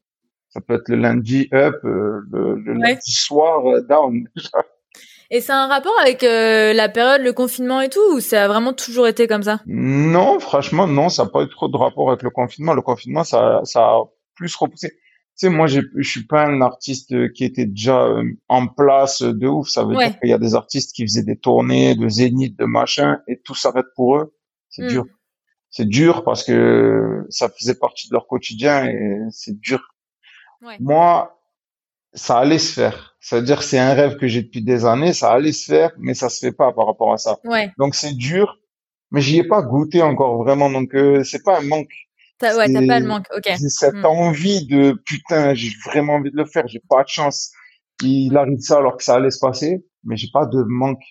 Ça 0.54 0.60
peut 0.60 0.74
être 0.74 0.88
le 0.88 0.96
lundi 0.96 1.48
up, 1.54 1.76
euh, 1.84 2.20
le, 2.30 2.54
le 2.56 2.72
lundi 2.74 3.12
soir 3.12 3.64
euh, 3.66 3.80
down. 3.88 4.28
Et 5.30 5.40
c'est 5.40 5.52
un 5.52 5.66
rapport 5.66 5.98
avec 5.98 6.24
euh, 6.24 6.74
la 6.74 6.90
période, 6.90 7.22
le 7.22 7.32
confinement 7.32 7.80
et 7.80 7.88
tout, 7.88 8.04
ou 8.14 8.20
ça 8.20 8.44
a 8.44 8.48
vraiment 8.48 8.74
toujours 8.74 9.06
été 9.08 9.26
comme 9.26 9.42
ça? 9.42 9.60
Non, 9.64 10.38
franchement, 10.40 10.86
non, 10.86 11.08
ça 11.08 11.24
n'a 11.24 11.30
pas 11.30 11.42
eu 11.42 11.48
trop 11.48 11.68
de 11.68 11.76
rapport 11.78 12.10
avec 12.10 12.22
le 12.22 12.28
confinement. 12.28 12.74
Le 12.74 12.82
confinement, 12.82 13.24
ça, 13.24 13.60
ça 13.64 13.80
a 13.82 14.02
plus 14.34 14.54
repoussé. 14.56 14.92
Tu 15.38 15.46
sais, 15.46 15.50
moi, 15.50 15.66
je 15.66 15.80
suis 16.02 16.26
pas 16.26 16.46
un 16.46 16.60
artiste 16.60 17.32
qui 17.32 17.44
était 17.44 17.66
déjà 17.66 18.06
en 18.48 18.66
place 18.68 19.22
de 19.22 19.46
ouf. 19.46 19.68
Ça 19.68 19.84
veut 19.84 19.96
dire 19.96 20.18
qu'il 20.20 20.30
y 20.30 20.34
a 20.34 20.38
des 20.38 20.54
artistes 20.54 20.94
qui 20.94 21.02
faisaient 21.02 21.24
des 21.24 21.38
tournées 21.38 21.94
de 21.94 22.08
zénith, 22.08 22.58
de 22.58 22.66
machin, 22.66 23.18
et 23.26 23.40
tout 23.40 23.54
s'arrête 23.54 23.86
pour 23.96 24.18
eux. 24.18 24.34
C'est 24.68 24.84
hmm. 24.84 24.88
dur. 24.88 25.04
C'est 25.70 25.88
dur 25.88 26.22
parce 26.22 26.44
que 26.44 27.26
ça 27.30 27.48
faisait 27.48 27.74
partie 27.74 28.08
de 28.08 28.12
leur 28.12 28.26
quotidien 28.26 28.84
et 28.84 29.18
c'est 29.30 29.58
dur. 29.58 29.94
Ouais. 30.60 30.76
Moi, 30.80 31.40
ça 32.12 32.38
allait 32.38 32.58
se 32.58 32.72
faire. 32.72 33.16
Ça 33.20 33.36
veut 33.36 33.42
dire 33.42 33.58
que 33.58 33.64
c'est 33.64 33.78
un 33.78 33.94
rêve 33.94 34.16
que 34.16 34.26
j'ai 34.26 34.42
depuis 34.42 34.62
des 34.62 34.84
années, 34.84 35.12
ça 35.12 35.32
allait 35.32 35.52
se 35.52 35.64
faire, 35.64 35.92
mais 35.98 36.14
ça 36.14 36.28
se 36.28 36.40
fait 36.40 36.52
pas 36.52 36.72
par 36.72 36.86
rapport 36.86 37.12
à 37.12 37.16
ça. 37.16 37.38
Ouais. 37.44 37.72
Donc 37.78 37.94
c'est 37.94 38.12
dur, 38.12 38.58
mais 39.10 39.20
j'y 39.20 39.38
ai 39.38 39.44
pas 39.44 39.62
goûté 39.62 40.02
encore 40.02 40.42
vraiment, 40.42 40.70
donc 40.70 40.94
euh, 40.94 41.24
c'est 41.24 41.42
pas 41.42 41.58
un 41.58 41.62
manque. 41.62 41.92
T'as, 42.42 42.56
ouais, 42.56 42.72
t'as 42.72 42.86
pas 42.86 43.00
le 43.00 43.06
manque, 43.06 43.26
ok. 43.34 43.44
J'ai 43.46 43.68
cette 43.68 43.94
hmm. 43.94 44.04
envie 44.04 44.66
de 44.66 45.00
putain, 45.06 45.54
j'ai 45.54 45.70
vraiment 45.86 46.14
envie 46.14 46.30
de 46.30 46.36
le 46.36 46.44
faire, 46.44 46.66
j'ai 46.66 46.82
pas 46.88 47.04
de 47.04 47.08
chance. 47.08 47.52
Il 48.02 48.36
arrive 48.36 48.58
ça 48.58 48.78
alors 48.78 48.96
que 48.96 49.04
ça 49.04 49.14
allait 49.14 49.30
se 49.30 49.38
passer, 49.38 49.86
mais 50.04 50.16
j'ai 50.16 50.28
pas 50.32 50.44
de 50.46 50.62
manque 50.66 51.04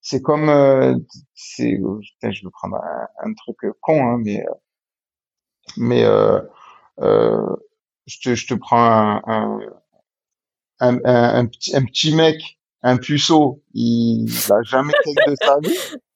c'est 0.00 0.22
comme 0.22 0.48
euh, 0.48 0.94
c'est 1.34 1.78
je 2.22 2.44
vais 2.44 2.50
prendre 2.50 2.80
un, 3.22 3.34
truc 3.34 3.56
con 3.80 4.06
hein, 4.06 4.20
mais 4.24 4.44
mais 5.76 6.04
euh, 6.04 6.40
euh, 7.00 7.56
je 8.06 8.16
te 8.22 8.34
je 8.34 8.46
te 8.46 8.54
prends 8.54 9.20
un 9.26 9.60
un, 10.80 10.96
un, 11.04 11.34
un, 11.40 11.46
petit 11.46 11.76
un 11.76 11.84
petit 11.84 12.14
mec 12.14 12.40
un 12.82 12.96
puceau 12.96 13.62
il 13.74 14.30
a 14.50 14.62
jamais 14.62 14.94
fait 15.04 15.30
de 15.30 15.36
sa 15.42 15.58
vie 15.60 15.98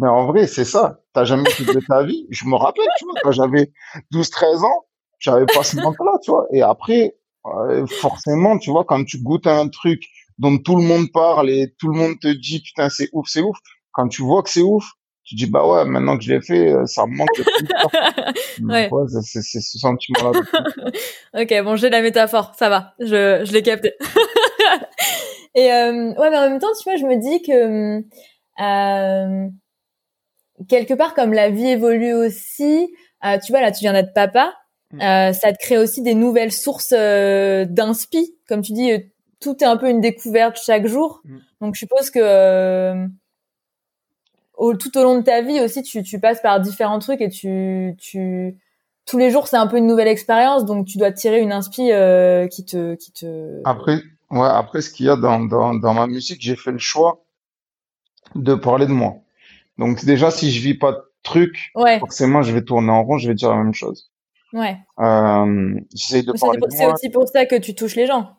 mais 0.00 0.08
en 0.08 0.26
vrai 0.26 0.46
c'est 0.46 0.64
ça 0.64 1.00
t'as 1.12 1.24
jamais 1.24 1.48
fait 1.50 1.64
de 1.64 1.80
ta 1.86 2.02
vie 2.02 2.26
je 2.30 2.44
me 2.46 2.56
rappelle 2.56 2.86
tu 2.98 3.04
vois 3.04 3.14
quand 3.22 3.32
j'avais 3.32 3.72
12 4.10 4.30
13 4.30 4.64
ans 4.64 4.84
j'avais 5.18 5.46
pas 5.46 5.62
ce 5.62 5.76
manque 5.76 5.98
là 6.00 6.12
tu 6.22 6.30
vois 6.30 6.46
et 6.52 6.62
après 6.62 7.16
forcément 8.00 8.58
tu 8.58 8.70
vois 8.70 8.84
quand 8.84 9.04
tu 9.04 9.18
goûtes 9.18 9.46
un 9.46 9.68
truc 9.68 10.02
dont 10.38 10.58
tout 10.58 10.76
le 10.76 10.82
monde 10.82 11.10
parle 11.12 11.50
et 11.50 11.74
tout 11.78 11.88
le 11.88 11.98
monde 11.98 12.18
te 12.20 12.28
dit 12.28 12.60
putain 12.60 12.88
c'est 12.88 13.08
ouf, 13.12 13.26
c'est 13.28 13.40
ouf. 13.40 13.56
Quand 13.92 14.08
tu 14.08 14.22
vois 14.22 14.42
que 14.42 14.50
c'est 14.50 14.62
ouf, 14.62 14.84
tu 15.24 15.34
dis 15.34 15.46
bah 15.46 15.66
ouais, 15.66 15.84
maintenant 15.84 16.18
que 16.18 16.24
je 16.24 16.34
l'ai 16.34 16.40
fait, 16.40 16.72
euh, 16.72 16.84
ça 16.86 17.06
me 17.06 17.16
manque. 17.16 17.28
ouais. 18.62 18.88
ouais 18.92 19.22
c'est 19.22 19.42
ce 19.42 19.78
sentiment-là. 19.78 20.40
ok, 21.42 21.64
bon, 21.64 21.76
j'ai 21.76 21.90
la 21.90 22.02
métaphore, 22.02 22.52
ça 22.56 22.68
va, 22.68 22.94
je, 23.00 23.42
je 23.44 23.52
l'ai 23.52 23.62
capté. 23.62 23.94
et 25.54 25.72
euh, 25.72 26.12
ouais, 26.12 26.30
mais 26.30 26.36
en 26.36 26.50
même 26.50 26.58
temps, 26.58 26.72
tu 26.78 26.88
vois, 26.88 26.96
je 26.96 27.06
me 27.06 27.16
dis 27.16 27.42
que 27.42 27.52
euh, 27.52 28.02
quelque 30.68 30.94
part, 30.94 31.14
comme 31.14 31.32
la 31.32 31.50
vie 31.50 31.68
évolue 31.68 32.14
aussi, 32.14 32.88
euh, 33.24 33.38
tu 33.44 33.52
vois, 33.52 33.60
là, 33.60 33.72
tu 33.72 33.80
viens 33.80 33.92
d'être 33.92 34.14
papa, 34.14 34.54
mm. 34.92 35.00
euh, 35.00 35.32
ça 35.32 35.52
te 35.52 35.58
crée 35.58 35.78
aussi 35.78 36.02
des 36.02 36.14
nouvelles 36.14 36.52
sources 36.52 36.94
euh, 36.96 37.64
d'inspi, 37.64 38.34
comme 38.48 38.62
tu 38.62 38.72
dis 38.72 38.92
tout 39.40 39.62
est 39.62 39.66
un 39.66 39.76
peu 39.76 39.88
une 39.88 40.00
découverte 40.00 40.58
chaque 40.62 40.86
jour. 40.86 41.20
Mm. 41.24 41.36
Donc 41.60 41.74
je 41.74 41.80
suppose 41.80 42.10
que 42.10 42.20
euh, 42.20 43.06
tout 44.58 44.98
au 44.98 45.02
long 45.02 45.18
de 45.18 45.22
ta 45.22 45.42
vie 45.42 45.60
aussi, 45.60 45.82
tu, 45.82 46.02
tu 46.02 46.20
passes 46.20 46.40
par 46.40 46.60
différents 46.60 46.98
trucs 46.98 47.20
et 47.20 47.28
tu, 47.28 47.94
tu 47.98 48.56
tous 49.04 49.18
les 49.18 49.30
jours 49.30 49.46
c'est 49.46 49.56
un 49.56 49.66
peu 49.66 49.76
une 49.78 49.86
nouvelle 49.86 50.08
expérience. 50.08 50.64
Donc 50.64 50.86
tu 50.86 50.98
dois 50.98 51.12
tirer 51.12 51.40
une 51.40 51.52
inspi 51.52 51.92
euh, 51.92 52.46
qui 52.48 52.64
te 52.64 52.94
qui 52.94 53.12
te. 53.12 53.60
Après 53.64 54.02
ouais 54.30 54.48
après 54.48 54.80
ce 54.80 54.90
qu'il 54.90 55.06
y 55.06 55.10
a 55.10 55.16
dans 55.16 55.40
dans 55.40 55.74
dans 55.74 55.94
ma 55.94 56.06
musique, 56.06 56.40
j'ai 56.40 56.56
fait 56.56 56.72
le 56.72 56.78
choix 56.78 57.25
de 58.36 58.54
parler 58.54 58.86
de 58.86 58.92
moi. 58.92 59.16
Donc 59.78 60.04
déjà 60.04 60.30
si 60.30 60.50
je 60.50 60.62
vis 60.62 60.74
pas 60.74 60.92
de 60.92 61.02
trucs, 61.22 61.72
forcément 62.00 62.42
je 62.42 62.52
vais 62.52 62.62
tourner 62.62 62.90
en 62.90 63.04
rond, 63.04 63.18
je 63.18 63.28
vais 63.28 63.34
dire 63.34 63.50
la 63.50 63.62
même 63.62 63.74
chose. 63.74 64.10
Ouais. 64.52 64.76
Euh, 65.00 65.74
j'essaie 65.94 66.22
de 66.22 66.32
parler 66.32 66.58
de 66.58 66.66
moi. 66.66 66.68
C'est 66.70 66.86
aussi 66.86 67.10
pour 67.10 67.28
ça 67.28 67.46
que 67.46 67.56
tu 67.56 67.74
touches 67.74 67.96
les 67.96 68.06
gens 68.06 68.36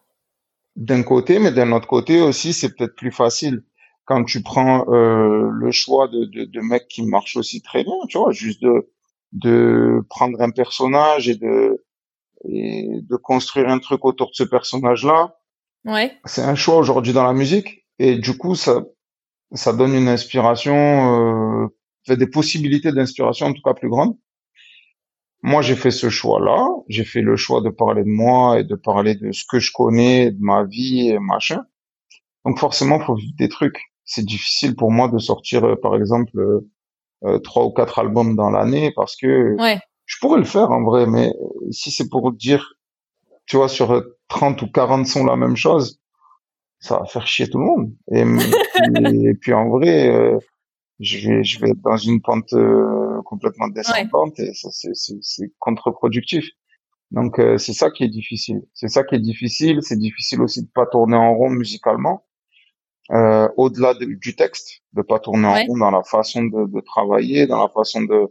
d'un 0.78 1.02
côté, 1.04 1.40
mais 1.40 1.52
d'un 1.52 1.72
autre 1.72 1.88
côté 1.88 2.22
aussi, 2.22 2.54
c'est 2.54 2.74
peut-être 2.76 2.96
plus 2.96 3.12
facile 3.12 3.64
quand 4.06 4.24
tu 4.24 4.42
prends 4.42 4.86
euh, 4.90 5.50
le 5.52 5.72
choix 5.72 6.08
de, 6.08 6.26
de, 6.26 6.46
de 6.46 6.62
mecs 6.62 6.88
qui 6.88 7.02
marchent 7.02 7.36
aussi 7.36 7.62
très 7.62 7.84
bien, 7.84 7.94
tu 8.08 8.18
vois, 8.18 8.32
juste 8.32 8.62
de 8.62 8.90
de 9.34 10.06
prendre 10.10 10.40
un 10.40 10.52
personnage 10.52 11.28
et 11.28 11.36
de 11.36 11.84
et 12.48 13.02
de 13.02 13.16
construire 13.18 13.68
un 13.68 13.80
truc 13.80 14.06
autour 14.06 14.30
de 14.30 14.36
ce 14.36 14.44
personnage-là. 14.44 15.38
Ouais. 15.84 16.16
C'est 16.24 16.44
un 16.44 16.56
choix 16.56 16.78
aujourd'hui 16.78 17.12
dans 17.12 17.26
la 17.26 17.34
musique 17.34 17.86
et 18.00 18.18
du 18.18 18.38
coup 18.38 18.56
ça 18.56 18.86
ça 19.54 19.74
donne 19.74 19.94
une 19.94 20.08
inspiration, 20.08 20.76
euh, 20.76 21.68
fait 22.06 22.18
des 22.18 22.28
possibilités 22.28 22.92
d'inspiration 22.92 23.48
en 23.48 23.54
tout 23.54 23.62
cas 23.62 23.74
plus 23.74 23.90
grandes. 23.90 24.18
Moi, 25.44 25.62
j'ai 25.62 25.76
fait 25.76 25.92
ce 25.92 26.10
choix-là. 26.10 26.68
J'ai 26.88 27.06
fait 27.06 27.22
le 27.22 27.36
choix 27.36 27.62
de 27.62 27.70
parler 27.70 28.04
de 28.04 28.10
moi 28.10 28.60
et 28.60 28.64
de 28.64 28.76
parler 28.76 29.16
de 29.16 29.32
ce 29.32 29.46
que 29.48 29.60
je 29.60 29.72
connais, 29.72 30.32
de 30.32 30.42
ma 30.42 30.64
vie 30.64 31.10
et 31.10 31.20
machin. 31.20 31.64
Donc 32.46 32.60
forcément, 32.60 33.00
faut 33.00 33.16
vivre 33.16 33.36
des 33.38 33.50
trucs. 33.50 33.80
C'est 34.06 34.26
difficile 34.26 34.76
pour 34.76 34.92
moi 34.92 35.10
de 35.10 35.18
sortir, 35.20 35.66
euh, 35.66 35.76
par 35.76 35.96
exemple, 35.96 36.38
euh, 36.40 36.70
euh, 37.26 37.40
trois 37.40 37.66
ou 37.66 37.72
quatre 37.72 38.00
albums 38.00 38.36
dans 38.36 38.50
l'année 38.50 38.92
parce 38.96 39.16
que 39.16 39.56
je 40.06 40.18
pourrais 40.22 40.40
le 40.40 40.46
faire 40.46 40.72
en 40.72 40.84
vrai, 40.84 41.06
mais 41.08 41.34
si 41.72 41.92
c'est 41.92 42.08
pour 42.08 42.32
dire, 42.32 42.74
tu 43.46 43.58
vois, 43.58 43.68
sur 43.68 44.04
30 44.30 44.62
ou 44.62 44.68
40 44.68 45.06
sons 45.06 45.26
la 45.26 45.36
même 45.36 45.58
chose, 45.58 46.00
ça 46.80 47.00
va 47.00 47.06
faire 47.06 47.28
chier 47.28 47.48
tout 47.48 47.60
le 47.60 47.66
monde. 47.66 47.92
Et, 48.12 49.30
et 49.30 49.34
puis 49.34 49.54
en 49.54 49.70
vrai, 49.70 50.38
je 51.00 51.30
vais, 51.30 51.44
je 51.44 51.60
vais 51.60 51.70
être 51.70 51.82
dans 51.82 51.98
une 51.98 52.22
pente 52.22 52.54
euh, 52.54 53.22
complètement 53.24 53.68
descendante 53.68 54.40
et 54.40 54.54
ça 54.54 54.70
c'est, 54.72 54.94
c'est, 54.94 55.52
contre-productif. 55.60 56.46
Donc 57.12 57.40
euh, 57.40 57.58
c'est 57.58 57.74
ça 57.74 57.92
qui 57.92 58.04
est 58.04 58.10
difficile. 58.10 58.62
C'est 58.74 58.88
ça 58.88 59.04
qui 59.04 59.16
est 59.16 59.20
difficile. 59.20 59.80
C'est 59.82 59.98
difficile 59.98 60.42
aussi 60.42 60.64
de 60.64 60.70
pas 60.74 60.86
tourner 60.86 61.16
en 61.16 61.36
rond 61.36 61.50
musicalement. 61.50 62.24
Euh, 63.12 63.48
au-delà 63.56 63.94
du 63.94 64.36
texte, 64.36 64.82
de 64.92 65.02
pas 65.02 65.20
tourner 65.20 65.48
en 65.48 65.54
rond 65.54 65.78
dans 65.78 65.92
la 65.92 66.04
façon 66.04 66.44
de, 66.44 66.68
de 66.68 66.82
travailler, 66.82 67.48
dans 67.48 67.62
la 67.62 67.70
façon 67.70 68.02
de 68.02 68.28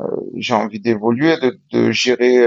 euh, 0.00 0.16
j'ai 0.36 0.54
envie 0.54 0.80
d'évoluer, 0.80 1.38
de, 1.38 1.58
de 1.70 1.92
gérer 1.92 2.46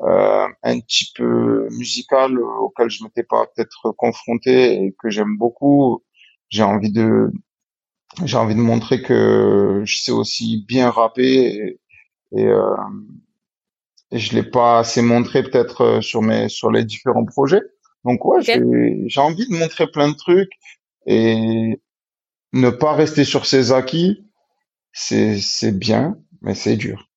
un 0.00 0.80
type 0.80 1.20
musical 1.20 2.38
auquel 2.38 2.90
je 2.90 3.04
m'étais 3.04 3.22
pas 3.22 3.46
peut-être 3.54 3.92
confronté 3.92 4.84
et 4.84 4.94
que 4.98 5.10
j'aime 5.10 5.36
beaucoup. 5.36 6.02
J'ai 6.48 6.62
envie 6.62 6.92
de 6.92 7.30
j'ai 8.24 8.36
envie 8.36 8.54
de 8.54 8.60
montrer 8.60 9.02
que 9.02 9.82
je 9.84 9.96
sais 9.96 10.12
aussi 10.12 10.64
bien 10.68 10.90
rapper 10.90 11.46
et, 11.46 11.80
et, 12.32 12.46
euh, 12.46 12.76
je 14.12 14.34
l'ai 14.34 14.44
pas 14.44 14.78
assez 14.78 15.02
montré 15.02 15.42
peut-être 15.42 15.80
euh, 15.80 16.00
sur 16.00 16.22
mes 16.22 16.48
sur 16.48 16.70
les 16.70 16.84
différents 16.84 17.24
projets. 17.24 17.62
Donc 18.04 18.24
ouais, 18.24 18.42
j'ai 18.42 19.20
envie 19.20 19.48
de 19.48 19.56
montrer 19.56 19.90
plein 19.90 20.08
de 20.08 20.16
trucs 20.16 20.52
et 21.06 21.80
ne 22.52 22.70
pas 22.70 22.92
rester 22.92 23.24
sur 23.24 23.46
ses 23.46 23.72
acquis, 23.72 24.30
c'est 24.92 25.38
c'est 25.40 25.76
bien, 25.76 26.16
mais 26.42 26.54
c'est 26.54 26.76
dur. 26.76 27.08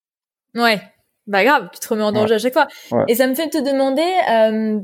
Ouais, 0.55 0.81
bah 1.27 1.43
grave, 1.43 1.69
tu 1.73 1.79
te 1.79 1.87
remets 1.87 2.03
en 2.03 2.11
danger 2.11 2.35
à 2.35 2.37
chaque 2.39 2.53
fois. 2.53 2.67
Et 3.07 3.15
ça 3.15 3.27
me 3.27 3.35
fait 3.35 3.49
te 3.49 3.57
demander, 3.57 4.01
euh, 4.31 4.79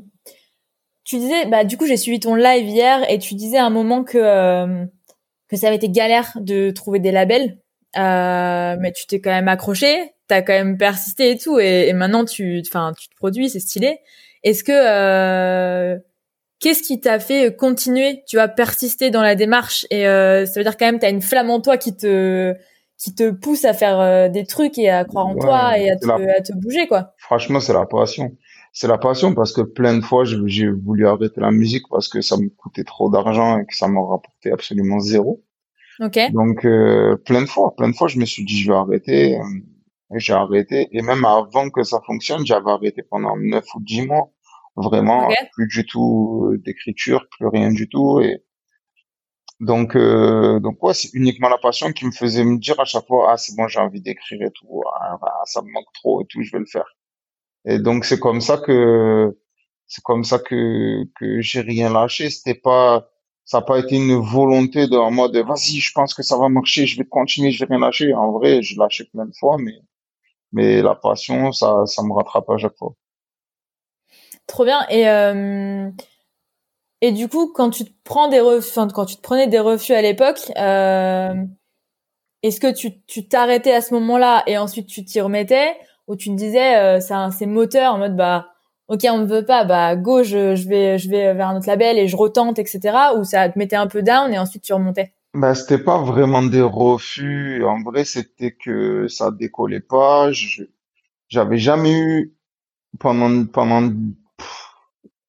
tu 1.04 1.18
disais, 1.18 1.46
bah 1.46 1.64
du 1.64 1.78
coup 1.78 1.86
j'ai 1.86 1.98
suivi 1.98 2.20
ton 2.20 2.36
live 2.36 2.68
hier 2.68 3.10
et 3.10 3.18
tu 3.18 3.34
disais 3.36 3.58
à 3.58 3.66
un 3.66 3.70
moment 3.70 4.04
que 4.04 4.18
euh, 4.18 4.86
que 5.50 5.58
ça 5.58 5.68
avait 5.68 5.78
été 5.78 5.90
galère 5.90 6.32
de 6.36 6.72
trouver 6.72 7.00
des 7.00 7.12
labels, 7.12 7.60
euh, 7.98 8.76
mais 8.80 8.92
tu 8.92 9.06
t'es 9.08 9.22
quand 9.22 9.32
même 9.32 9.48
accroché, 9.48 10.12
t'as 10.28 10.42
quand 10.42 10.54
même 10.54 10.78
persisté 10.78 11.32
et 11.32 11.38
tout, 11.38 11.60
et, 11.60 11.94
maintenant 11.94 12.26
tu, 12.26 12.62
enfin, 12.68 12.94
tu 13.00 13.08
te 13.08 13.16
produis, 13.16 13.50
c'est 13.50 13.60
stylé. 13.60 14.00
Est-ce 14.44 14.64
que 14.64 14.72
euh, 14.74 15.98
qu'est-ce 16.60 16.82
qui 16.82 17.00
t'a 17.00 17.20
fait 17.20 17.56
continuer, 17.56 18.24
tu 18.28 18.36
vas 18.36 18.48
persister 18.48 19.12
dans 19.12 19.22
la 19.22 19.36
démarche? 19.36 19.86
Et 19.92 20.08
euh, 20.08 20.46
ça 20.46 20.60
veut 20.60 20.64
dire 20.64 20.76
quand 20.76 20.86
même 20.86 21.00
t'as 21.00 21.10
une 21.10 21.22
flamme 21.22 21.50
en 21.50 21.62
toi 21.62 21.78
qui 21.78 21.96
te 21.96 22.56
qui 22.98 23.14
te 23.16 23.32
pousse 23.32 23.66
à 23.66 23.74
faire 23.74 24.00
euh, 24.00 24.30
des 24.30 24.46
trucs 24.46 24.78
et 24.78 24.90
à 24.90 25.04
croire 25.04 25.28
en 25.28 25.36
toi 25.36 25.78
et 25.78 25.90
à 25.90 25.98
te, 25.98 26.10
à 26.10 26.42
te 26.42 26.54
bouger 26.54 26.88
quoi. 26.88 27.14
Franchement, 27.18 27.60
c'est 27.60 27.74
la 27.74 27.86
passion 27.86 28.32
c'est 28.74 28.88
la 28.88 28.98
passion 28.98 29.36
parce 29.36 29.54
que 29.54 29.62
plein 29.62 29.96
de 29.96 30.02
fois 30.02 30.24
j'ai 30.26 30.68
voulu 30.68 31.08
arrêter 31.08 31.40
la 31.40 31.52
musique 31.52 31.84
parce 31.90 32.10
que 32.10 32.22
ça 32.22 32.38
me 32.38 32.50
coûtait 32.50 32.84
trop 32.84 33.10
d'argent 33.10 33.60
et 33.60 33.66
que 33.66 33.76
ça 33.76 33.88
m'en 33.88 34.08
rapportait 34.08 34.52
absolument 34.52 35.00
zéro. 35.00 35.44
Ok. 36.00 36.20
Donc 36.32 36.66
euh, 36.66 37.16
plein 37.18 37.44
de 37.44 37.46
fois, 37.46 37.76
plein 37.76 37.90
de 37.90 37.96
fois 37.96 38.08
je 38.08 38.18
me 38.18 38.26
suis 38.26 38.44
dit 38.44 38.60
je 38.60 38.72
vais 38.72 38.78
arrêter 38.78 39.38
euh, 39.38 40.16
et 40.16 40.20
j'ai 40.20 40.34
arrêté 40.34 40.90
et 40.92 41.02
même 41.04 41.24
avant 41.24 41.70
que 41.70 41.84
ça 41.84 42.02
fonctionne 42.06 42.46
j'avais 42.48 42.72
arrêté 42.72 43.04
pendant 43.04 43.38
neuf 43.38 43.64
ou 43.76 43.80
dix 43.80 44.06
mois 44.08 44.32
vraiment 44.76 45.30
plus 45.54 45.68
du 45.68 45.86
tout 45.86 46.50
euh, 46.52 46.58
d'écriture 46.58 47.28
plus 47.30 47.48
rien 47.48 47.72
du 47.72 47.88
tout 47.88 48.22
et 48.22 48.44
donc 49.63 49.97
donc 49.97 50.84
ouais 50.84 50.93
c'est 50.93 51.13
uniquement 51.13 51.49
la 51.49 51.58
passion 51.58 51.91
qui 51.93 52.06
me 52.06 52.12
faisait 52.12 52.43
me 52.43 52.58
dire 52.58 52.80
à 52.80 52.86
chaque 52.86 53.08
fois 53.08 53.32
ah 53.32 53.38
c'est 53.38 53.56
bon 53.56 53.67
j'ai 53.67 53.80
envie 53.80 54.02
d'écrire 54.02 54.41
et 54.41 54.52
tout 54.52 54.82
ah, 54.95 55.17
ça 55.45 55.62
me 55.62 55.71
manque 55.71 55.91
trop 55.93 56.21
et 56.21 56.26
tout 56.30 56.41
je 56.43 56.52
vais 56.52 56.60
le 56.60 56.65
faire 56.65 56.89
Et 57.65 57.80
donc 57.80 58.06
c'est 58.06 58.19
comme 58.19 58.41
ça 58.41 58.58
que 58.58 59.38
c'est 59.88 60.04
comme 60.04 60.23
ça 60.23 60.39
que 60.39 61.04
que 61.15 61.41
j'ai 61.41 61.62
rien 61.62 61.91
lâché. 61.91 62.30
C'était 62.30 62.56
pas 62.60 63.10
ça 63.45 63.60
n'a 63.60 63.65
pas 63.65 63.80
été 63.80 63.95
une 63.97 64.15
volonté 64.15 64.88
de 64.88 64.97
en 64.97 65.12
mode 65.12 65.36
vas-y, 65.38 65.80
je 65.80 65.91
pense 65.93 66.13
que 66.13 66.23
ça 66.23 66.38
va 66.38 66.49
marcher, 66.49 66.86
je 66.88 66.97
vais 66.97 67.06
continuer, 67.06 67.52
je 67.52 67.60
vais 67.60 67.69
rien 67.69 67.80
lâcher. 67.80 68.13
En 68.13 68.32
vrai, 68.32 68.62
je 68.62 68.78
lâchais 68.80 69.06
plein 69.06 69.26
de 69.26 69.34
fois, 69.39 69.58
mais 69.60 69.80
mais 70.54 70.82
la 70.82 70.95
passion, 70.95 71.52
ça 71.52 71.86
ça 71.86 72.04
me 72.04 72.13
rattrape 72.13 72.49
à 72.49 72.58
chaque 72.58 72.78
fois. 72.78 72.93
Trop 74.47 74.65
bien. 74.65 74.86
Et 74.89 75.08
euh, 75.10 75.89
et 77.06 77.12
du 77.12 77.28
coup, 77.28 77.52
quand 77.54 77.70
tu 77.70 77.84
te 77.84 77.92
prends 78.06 78.30
des 78.30 78.39
refus, 78.39 78.80
quand 78.94 79.04
tu 79.04 79.18
te 79.18 79.22
prenais 79.22 79.48
des 79.48 79.60
refus 79.60 79.92
à 79.92 80.02
l'époque, 80.02 80.39
euh, 80.58 81.34
est-ce 82.44 82.62
que 82.62 82.72
tu 82.72 83.28
t'arrêtais 83.28 83.74
à 83.74 83.82
ce 83.82 83.94
moment-là 83.96 84.42
et 84.48 84.58
ensuite 84.58 84.88
tu 84.88 85.04
t'y 85.04 85.20
remettais? 85.20 85.76
Ou 86.08 86.16
tu 86.16 86.30
te 86.30 86.36
disais 86.36 86.78
euh, 86.78 87.00
c'est 87.02 87.46
moteur 87.46 87.96
en 87.96 87.98
mode 87.98 88.16
bah 88.16 88.48
ok 88.88 89.02
on 89.10 89.18
ne 89.18 89.26
veut 89.26 89.44
pas 89.44 89.66
bah 89.66 89.98
go 89.98 90.24
je, 90.24 90.56
je 90.56 90.70
vais 90.70 90.98
je 90.98 91.10
vais 91.10 91.34
vers 91.34 91.50
un 91.50 91.58
autre 91.58 91.68
label 91.68 91.98
et 91.98 92.08
je 92.08 92.16
retente 92.16 92.58
etc 92.58 92.98
ou 93.18 93.26
ça 93.26 93.50
te 93.50 93.60
mettait 93.60 93.76
un 93.76 93.88
peu 93.88 94.02
down 94.02 94.34
et 94.34 94.39
ensuite 94.39 94.63
tu 94.63 94.74
remontais? 94.74 95.13
Bah 95.34 95.56
c'était 95.56 95.84
pas 95.84 96.02
vraiment 96.02 96.42
des 96.42 96.62
refus. 96.62 97.66
En 97.66 97.82
vrai 97.84 98.06
c'était 98.06 98.52
que 98.52 99.10
ça 99.10 99.30
décollait 99.30 99.82
pas. 99.82 100.30
J'avais 101.28 101.58
jamais 101.58 102.00
eu 102.00 102.34
pendant 102.98 103.46
pendant 103.46 103.92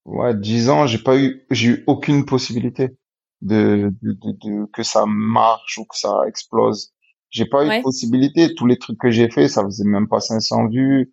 ouais 0.05 0.35
dix 0.35 0.69
ans 0.71 0.87
j'ai 0.87 0.99
pas 0.99 1.17
eu 1.19 1.45
j'ai 1.51 1.69
eu 1.69 1.85
aucune 1.87 2.25
possibilité 2.25 2.97
de, 3.43 3.93
de, 4.03 4.13
de, 4.13 4.67
que 4.73 4.83
ça 4.83 5.05
marche 5.07 5.79
ou 5.79 5.85
que 5.85 5.97
ça 5.99 6.23
explose. 6.27 6.93
J'ai 7.31 7.47
pas 7.47 7.65
eu 7.65 7.79
de 7.79 7.83
possibilité. 7.83 8.55
Tous 8.55 8.67
les 8.67 8.79
trucs 8.79 8.99
que 8.99 9.11
j'ai 9.11 9.31
fait 9.31 9.49
ça 9.49 9.65
faisait 9.65 9.85
même 9.85 10.09
pas 10.09 10.21
500 10.21 10.69
vues. 10.69 11.13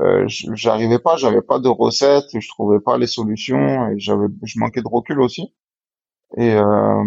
Euh, 0.00 0.24
j'arrivais 0.28 0.98
pas, 0.98 1.16
j'avais 1.16 1.42
pas 1.42 1.60
de 1.60 1.68
recettes, 1.68 2.24
je 2.32 2.48
trouvais 2.48 2.80
pas 2.80 2.98
les 2.98 3.06
solutions 3.06 3.88
et 3.90 3.98
j'avais, 3.98 4.26
je 4.42 4.58
manquais 4.58 4.82
de 4.82 4.88
recul 4.88 5.20
aussi. 5.20 5.54
Et 6.36 6.52
euh, 6.54 7.04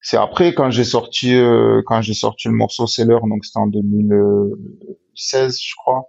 c'est 0.00 0.16
après 0.16 0.54
quand 0.54 0.70
j'ai 0.70 0.84
sorti, 0.84 1.34
euh, 1.34 1.82
quand 1.86 2.02
j'ai 2.02 2.14
sorti 2.14 2.46
le 2.48 2.54
morceau 2.54 2.86
Seller, 2.86 3.18
donc 3.28 3.44
c'était 3.44 3.58
en 3.58 3.66
2016, 3.66 5.60
je 5.60 5.74
crois, 5.76 6.04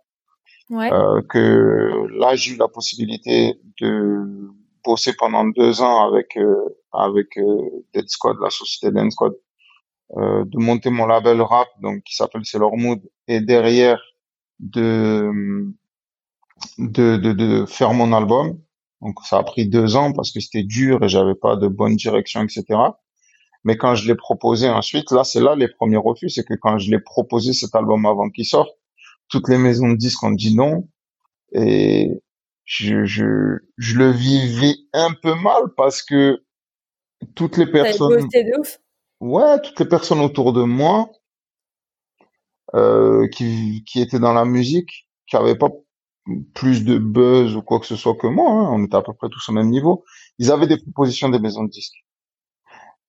euh, 0.71 1.21
que 1.29 2.07
là 2.19 2.35
j'ai 2.35 2.53
eu 2.53 2.57
la 2.57 2.67
possibilité 2.67 3.59
de 3.81 4.49
bosser 4.83 5.13
pendant 5.17 5.45
deux 5.45 5.81
ans 5.81 6.07
avec 6.07 6.37
euh, 6.37 6.55
avec 6.93 7.39
Dead 7.93 8.07
Squad, 8.07 8.37
la 8.41 8.49
société 8.49 8.93
Dead 8.93 9.11
Squad, 9.11 9.33
de 10.15 10.57
monter 10.57 10.89
mon 10.89 11.05
label 11.05 11.41
rap, 11.41 11.67
donc 11.81 12.03
qui 12.03 12.15
s'appelle 12.15 12.43
Sailor 12.45 12.75
Mood, 12.77 12.99
et 13.27 13.41
derrière 13.41 14.01
de, 14.59 15.31
de, 16.77 17.17
de, 17.17 17.33
de 17.33 17.65
faire 17.65 17.93
mon 17.93 18.13
album. 18.13 18.59
Donc 19.01 19.19
ça 19.23 19.37
a 19.37 19.43
pris 19.43 19.67
deux 19.67 19.95
ans 19.95 20.11
parce 20.11 20.31
que 20.31 20.39
c'était 20.39 20.63
dur 20.63 21.03
et 21.03 21.09
j'avais 21.09 21.35
pas 21.35 21.55
de 21.55 21.67
bonne 21.67 21.95
direction, 21.95 22.43
etc. 22.43 22.65
Mais 23.63 23.77
quand 23.77 23.95
je 23.95 24.07
l'ai 24.07 24.15
proposé 24.15 24.69
ensuite, 24.69 25.11
là 25.11 25.23
c'est 25.23 25.41
là 25.41 25.55
les 25.55 25.67
premiers 25.69 25.97
refus, 25.97 26.29
c'est 26.29 26.43
que 26.43 26.53
quand 26.53 26.77
je 26.79 26.91
l'ai 26.91 26.99
proposé 26.99 27.53
cet 27.53 27.75
album 27.75 28.05
avant 28.05 28.29
qu'il 28.29 28.45
sorte, 28.45 28.71
toutes 29.29 29.49
les 29.49 29.57
maisons 29.57 29.89
de 29.89 29.95
disques 29.95 30.23
ont 30.23 30.31
dit 30.31 30.55
non. 30.55 30.87
Et 31.53 32.21
je, 32.65 33.05
je, 33.05 33.59
je 33.77 33.97
le 33.97 34.11
vivais 34.11 34.75
un 34.93 35.13
peu 35.13 35.35
mal 35.35 35.63
parce 35.77 36.03
que 36.03 36.43
toutes 37.35 37.57
les 37.57 37.67
personnes, 37.67 38.29
ouais, 39.21 39.61
toutes 39.61 39.79
les 39.79 39.87
personnes 39.87 40.19
autour 40.21 40.53
de 40.53 40.63
moi 40.63 41.09
euh, 42.75 43.27
qui, 43.29 43.83
qui 43.85 44.01
étaient 44.01 44.19
dans 44.19 44.33
la 44.33 44.45
musique, 44.45 45.07
qui 45.27 45.35
avaient 45.35 45.57
pas 45.57 45.69
plus 46.53 46.85
de 46.85 46.99
buzz 46.99 47.55
ou 47.55 47.61
quoi 47.63 47.79
que 47.79 47.87
ce 47.87 47.95
soit 47.95 48.15
que 48.15 48.27
moi, 48.27 48.51
hein, 48.51 48.69
on 48.71 48.83
était 48.85 48.95
à 48.95 49.01
peu 49.01 49.13
près 49.13 49.29
tous 49.29 49.49
au 49.49 49.53
même 49.53 49.69
niveau, 49.69 50.05
ils 50.37 50.51
avaient 50.51 50.67
des 50.67 50.77
propositions 50.77 51.29
des 51.29 51.39
maisons 51.39 51.63
de 51.63 51.69
disques. 51.69 52.05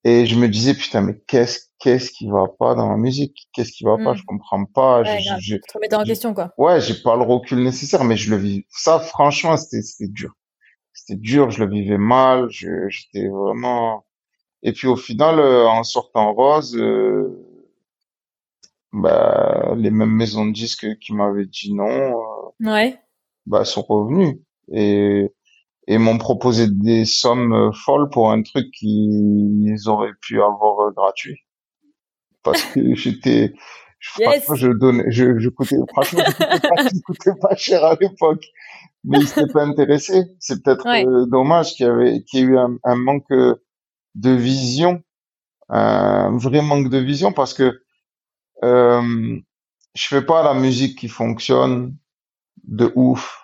Et 0.04 0.26
je 0.26 0.34
me 0.36 0.48
disais 0.48 0.74
putain 0.74 1.02
mais 1.02 1.20
qu'est-ce 1.26 1.60
qu'est-ce 1.78 2.10
qui 2.10 2.28
va 2.28 2.46
pas 2.58 2.74
dans 2.74 2.88
la 2.90 2.96
musique? 2.96 3.48
Qu'est-ce 3.52 3.72
qui 3.72 3.84
va 3.84 3.96
pas? 3.96 4.12
Hmm. 4.12 4.16
Je 4.16 4.24
comprends 4.24 4.64
pas. 4.64 5.02
Ouais, 5.02 5.20
je, 5.20 5.56
je, 5.56 5.94
en 5.96 6.04
question 6.04 6.34
quoi. 6.34 6.52
Ouais, 6.56 6.80
j'ai 6.80 6.94
pas 6.94 7.16
le 7.16 7.22
recul 7.22 7.62
nécessaire, 7.62 8.04
mais 8.04 8.16
je 8.16 8.30
le 8.30 8.36
vis. 8.36 8.64
Ça 8.70 8.98
franchement 9.00 9.56
c'était 9.56 9.82
c'était 9.82 10.10
dur. 10.10 10.32
C'était 10.92 11.18
dur, 11.20 11.50
je 11.50 11.64
le 11.64 11.70
vivais 11.70 11.98
mal. 11.98 12.48
J'étais 12.50 13.28
vraiment. 13.28 14.04
Et 14.62 14.72
puis 14.72 14.86
au 14.86 14.96
final, 14.96 15.38
euh, 15.38 15.66
en 15.68 15.82
sortant 15.84 16.34
rose, 16.34 16.76
euh, 16.76 17.46
bah, 18.92 19.74
les 19.76 19.90
mêmes 19.90 20.10
maisons 20.10 20.46
de 20.46 20.52
disques 20.52 20.98
qui 20.98 21.14
m'avaient 21.14 21.46
dit 21.46 21.72
non, 21.72 21.88
euh, 22.60 22.70
ouais. 22.72 22.98
bah, 23.46 23.64
sont 23.64 23.82
revenus 23.82 24.36
et, 24.72 25.32
et 25.90 25.98
m'ont 25.98 26.18
proposé 26.18 26.68
des 26.68 27.04
sommes 27.04 27.52
euh, 27.52 27.72
folles 27.72 28.08
pour 28.10 28.30
un 28.30 28.42
truc 28.42 28.70
qu'ils 28.70 29.88
auraient 29.88 30.14
pu 30.22 30.40
avoir 30.40 30.86
euh, 30.86 30.92
gratuit. 30.92 31.40
Parce 32.44 32.62
que 32.62 32.94
j'étais, 32.94 33.52
franchement, 34.00 34.54
je 34.54 34.68
donnais, 34.68 35.04
je, 35.08 35.36
je 35.40 35.48
coûtais, 35.48 35.74
franchement, 35.88 36.22
je 36.28 37.00
coûtais 37.04 37.32
pas, 37.40 37.56
cher 37.56 37.84
à 37.84 37.96
l'époque. 38.00 38.44
Mais 39.02 39.18
ils 39.18 39.26
s'étaient 39.26 39.52
pas 39.52 39.64
intéressés. 39.64 40.22
C'est 40.38 40.62
peut-être 40.62 41.26
dommage 41.28 41.72
qu'il 41.72 41.86
y 41.86 41.88
avait, 41.88 42.22
qu'il 42.22 42.40
y 42.40 42.42
ait 42.44 42.46
eu 42.46 42.58
un, 42.58 42.76
un 42.84 42.94
manque 42.94 43.32
de 43.32 44.30
vision, 44.30 45.02
un 45.70 46.36
vrai 46.36 46.62
manque 46.62 46.88
de 46.88 46.98
vision 46.98 47.32
parce 47.32 47.52
que 47.52 47.82
euh, 48.62 49.40
je 49.94 50.06
fais 50.06 50.22
pas 50.22 50.44
la 50.44 50.54
musique 50.54 50.98
qui 50.98 51.08
fonctionne 51.08 51.96
de 52.62 52.92
ouf 52.94 53.39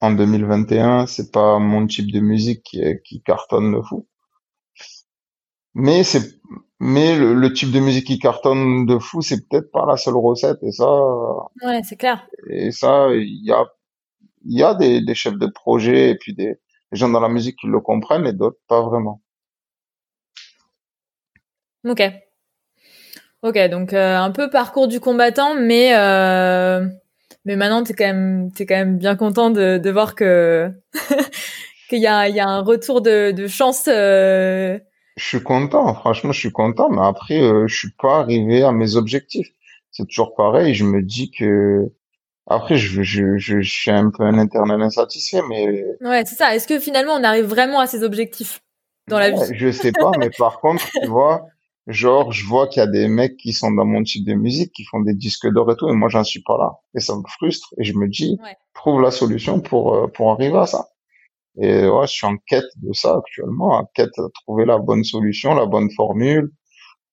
en 0.00 0.12
2021. 0.12 1.06
C'est 1.06 1.30
pas 1.32 1.58
mon 1.58 1.86
type 1.86 2.10
de 2.12 2.20
musique 2.20 2.62
qui, 2.62 2.82
qui 3.04 3.22
cartonne 3.22 3.72
le 3.72 3.82
fou. 3.82 4.06
Mais 5.74 6.02
c'est, 6.02 6.40
mais 6.80 7.16
le, 7.16 7.52
type 7.52 7.70
de 7.70 7.80
musique 7.80 8.06
qui 8.06 8.18
cartonne 8.18 8.86
de 8.86 8.98
fou, 8.98 9.22
c'est 9.22 9.48
peut-être 9.48 9.70
pas 9.70 9.86
la 9.86 9.96
seule 9.96 10.16
recette. 10.16 10.58
Et 10.62 10.72
ça. 10.72 10.90
Ouais, 11.62 11.82
c'est 11.84 11.96
clair. 11.96 12.26
Et 12.48 12.70
ça, 12.70 13.08
il 13.12 13.44
y 13.44 13.52
a, 13.52 13.66
il 14.44 14.58
y 14.58 14.62
a 14.62 14.74
des, 14.74 15.00
des 15.00 15.14
chefs 15.14 15.38
de 15.38 15.46
projet 15.46 16.10
et 16.10 16.16
puis 16.16 16.34
des, 16.34 16.58
des 16.92 16.98
gens 16.98 17.08
dans 17.08 17.20
la 17.20 17.28
musique 17.28 17.56
qui 17.56 17.66
le 17.66 17.80
comprennent 17.80 18.26
et 18.26 18.32
d'autres 18.32 18.58
pas 18.66 18.82
vraiment. 18.82 19.22
Ok. 21.84 22.02
Ok, 23.42 23.58
donc 23.70 23.94
euh, 23.94 24.16
un 24.16 24.30
peu 24.32 24.50
parcours 24.50 24.86
du 24.86 25.00
combattant, 25.00 25.54
mais 25.54 25.96
euh, 25.96 26.86
mais 27.44 27.56
maintenant 27.56 27.82
t'es 27.82 27.94
quand 27.94 28.06
même 28.06 28.52
t'es 28.52 28.66
quand 28.66 28.76
même 28.76 28.98
bien 28.98 29.16
content 29.16 29.50
de, 29.50 29.78
de 29.78 29.90
voir 29.90 30.14
que 30.14 30.70
qu'il 31.88 32.00
y 32.00 32.06
a 32.06 32.28
il 32.28 32.34
y 32.34 32.40
a 32.40 32.48
un 32.48 32.60
retour 32.62 33.00
de, 33.00 33.30
de 33.32 33.46
chance. 33.46 33.88
Euh... 33.88 34.78
Je 35.16 35.24
suis 35.24 35.42
content, 35.42 35.92
franchement, 35.94 36.32
je 36.32 36.38
suis 36.38 36.52
content, 36.52 36.88
mais 36.90 37.02
après 37.02 37.40
euh, 37.40 37.66
je 37.66 37.76
suis 37.76 37.92
pas 37.98 38.20
arrivé 38.20 38.62
à 38.62 38.72
mes 38.72 38.96
objectifs. 38.96 39.48
C'est 39.90 40.06
toujours 40.06 40.34
pareil. 40.34 40.74
Je 40.74 40.84
me 40.84 41.02
dis 41.02 41.30
que 41.30 41.90
après 42.46 42.76
je 42.76 43.02
je 43.02 43.36
je, 43.36 43.60
je 43.60 43.70
suis 43.70 43.90
un 43.90 44.10
peu 44.10 44.24
un 44.24 44.38
interne 44.38 44.70
insatisfait, 44.70 45.42
mais 45.48 45.84
ouais, 46.00 46.24
c'est 46.26 46.36
ça. 46.36 46.54
Est-ce 46.54 46.68
que 46.68 46.78
finalement 46.78 47.14
on 47.14 47.24
arrive 47.24 47.46
vraiment 47.46 47.80
à 47.80 47.86
ses 47.86 48.02
objectifs 48.02 48.62
dans 49.08 49.18
la 49.18 49.30
vie? 49.30 49.40
Je 49.54 49.70
sais 49.70 49.92
pas, 49.92 50.12
mais 50.18 50.30
par 50.30 50.60
contre, 50.60 50.88
tu 51.02 51.08
vois. 51.08 51.46
Genre, 51.90 52.30
je 52.30 52.46
vois 52.46 52.68
qu'il 52.68 52.80
y 52.80 52.82
a 52.82 52.86
des 52.86 53.08
mecs 53.08 53.36
qui 53.36 53.52
sont 53.52 53.72
dans 53.72 53.84
mon 53.84 54.02
type 54.02 54.24
de 54.24 54.34
musique, 54.34 54.72
qui 54.72 54.84
font 54.84 55.00
des 55.00 55.14
disques 55.14 55.48
d'or 55.48 55.70
et 55.72 55.76
tout, 55.76 55.88
et 55.88 55.92
moi, 55.92 56.08
j'en 56.08 56.22
suis 56.22 56.42
pas 56.42 56.56
là. 56.56 56.78
Et 56.94 57.00
ça 57.00 57.16
me 57.16 57.22
frustre. 57.26 57.74
Et 57.78 57.84
je 57.84 57.94
me 57.94 58.08
dis, 58.08 58.38
trouve 58.74 59.00
la 59.02 59.10
solution 59.10 59.60
pour, 59.60 59.94
euh, 59.94 60.06
pour 60.06 60.30
arriver 60.30 60.56
à 60.56 60.66
ça. 60.66 60.88
Et 61.60 61.86
ouais, 61.88 62.06
je 62.06 62.12
suis 62.12 62.26
en 62.26 62.36
quête 62.36 62.70
de 62.76 62.92
ça 62.92 63.16
actuellement, 63.16 63.72
en 63.72 63.84
quête 63.92 64.12
de 64.16 64.30
trouver 64.42 64.64
la 64.64 64.78
bonne 64.78 65.02
solution, 65.02 65.54
la 65.54 65.66
bonne 65.66 65.90
formule 65.90 66.52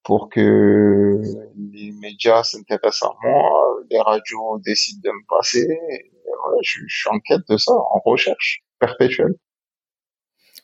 pour 0.04 0.30
que 0.30 1.20
les 1.56 1.92
médias 1.92 2.44
s'intéressent 2.44 3.10
à 3.10 3.14
moi, 3.22 3.76
les 3.90 4.00
radios 4.00 4.58
décident 4.64 5.00
de 5.04 5.10
me 5.10 5.26
passer. 5.28 5.66
ouais, 5.66 6.58
je, 6.62 6.80
je 6.86 6.98
suis 7.00 7.10
en 7.10 7.18
quête 7.18 7.46
de 7.48 7.56
ça, 7.56 7.72
en 7.72 8.00
recherche 8.04 8.62
perpétuelle. 8.78 9.34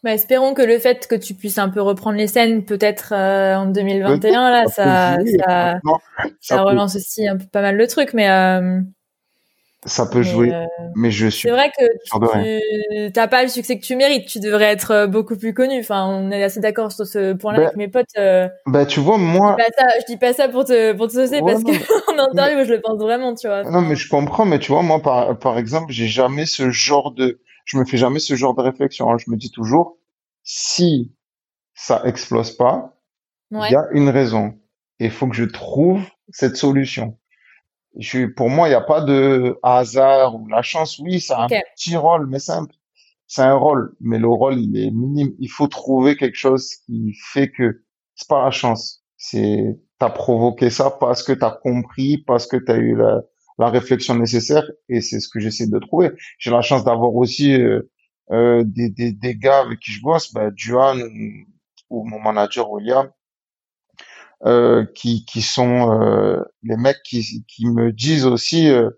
Bah, 0.05 0.13
espérons 0.13 0.53
que 0.53 0.61
le 0.61 0.79
fait 0.79 1.07
que 1.07 1.15
tu 1.15 1.33
puisses 1.33 1.57
un 1.57 1.71
peu 1.71 1.81
reprendre 1.81 2.19
les 2.19 2.27
scènes, 2.27 2.67
peut-être 2.67 3.15
euh, 3.15 3.57
en 3.57 3.67
2021, 3.67 4.51
là, 4.51 4.67
ça, 4.67 5.17
ça, 5.39 5.81
ça, 6.41 6.63
relance 6.63 6.95
aussi 6.95 7.27
un 7.27 7.39
peu 7.39 7.47
pas 7.51 7.63
mal 7.63 7.77
le 7.77 7.87
truc, 7.87 8.13
mais 8.13 8.29
euh, 8.29 8.81
ça 9.87 10.07
peut 10.07 10.23
jouer. 10.23 10.53
Euh, 10.53 10.65
mais 10.95 11.11
je 11.11 11.27
suis. 11.29 11.49
C'est 11.49 11.55
vrai 11.55 11.71
que 11.71 11.85
tu 13.07 13.13
t'as 13.13 13.29
pas 13.29 13.43
le 13.43 13.49
succès 13.49 13.79
que 13.79 13.85
tu 13.85 13.97
mérites. 13.97 14.27
Tu 14.27 14.41
devrais 14.41 14.67
être 14.67 14.91
euh, 14.93 15.07
beaucoup 15.07 15.37
plus 15.37 15.53
connu. 15.53 15.81
Enfin, 15.81 16.07
on 16.07 16.31
est 16.31 16.43
assez 16.43 16.61
d'accord 16.61 16.93
sur 16.93 17.07
ce 17.07 17.35
point-là 17.35 17.59
bah, 17.59 17.65
avec 17.65 17.77
mes 17.77 17.89
potes. 17.89 18.07
Euh, 18.19 18.49
bah, 18.67 18.87
tu 18.87 19.01
vois, 19.01 19.19
moi. 19.19 19.57
Je 19.59 19.65
dis 19.65 19.71
pas 19.71 19.83
ça, 19.83 19.99
je 20.01 20.07
dis 20.07 20.17
pas 20.17 20.33
ça 20.33 20.49
pour 20.49 20.65
te 20.65 20.93
pour 20.93 21.09
te 21.09 21.13
saucer 21.13 21.41
parce 21.41 21.63
que 21.63 21.71
en 22.13 22.31
interview, 22.31 22.65
je 22.65 22.73
le 22.73 22.81
pense 22.81 22.99
vraiment, 22.99 23.35
tu 23.35 23.47
vois. 23.47 23.63
Non, 23.65 23.83
mais 23.83 23.97
je 23.97 24.09
comprends. 24.09 24.47
Mais 24.47 24.59
tu 24.59 24.73
vois, 24.73 24.83
moi, 24.83 25.01
par 25.01 25.39
par 25.39 25.59
exemple, 25.59 25.93
j'ai 25.93 26.09
jamais 26.09 26.47
ce 26.47 26.71
genre 26.71 27.11
de 27.11 27.39
je 27.65 27.79
me 27.79 27.85
fais 27.85 27.97
jamais 27.97 28.19
ce 28.19 28.35
genre 28.37 28.55
de 28.55 28.63
réflexion. 28.63 29.11
Hein. 29.11 29.17
Je 29.19 29.31
me 29.31 29.37
dis 29.37 29.51
toujours, 29.51 29.99
si 30.43 31.13
ça 31.75 32.03
explose 32.05 32.53
pas, 32.57 32.97
il 33.51 33.73
y 33.73 33.77
a 33.77 33.87
une 33.93 34.09
raison. 34.09 34.59
Et 35.01 35.07
il 35.07 35.11
faut 35.11 35.27
que 35.29 35.35
je 35.37 35.45
trouve 35.45 36.03
cette 36.31 36.57
solution. 36.57 37.19
Je, 37.97 38.27
pour 38.27 38.51
moi, 38.51 38.69
il 38.69 38.71
n'y 38.73 38.77
a 38.77 38.81
pas 38.81 39.01
de 39.03 39.59
hasard 39.63 40.35
ou 40.37 40.49
la 40.49 40.63
chance. 40.63 40.99
Oui, 40.99 41.21
ça 41.21 41.39
a 41.39 41.45
Ok. 41.47 41.53
un 41.53 41.61
petit 41.77 41.97
rôle, 41.97 42.27
mais 42.27 42.39
c'est 42.41 42.53
un, 42.53 42.67
c'est 43.27 43.43
un 43.43 43.55
rôle. 43.55 43.95
Mais 44.01 44.19
le 44.19 44.29
rôle, 44.29 44.59
il 44.59 44.77
est 44.77 44.91
minime. 44.91 45.33
Il 45.39 45.49
faut 45.51 45.69
trouver 45.69 46.17
quelque 46.17 46.37
chose 46.37 46.75
qui 46.87 47.15
fait 47.33 47.51
que 47.51 47.83
c'est 48.15 48.29
pas 48.29 48.45
la 48.45 48.51
chance. 48.51 49.05
C'est, 49.17 49.79
t'as 49.99 50.11
provoqué 50.11 50.71
ça 50.71 50.91
parce 50.91 51.23
que 51.23 51.33
t'as 51.33 51.51
compris, 51.53 52.19
parce 52.19 52.47
que 52.47 52.57
t'as 52.57 52.77
eu 52.77 52.97
la, 52.97 53.23
la 53.59 53.71
réflexion 53.71 54.15
nécessaire 54.17 54.65
et 54.89 55.01
c'est 55.01 55.21
ce 55.21 55.29
que 55.29 55.41
j'essaie 55.41 55.67
de 55.67 55.79
trouver. 55.79 56.11
J'ai 56.39 56.51
la 56.51 56.63
chance 56.63 56.85
d'avoir 56.85 57.15
aussi, 57.15 57.53
euh, 57.55 57.83
euh, 58.31 58.65
des, 58.67 58.89
des, 58.91 59.13
des 59.13 59.37
gars 59.37 59.61
avec 59.61 59.79
qui 59.81 59.93
je 59.93 60.03
bosse, 60.03 60.33
ben, 60.33 60.51
Duan 60.51 60.99
ou 61.91 62.05
mon 62.05 62.21
manager 62.21 62.71
William, 62.71 63.11
euh, 64.47 64.85
qui, 64.95 65.25
qui 65.25 65.43
sont 65.43 65.91
euh, 65.93 66.43
les 66.63 66.77
mecs 66.77 67.03
qui, 67.05 67.45
qui 67.47 67.67
me 67.67 67.93
disent 67.93 68.27
aussi, 68.27 68.69
euh, 68.69 68.91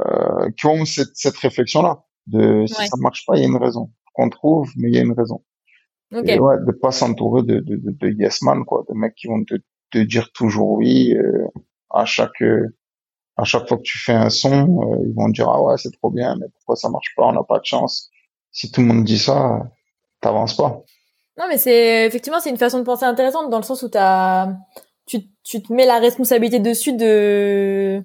euh, 0.00 0.50
qui 0.56 0.66
ont 0.66 0.84
cette, 0.84 1.14
cette 1.14 1.36
réflexion-là, 1.36 2.04
de 2.26 2.66
si 2.66 2.78
Ouais. 2.78 2.86
ça 2.86 2.96
marche 2.98 3.24
pas, 3.26 3.36
il 3.36 3.42
y 3.42 3.44
a 3.44 3.48
une 3.48 3.56
raison 3.56 3.90
qu'on 4.12 4.28
trouve, 4.28 4.70
mais 4.76 4.88
il 4.90 4.94
y 4.94 4.98
a 4.98 5.02
une 5.02 5.14
raison. 5.14 5.42
Ok. 6.14 6.28
Et 6.28 6.38
ouais, 6.38 6.56
de 6.66 6.72
pas 6.72 6.90
s'entourer 6.90 7.42
de, 7.42 7.60
de, 7.60 7.76
de, 7.76 7.90
de 7.90 8.08
yes 8.10 8.42
man, 8.42 8.64
quoi, 8.64 8.84
de 8.88 8.94
mecs 8.94 9.14
qui 9.14 9.28
vont 9.28 9.44
te, 9.44 9.54
te 9.90 9.98
dire 9.98 10.30
toujours 10.32 10.72
oui 10.72 11.14
euh, 11.16 11.46
à 11.90 12.04
chaque 12.04 12.42
euh, 12.42 12.74
à 13.38 13.44
chaque 13.44 13.66
fois 13.68 13.76
que 13.78 13.82
tu 13.82 13.98
fais 13.98 14.12
un 14.12 14.30
son, 14.30 14.50
euh, 14.82 15.04
ils 15.06 15.14
vont 15.14 15.28
dire 15.30 15.48
ah 15.48 15.62
ouais 15.62 15.76
c'est 15.78 15.92
trop 15.92 16.10
bien, 16.10 16.36
mais 16.36 16.46
pourquoi 16.56 16.76
ça 16.76 16.90
marche 16.90 17.14
pas, 17.16 17.24
on 17.26 17.32
n'a 17.32 17.42
pas 17.44 17.58
de 17.60 17.64
chance. 17.64 18.10
Si 18.52 18.70
tout 18.70 18.80
le 18.82 18.88
monde 18.88 19.04
dit 19.04 19.18
ça, 19.18 19.60
t'avances 20.20 20.56
pas. 20.56 20.82
Non, 21.38 21.44
mais 21.48 21.56
c'est 21.58 22.04
effectivement 22.06 22.40
c'est 22.40 22.50
une 22.50 22.56
façon 22.58 22.78
de 22.80 22.84
penser 22.84 23.04
intéressante 23.04 23.48
dans 23.50 23.58
le 23.58 23.62
sens 23.62 23.82
où 23.82 23.88
t'as 23.88 24.48
tu 25.06 25.20
tu 25.44 25.62
te 25.62 25.72
mets 25.72 25.86
la 25.86 25.98
responsabilité 26.00 26.58
dessus 26.58 26.92
de 26.96 28.02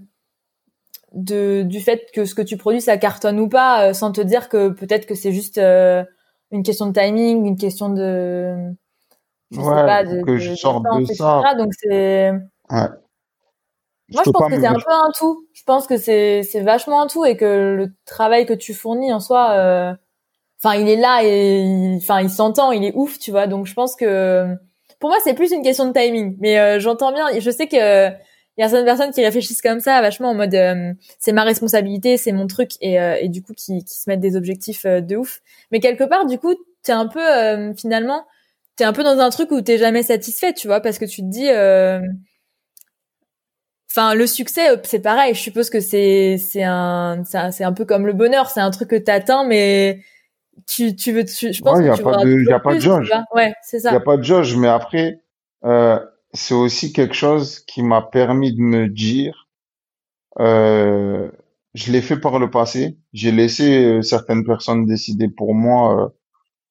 de 1.13 1.63
du 1.63 1.79
fait 1.79 2.09
que 2.13 2.25
ce 2.25 2.33
que 2.35 2.41
tu 2.41 2.57
produis 2.57 2.81
ça 2.81 2.97
cartonne 2.97 3.39
ou 3.39 3.47
pas, 3.49 3.89
euh, 3.89 3.93
sans 3.93 4.11
te 4.11 4.21
dire 4.21 4.49
que 4.49 4.69
peut-être 4.69 5.05
que 5.05 5.15
c'est 5.15 5.31
juste 5.31 5.57
euh, 5.57 6.03
une 6.51 6.63
question 6.63 6.87
de 6.87 6.93
timing, 6.93 7.45
une 7.45 7.57
question 7.57 7.89
de 7.89 8.55
je 9.51 9.59
sais 9.59 9.67
Ouais, 9.67 9.85
pas 9.85 10.03
de, 10.03 10.21
que 10.23 10.31
de- 10.31 10.37
je 10.37 10.55
sorte 10.55 10.83
de 10.83 11.01
etc. 11.01 11.15
ça. 11.17 11.55
Donc 11.55 11.71
c'est 11.79 12.31
Ouais. 12.71 12.87
Moi 14.13 14.23
je 14.25 14.31
pense 14.31 14.41
que 14.49 14.55
c'est 14.61 14.67
un 14.67 14.73
peu 14.85 14.91
un 14.91 15.11
tout. 15.17 15.47
Je 15.53 15.63
pense 15.63 15.87
que 15.87 15.97
c'est 15.97 16.43
c'est 16.43 16.61
vachement 16.61 17.01
un 17.01 17.07
tout 17.07 17.25
et 17.25 17.37
que 17.37 17.75
le 17.77 17.93
travail 18.05 18.45
que 18.45 18.53
tu 18.53 18.73
fournis 18.73 19.11
en 19.13 19.19
soi 19.19 19.51
euh, 19.51 19.93
enfin 20.63 20.75
il 20.75 20.87
est 20.89 20.95
là 20.95 21.21
et 21.23 21.59
il- 21.61 21.97
enfin 21.97 22.21
il 22.21 22.29
s'entend, 22.29 22.71
il 22.71 22.83
est 22.85 22.93
ouf, 22.95 23.19
tu 23.19 23.31
vois. 23.31 23.47
Donc 23.47 23.65
je 23.67 23.73
pense 23.73 23.95
que 23.95 24.45
pour 24.99 25.09
moi 25.09 25.17
c'est 25.23 25.33
plus 25.33 25.51
une 25.51 25.61
question 25.63 25.85
de 25.87 25.93
timing. 25.93 26.37
Mais 26.39 26.59
euh, 26.59 26.79
j'entends 26.79 27.11
bien, 27.13 27.27
je 27.39 27.51
sais 27.51 27.67
que 27.67 28.09
il 28.55 28.61
y 28.61 28.63
a 28.63 28.69
certaines 28.69 28.85
personnes 28.85 29.11
qui 29.11 29.23
réfléchissent 29.25 29.63
comme 29.63 29.79
ça, 29.79 29.99
vachement 30.01 30.29
en 30.29 30.35
mode 30.35 30.53
euh, 30.53 30.93
c'est 31.19 31.31
ma 31.31 31.43
responsabilité, 31.43 32.17
c'est 32.17 32.31
mon 32.31 32.45
truc 32.45 32.71
et, 32.81 32.99
euh, 33.01 33.17
et 33.19 33.27
du 33.27 33.41
coup 33.41 33.53
qui, 33.53 33.83
qui 33.83 33.95
se 33.95 34.07
mettent 34.09 34.19
des 34.19 34.35
objectifs 34.35 34.85
euh, 34.85 35.01
de 35.01 35.15
ouf. 35.17 35.41
Mais 35.71 35.79
quelque 35.79 36.03
part 36.03 36.25
du 36.27 36.37
coup 36.37 36.53
t'es 36.83 36.91
un 36.91 37.07
peu 37.07 37.19
euh, 37.21 37.73
finalement 37.75 38.25
t'es 38.75 38.83
un 38.83 38.93
peu 38.93 39.03
dans 39.03 39.17
un 39.19 39.29
truc 39.31 39.51
où 39.51 39.61
t'es 39.61 39.77
jamais 39.77 40.03
satisfait, 40.03 40.53
tu 40.53 40.67
vois, 40.67 40.81
parce 40.81 40.97
que 40.99 41.05
tu 41.05 41.21
te 41.21 41.27
dis 41.27 41.47
euh, 41.49 41.99
Enfin, 43.95 44.15
le 44.15 44.25
succès, 44.25 44.71
euh, 44.71 44.77
c'est 44.83 45.01
pareil. 45.01 45.35
Je 45.35 45.39
suppose 45.39 45.69
que 45.69 45.79
c'est 45.79 46.37
c'est 46.39 46.63
un 46.63 47.23
c'est 47.25 47.63
un, 47.63 47.73
peu 47.73 47.85
comme 47.85 48.07
le 48.07 48.13
bonheur. 48.13 48.49
C'est 48.49 48.59
un 48.59 48.71
truc 48.71 48.89
que 48.89 48.95
t'atteins, 48.95 49.45
mais 49.45 49.99
tu 50.65 50.95
tu 50.95 51.11
veux. 51.11 51.23
Tu, 51.25 51.53
je 51.53 51.61
pense 51.61 51.77
Ouais, 51.77 51.83
y 51.85 51.87
que 51.89 51.93
a 51.93 51.97
tu 51.97 52.03
pas 52.03 52.17
de- 52.17 52.49
y 52.49 52.51
a 52.53 52.59
pas 52.59 52.73
de 52.73 52.79
jauge. 52.79 53.11
Ouais, 53.35 53.53
c'est 53.61 53.77
Il 53.77 53.81
n'y 53.81 53.87
a 53.89 53.91
ça. 53.93 53.99
pas 53.99 54.17
de 54.17 54.23
jauge, 54.23 54.55
mais 54.57 54.67
après, 54.67 55.19
euh, 55.63 55.99
c'est 56.33 56.55
aussi 56.55 56.91
quelque 56.91 57.13
chose 57.13 57.59
qui 57.59 57.83
m'a 57.83 58.01
permis 58.01 58.51
de 58.55 58.61
me 58.61 58.87
dire, 58.87 59.47
euh, 60.39 61.29
je 61.75 61.91
l'ai 61.91 62.01
fait 62.01 62.17
par 62.17 62.39
le 62.39 62.49
passé, 62.49 62.97
j'ai 63.13 63.31
laissé 63.31 64.01
certaines 64.01 64.43
personnes 64.43 64.87
décider 64.87 65.27
pour 65.29 65.53
moi 65.53 66.05
euh, 66.05 66.09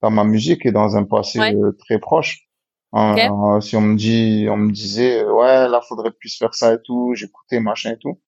dans 0.01 0.11
ma 0.11 0.25
musique 0.25 0.67
et 0.67 0.73
dans 0.73 0.97
un 0.97 1.05
passé 1.05 1.39
Ouais. 1.39 1.55
très 1.79 2.01
proche. 2.01 2.49
Euh, 2.95 3.61
si 3.61 3.77
on 3.77 3.81
me 3.81 3.97
dit, 3.97 4.47
on 4.51 4.57
me 4.59 4.71
disait, 4.73 5.23
euh, 5.25 5.33
ouais, 5.33 5.69
là, 5.69 5.81
faudrait 5.81 6.13
plus 6.13 6.37
faire 6.37 6.55
ça 6.55 6.75
et 6.75 6.83
tout, 6.83 7.15
j'écoutais 7.15 7.61
machin 7.61 7.93
et 7.93 7.99
tout. 7.99 8.21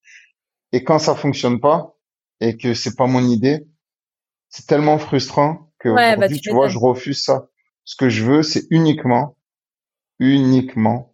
Et 0.73 0.85
quand 0.85 0.99
ça 0.99 1.15
fonctionne 1.15 1.61
pas 1.61 1.97
et 2.41 2.57
que 2.57 2.75
c'est 2.75 2.97
pas 2.97 3.07
mon 3.07 3.23
idée, 3.25 3.67
c'est 4.51 4.67
tellement 4.67 4.99
frustrant 4.99 5.71
que 5.79 5.91
Ouais, 5.91 6.17
bah, 6.17 6.29
tu 6.29 6.41
tu 6.41 6.51
vois, 6.51 6.69
je 6.69 6.79
refuse 6.79 7.23
ça. 7.25 7.49
Ce 7.85 7.97
que 7.97 8.09
je 8.09 8.25
veux, 8.25 8.43
c'est 8.43 8.67
uniquement, 8.71 9.37
uniquement 10.21 11.13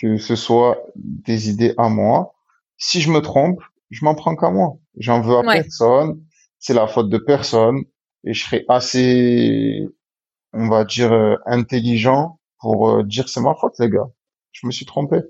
que 0.00 0.16
ce 0.18 0.36
soit 0.36 0.78
des 0.96 1.50
idées 1.50 1.74
à 1.78 1.88
moi. 1.88 2.34
Si 2.78 3.00
je 3.00 3.10
me 3.10 3.20
trompe, 3.20 3.60
je 3.90 4.04
m'en 4.04 4.14
prends 4.14 4.36
qu'à 4.36 4.50
moi. 4.50 4.78
J'en 4.98 5.20
veux 5.20 5.36
à 5.36 5.40
Ouais. 5.42 5.62
personne. 5.62 6.22
C'est 6.58 6.74
la 6.74 6.86
faute 6.86 7.10
de 7.10 7.18
personne. 7.18 7.84
Et 8.24 8.34
je 8.34 8.44
serai 8.44 8.64
assez, 8.68 9.86
on 10.54 10.68
va 10.68 10.84
dire, 10.86 11.12
euh, 11.12 11.36
intelligent 11.46 12.39
pour 12.60 12.90
euh, 12.90 13.02
dire 13.02 13.28
c'est 13.28 13.40
ma 13.40 13.54
faute, 13.54 13.74
les 13.78 13.90
gars. 13.90 14.08
Je 14.52 14.66
me 14.66 14.72
suis 14.72 14.86
trompé. 14.86 15.20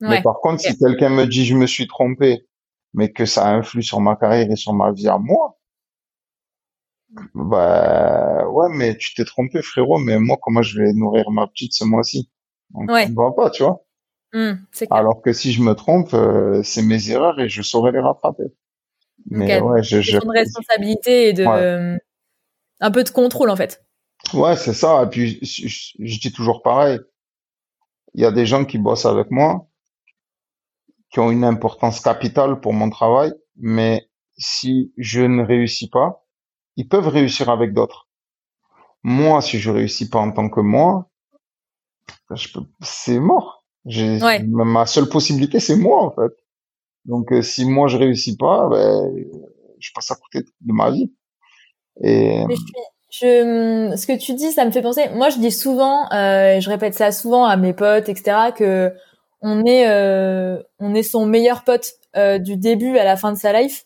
Mais 0.00 0.22
par 0.22 0.40
contre, 0.40 0.60
si 0.60 0.76
quelqu'un 0.78 1.08
me 1.08 1.26
dit 1.26 1.46
je 1.46 1.54
me 1.54 1.66
suis 1.66 1.86
trompé, 1.86 2.46
mais 2.92 3.12
que 3.12 3.24
ça 3.24 3.48
influe 3.48 3.82
sur 3.82 4.00
ma 4.00 4.16
carrière 4.16 4.50
et 4.50 4.56
sur 4.56 4.74
ma 4.74 4.92
vie 4.92 5.08
à 5.08 5.18
moi, 5.18 5.58
bah 7.34 8.46
ouais, 8.48 8.68
mais 8.70 8.96
tu 8.96 9.14
t'es 9.14 9.24
trompé, 9.24 9.62
frérot. 9.62 9.98
Mais 9.98 10.18
moi, 10.18 10.36
comment 10.40 10.62
je 10.62 10.80
vais 10.80 10.92
nourrir 10.92 11.30
ma 11.30 11.46
petite 11.46 11.72
ce 11.72 11.84
mois-ci? 11.84 12.30
Donc, 12.70 12.90
Ouais. 12.90 13.08
va 13.14 13.32
pas, 13.32 13.50
tu 13.50 13.62
vois. 13.62 13.82
Clair. 14.32 14.58
Alors 14.90 15.22
que 15.22 15.32
si 15.32 15.52
je 15.52 15.62
me 15.62 15.74
trompe, 15.74 16.12
euh, 16.12 16.62
c'est 16.62 16.82
mes 16.82 17.10
erreurs 17.10 17.40
et 17.40 17.48
je 17.48 17.62
saurais 17.62 17.92
les 17.92 18.00
rattraper. 18.00 18.44
Mais 19.30 19.60
ouais, 19.60 19.82
je, 19.82 20.02
je, 20.02 20.18
de 20.18 20.30
responsabilité 20.30 21.28
et 21.28 21.32
de 21.32 21.44
Ouais. 21.44 21.98
un 22.80 22.90
peu 22.90 23.02
de 23.02 23.08
contrôle 23.08 23.48
en 23.48 23.56
fait. 23.56 23.85
Ouais, 24.34 24.56
c'est 24.56 24.74
ça. 24.74 25.02
Et 25.04 25.08
puis, 25.08 25.38
je, 25.42 25.66
je- 25.68 25.92
je 25.98 26.20
dis 26.20 26.32
toujours 26.32 26.62
pareil. 26.62 26.98
Il 28.14 28.22
y 28.22 28.24
a 28.24 28.32
des 28.32 28.46
gens 28.46 28.64
qui 28.64 28.78
bossent 28.78 29.06
avec 29.06 29.30
moi, 29.30 29.68
qui 31.10 31.20
ont 31.20 31.30
une 31.30 31.44
importance 31.44 32.00
capitale 32.00 32.60
pour 32.60 32.72
mon 32.72 32.90
travail, 32.90 33.32
mais 33.56 34.08
si 34.38 34.92
je 34.96 35.20
ne 35.22 35.44
réussis 35.44 35.88
pas, 35.88 36.24
ils 36.76 36.88
peuvent 36.88 37.08
réussir 37.08 37.48
avec 37.48 37.72
d'autres. 37.72 38.08
Moi, 39.02 39.40
si 39.40 39.58
je 39.58 39.70
réussis 39.70 40.08
pas 40.08 40.18
en 40.18 40.32
tant 40.32 40.48
que 40.48 40.60
moi, 40.60 41.08
je 42.34 42.48
peux, 42.52 42.60
c'est 42.80 43.20
mort. 43.20 43.64
J'ai, 43.84 44.20
Ouais. 44.22 44.42
ma 44.42 44.84
seule 44.86 45.08
possibilité, 45.08 45.60
c'est 45.60 45.76
moi, 45.76 46.02
en 46.02 46.10
fait. 46.10 46.32
Donc, 47.04 47.32
euh, 47.32 47.40
si 47.40 47.64
moi 47.64 47.86
je 47.86 47.96
réussis 47.98 48.36
pas, 48.36 48.68
ben, 48.68 49.14
je 49.78 49.90
passe 49.94 50.10
à 50.10 50.16
côté 50.16 50.40
de 50.60 50.72
ma 50.72 50.90
vie. 50.90 51.12
Et, 52.02 52.44
Mais 52.46 52.56
je 52.56 52.60
suis, 52.60 52.72
je, 53.10 53.94
ce 53.96 54.06
que 54.06 54.16
tu 54.18 54.34
dis, 54.34 54.52
ça 54.52 54.64
me 54.64 54.70
fait 54.70 54.82
penser. 54.82 55.08
Moi, 55.14 55.30
je 55.30 55.38
dis 55.38 55.52
souvent, 55.52 56.10
euh, 56.12 56.60
je 56.60 56.68
répète 56.68 56.94
ça 56.94 57.12
souvent 57.12 57.44
à 57.44 57.56
mes 57.56 57.72
potes, 57.72 58.08
etc., 58.08 58.52
que 58.56 58.92
on 59.42 59.64
est, 59.64 59.88
euh, 59.88 60.62
on 60.80 60.94
est 60.94 61.02
son 61.02 61.26
meilleur 61.26 61.64
pote 61.64 61.92
euh, 62.16 62.38
du 62.38 62.56
début 62.56 62.98
à 62.98 63.04
la 63.04 63.16
fin 63.16 63.32
de 63.32 63.38
sa 63.38 63.52
life. 63.52 63.84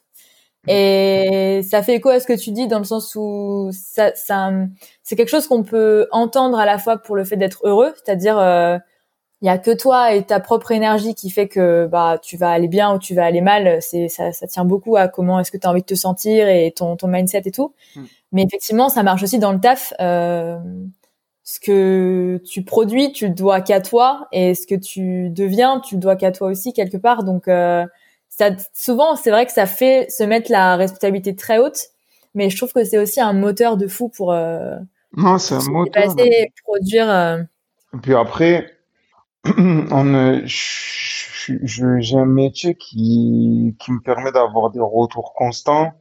Et 0.68 1.62
ça 1.68 1.83
fait 1.83 1.96
écho 1.96 2.11
à 2.11 2.20
ce 2.20 2.26
que 2.26 2.38
tu 2.38 2.50
dis 2.50 2.68
dans 2.68 2.78
le 2.78 2.85
sens 2.85 3.14
où 3.16 3.70
ça, 3.72 4.14
ça, 4.14 4.52
c'est 5.02 5.16
quelque 5.16 5.30
chose 5.30 5.46
qu'on 5.46 5.62
peut 5.62 6.06
entendre 6.12 6.59
à 6.59 6.66
la 6.66 6.78
fois 6.78 6.98
pour 6.98 7.16
le 7.16 7.24
fait 7.24 7.37
d'être 7.37 7.61
heureux, 7.64 7.94
c'est-à-dire 8.04 8.38
euh, 8.38 8.78
il 9.42 9.46
y 9.46 9.48
a 9.48 9.59
que 9.59 9.74
toi 9.74 10.12
et 10.14 10.22
ta 10.22 10.38
propre 10.40 10.70
énergie 10.72 11.14
qui 11.14 11.31
fait 11.31 11.48
que 11.48 11.87
bah 11.87 12.18
tu 12.22 12.37
vas 12.37 12.50
aller 12.50 12.68
bien 12.68 12.94
ou 12.94 12.98
tu 12.98 13.14
vas 13.14 13.24
aller 13.24 13.40
mal. 13.40 13.81
C'est 13.81 14.09
ça, 14.09 14.33
ça 14.33 14.46
tient 14.46 14.64
beaucoup 14.64 14.96
à 14.96 15.09
comment 15.09 15.40
est-ce 15.40 15.50
que 15.50 15.57
tu 15.57 15.66
as 15.66 15.70
envie 15.70 15.81
de 15.81 15.87
te 15.87 15.94
sentir 15.94 16.48
et 16.48 16.72
ton 16.76 16.96
ton 16.96 17.09
mindset 17.09 17.42
et 17.46 17.50
tout. 17.50 17.72
Mais 18.33 18.42
effectivement, 18.42 18.88
ça 18.88 19.03
marche 19.03 19.22
aussi 19.22 19.38
dans 19.38 19.53
le 19.53 19.61
taf. 19.61 19.92
Euh, 20.00 20.59
ce 21.42 21.59
que 21.59 22.40
tu 22.46 22.62
produis, 22.62 23.12
tu 23.12 23.26
le 23.26 23.35
dois 23.35 23.61
qu'à 23.61 23.81
toi, 23.81 24.29
et 24.31 24.55
ce 24.55 24.68
que 24.68 24.76
tu 24.76 25.31
deviens, 25.31 25.81
tu 25.81 25.96
le 25.96 26.00
dois 26.00 26.14
qu'à 26.14 26.31
toi 26.31 26.48
aussi 26.48 26.72
quelque 26.72 26.96
part. 26.96 27.24
Donc, 27.24 27.48
euh, 27.48 27.85
ça, 28.29 28.50
souvent, 28.72 29.16
c'est 29.16 29.31
vrai 29.31 29.46
que 29.46 29.53
ça 29.53 29.66
fait 29.66 30.09
se 30.11 30.22
mettre 30.22 30.53
la 30.53 30.76
responsabilité 30.76 31.35
très 31.35 31.59
haute, 31.59 31.88
mais 32.35 32.50
je 32.50 32.57
trouve 32.57 32.72
que 32.72 32.85
c'est 32.85 32.98
aussi 32.98 33.20
un 33.20 33.33
moteur 33.33 33.76
de 33.76 33.88
fou 33.88 34.09
pour 34.09 34.33
euh, 34.33 34.76
non, 35.16 35.38
c'est 35.38 35.57
un 35.57 35.62
moteur. 35.70 36.14
dépasser, 36.14 36.53
produire. 36.64 37.11
euh, 37.11 37.42
Et 37.94 37.98
puis 38.00 38.14
après, 38.14 38.70
on, 39.59 40.42
je- 40.46 41.59
je- 41.62 42.00
j'ai 42.00 42.16
un 42.16 42.24
métier 42.26 42.74
qui, 42.74 43.76
qui 43.79 43.92
me 43.92 44.00
permet 44.00 44.33
d'avoir 44.33 44.70
des 44.70 44.81
retours 44.81 45.35
constants. 45.35 45.92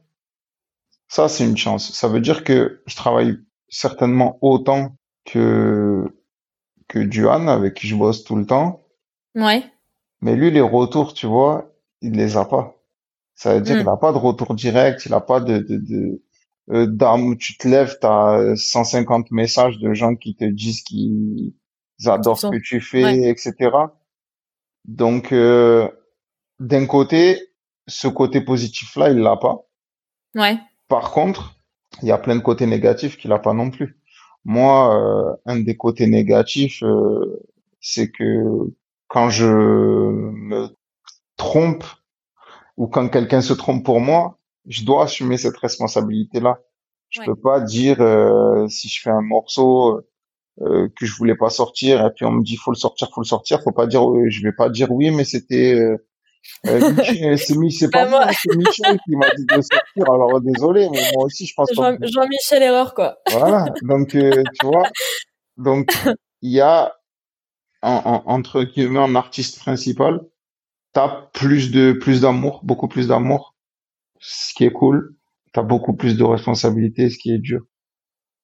Ça, 1.08 1.28
c'est 1.28 1.44
une 1.44 1.56
chance. 1.58 1.92
Ça 1.92 2.08
veut 2.08 2.20
dire 2.20 2.42
que 2.44 2.82
je 2.86 2.96
travaille 2.96 3.38
certainement 3.68 4.38
autant 4.40 4.96
que, 5.24 6.04
que 6.88 7.00
Duan, 7.00 7.48
avec 7.48 7.74
qui 7.74 7.88
je 7.88 7.96
bosse 7.96 8.24
tout 8.24 8.36
le 8.36 8.46
temps. 8.46 8.82
Ouais. 9.34 9.64
Mais 10.20 10.36
lui, 10.36 10.50
les 10.50 10.60
retours, 10.60 11.14
tu 11.14 11.26
vois, 11.26 11.72
il 12.02 12.12
les 12.12 12.36
a 12.36 12.44
pas. 12.44 12.76
Ça 13.34 13.54
veut 13.54 13.60
dire 13.62 13.76
Mm. 13.76 13.78
qu'il 13.78 13.86
n'a 13.86 13.96
pas 13.96 14.12
de 14.12 14.18
retour 14.18 14.54
direct, 14.54 15.06
il 15.06 15.12
n'a 15.12 15.20
pas 15.20 15.40
de, 15.40 15.58
de, 15.58 15.76
de, 15.78 16.22
euh, 16.70 16.86
d'âme 16.86 17.26
où 17.26 17.36
tu 17.36 17.56
te 17.58 17.68
lèves, 17.68 17.98
t'as 18.00 18.54
150 18.56 19.30
messages 19.30 19.78
de 19.78 19.94
gens 19.94 20.16
qui 20.16 20.36
te 20.36 20.44
disent 20.44 20.82
qu'ils 20.82 21.54
adorent 22.08 22.38
ce 22.38 22.46
que 22.46 22.60
tu 22.62 22.80
fais, 22.80 23.04
ouais. 23.04 23.30
etc. 23.30 23.70
Donc, 24.86 25.32
euh, 25.32 25.88
d'un 26.58 26.86
côté, 26.86 27.40
ce 27.86 28.08
côté 28.08 28.40
positif-là, 28.40 29.10
il 29.10 29.18
l'a 29.18 29.36
pas. 29.36 29.66
Ouais. 30.34 30.58
Par 30.88 31.10
contre, 31.12 31.56
il 32.02 32.08
y 32.08 32.12
a 32.12 32.18
plein 32.18 32.36
de 32.36 32.40
côtés 32.40 32.66
négatifs 32.66 33.16
qu'il 33.16 33.32
a 33.32 33.38
pas 33.38 33.52
non 33.52 33.70
plus. 33.70 33.98
Moi, 34.44 34.94
euh, 34.96 35.36
un 35.46 35.60
des 35.60 35.76
côtés 35.76 36.06
négatifs, 36.06 36.82
euh, 36.82 37.40
c'est 37.80 38.10
que 38.10 38.44
quand 39.08 39.28
je 39.28 39.46
me 39.46 40.68
trompe 41.36 41.84
ou 42.76 42.86
quand 42.86 43.08
quelqu'un 43.08 43.40
se 43.40 43.52
trompe 43.52 43.84
pour 43.84 44.00
moi, 44.00 44.38
je 44.66 44.84
dois 44.84 45.04
assumer 45.04 45.36
cette 45.36 45.56
responsabilité-là. 45.56 46.60
Je 47.10 47.20
Ouais. 47.20 47.26
peux 47.26 47.36
pas 47.36 47.60
dire 47.60 48.00
euh, 48.00 48.68
si 48.68 48.88
je 48.88 49.00
fais 49.02 49.10
un 49.10 49.20
morceau 49.22 50.00
euh, 50.62 50.88
que 50.96 51.06
je 51.06 51.14
voulais 51.16 51.36
pas 51.36 51.50
sortir 51.50 52.04
et 52.04 52.10
puis 52.14 52.24
on 52.24 52.32
me 52.32 52.42
dit 52.44 52.56
faut 52.56 52.70
le 52.70 52.76
sortir, 52.76 53.08
faut 53.14 53.20
le 53.22 53.26
sortir, 53.26 53.62
faut 53.62 53.72
pas 53.72 53.86
dire 53.86 54.08
euh, 54.10 54.28
je 54.28 54.42
vais 54.42 54.52
pas 54.52 54.68
dire 54.68 54.90
oui 54.90 55.10
mais 55.10 55.24
c'était 55.24 55.74
euh, 55.74 55.96
euh, 56.66 56.90
Michel- 56.92 57.38
c'est 57.38 57.56
Mi- 57.56 57.72
c'est 57.72 57.90
pas 57.90 58.08
moi- 58.08 58.24
moi, 58.26 58.32
c'est 58.34 58.56
Michel 58.56 58.98
qui 59.04 59.16
m'a 59.16 59.28
dit 59.36 59.44
de 59.46 59.54
le 59.56 59.62
sortir. 59.62 60.12
Alors 60.12 60.40
désolé, 60.40 60.88
mais 60.90 61.00
moi 61.14 61.24
aussi 61.24 61.46
je 61.46 61.54
pense. 61.54 61.70
Jean- 61.74 61.96
Jean-Michel 62.02 62.62
Erreur, 62.62 62.94
quoi. 62.94 63.18
Voilà. 63.30 63.66
Donc, 63.82 64.14
euh, 64.14 64.42
tu 64.60 64.66
vois, 64.66 64.88
donc 65.56 65.92
il 66.42 66.50
y 66.52 66.60
a 66.60 66.94
en, 67.82 67.92
en- 68.04 68.22
entre 68.30 68.62
guillemets 68.64 68.98
un 69.00 69.14
artiste 69.14 69.58
principal, 69.60 70.20
t'as 70.92 71.28
plus 71.32 71.70
de 71.70 71.92
plus 71.92 72.20
d'amour, 72.22 72.60
beaucoup 72.64 72.88
plus 72.88 73.08
d'amour, 73.08 73.54
ce 74.18 74.52
qui 74.54 74.64
est 74.64 74.72
cool. 74.72 75.14
T'as 75.52 75.62
beaucoup 75.62 75.94
plus 75.94 76.16
de 76.16 76.24
responsabilités, 76.24 77.10
ce 77.10 77.18
qui 77.18 77.32
est 77.32 77.38
dur. 77.38 77.62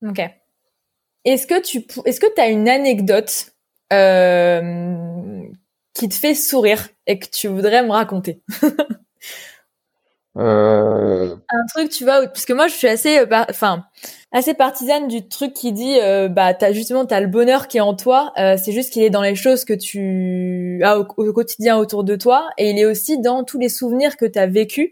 Ok. 0.07 0.21
Est-ce 1.27 1.47
que 1.47 1.61
tu 1.63 1.87
est-ce 2.07 2.21
que 2.21 2.41
as 2.41 2.49
une 2.49 2.69
anecdote 2.71 3.53
euh, 3.93 5.43
qui 5.95 6.09
te 6.09 6.15
fait 6.15 6.35
sourire 6.35 6.89
et 7.07 7.19
que 7.19 7.27
tu 7.29 7.49
voudrais 7.49 7.83
me 7.85 7.91
raconter? 7.93 8.43
Euh, 10.39 11.35
Un 11.51 11.67
truc, 11.75 11.89
tu 11.91 12.05
vois, 12.05 12.27
parce 12.27 12.45
que 12.45 12.53
moi 12.53 12.69
je 12.69 12.75
suis 12.75 12.89
assez 12.89 13.21
euh, 13.21 13.27
par- 13.27 13.47
enfin 13.49 13.87
assez 14.33 14.53
partisane 14.53 15.09
du 15.09 15.27
truc 15.27 15.55
qui 15.55 15.73
dit 15.73 15.99
euh, 15.99 16.29
bah 16.29 16.53
t'as 16.53 16.73
justement 16.73 17.07
t'as 17.07 17.21
le 17.21 17.27
bonheur 17.27 17.69
qui 17.69 17.79
est 17.79 17.81
en 17.81 17.95
toi, 17.95 18.35
euh, 18.39 18.59
c'est 18.63 18.73
juste 18.73 18.93
qu'il 18.93 19.03
est 19.03 19.09
dans 19.09 19.23
les 19.23 19.35
choses 19.35 19.65
que 19.65 19.73
tu 19.73 20.83
as 20.85 20.99
au, 20.99 21.07
au 21.17 21.33
quotidien 21.33 21.79
autour 21.79 22.05
de 22.05 22.17
toi 22.17 22.51
et 22.59 22.69
il 22.71 22.79
est 22.79 22.85
aussi 22.85 23.19
dans 23.19 23.45
tous 23.45 23.59
les 23.59 23.71
souvenirs 23.71 24.19
que 24.19 24.27
tu 24.27 24.39
as 24.39 24.47
vécus. 24.47 24.91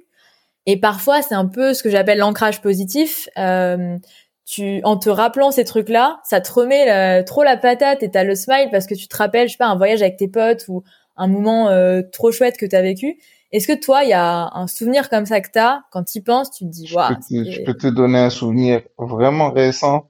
Et 0.67 0.79
parfois, 0.81 1.23
c'est 1.23 1.35
un 1.35 1.47
peu 1.47 1.75
ce 1.75 1.83
que 1.83 1.91
j'appelle 1.91 2.19
l'ancrage 2.19 2.63
positif. 2.63 3.29
Euh, 3.39 3.99
tu, 4.47 4.81
en 4.85 4.97
te 4.99 5.09
rappelant 5.09 5.51
ces 5.51 5.65
trucs-là, 5.65 6.21
ça 6.25 6.41
te 6.41 6.53
remet 6.53 6.85
la- 6.87 7.23
trop 7.25 7.43
la 7.43 7.57
patate 7.57 8.03
et 8.03 8.11
t'as 8.11 8.25
le 8.25 8.35
smile 8.35 8.69
parce 8.71 8.87
que 8.87 8.95
tu 8.95 9.09
te 9.09 9.17
rappelles, 9.17 9.49
je 9.49 9.53
sais 9.53 9.59
pas, 9.59 9.67
un 9.67 9.77
voyage 9.77 10.03
avec 10.03 10.17
tes 10.17 10.29
potes 10.29 10.67
ou 10.69 10.83
un 11.17 11.29
moment 11.29 11.69
euh, 11.69 12.03
trop 12.13 12.33
chouette 12.33 12.57
que 12.59 12.67
t'as 12.67 12.83
vécu. 12.83 13.19
Est-ce 13.53 13.69
que 13.69 13.79
toi, 13.81 14.03
il 14.05 14.11
y 14.11 14.13
a 14.13 14.51
un 14.55 14.67
souvenir 14.67 15.09
comme 15.09 15.27
ça 15.27 15.41
que 15.41 15.49
t'as 15.53 15.81
quand 15.93 16.03
t'y 16.05 16.21
penses, 16.21 16.51
tu 16.51 16.65
te 16.65 16.71
dis, 16.71 16.87
je, 16.87 16.95
waouh, 16.97 17.09
peux 17.09 17.15
te, 17.17 17.51
je 17.51 17.59
c'est- 17.59 17.65
peux 17.65 17.75
te 17.75 17.87
donner 17.87 18.19
un 18.19 18.31
souvenir 18.31 18.83
vraiment 18.99 19.51
récent. 19.53 20.09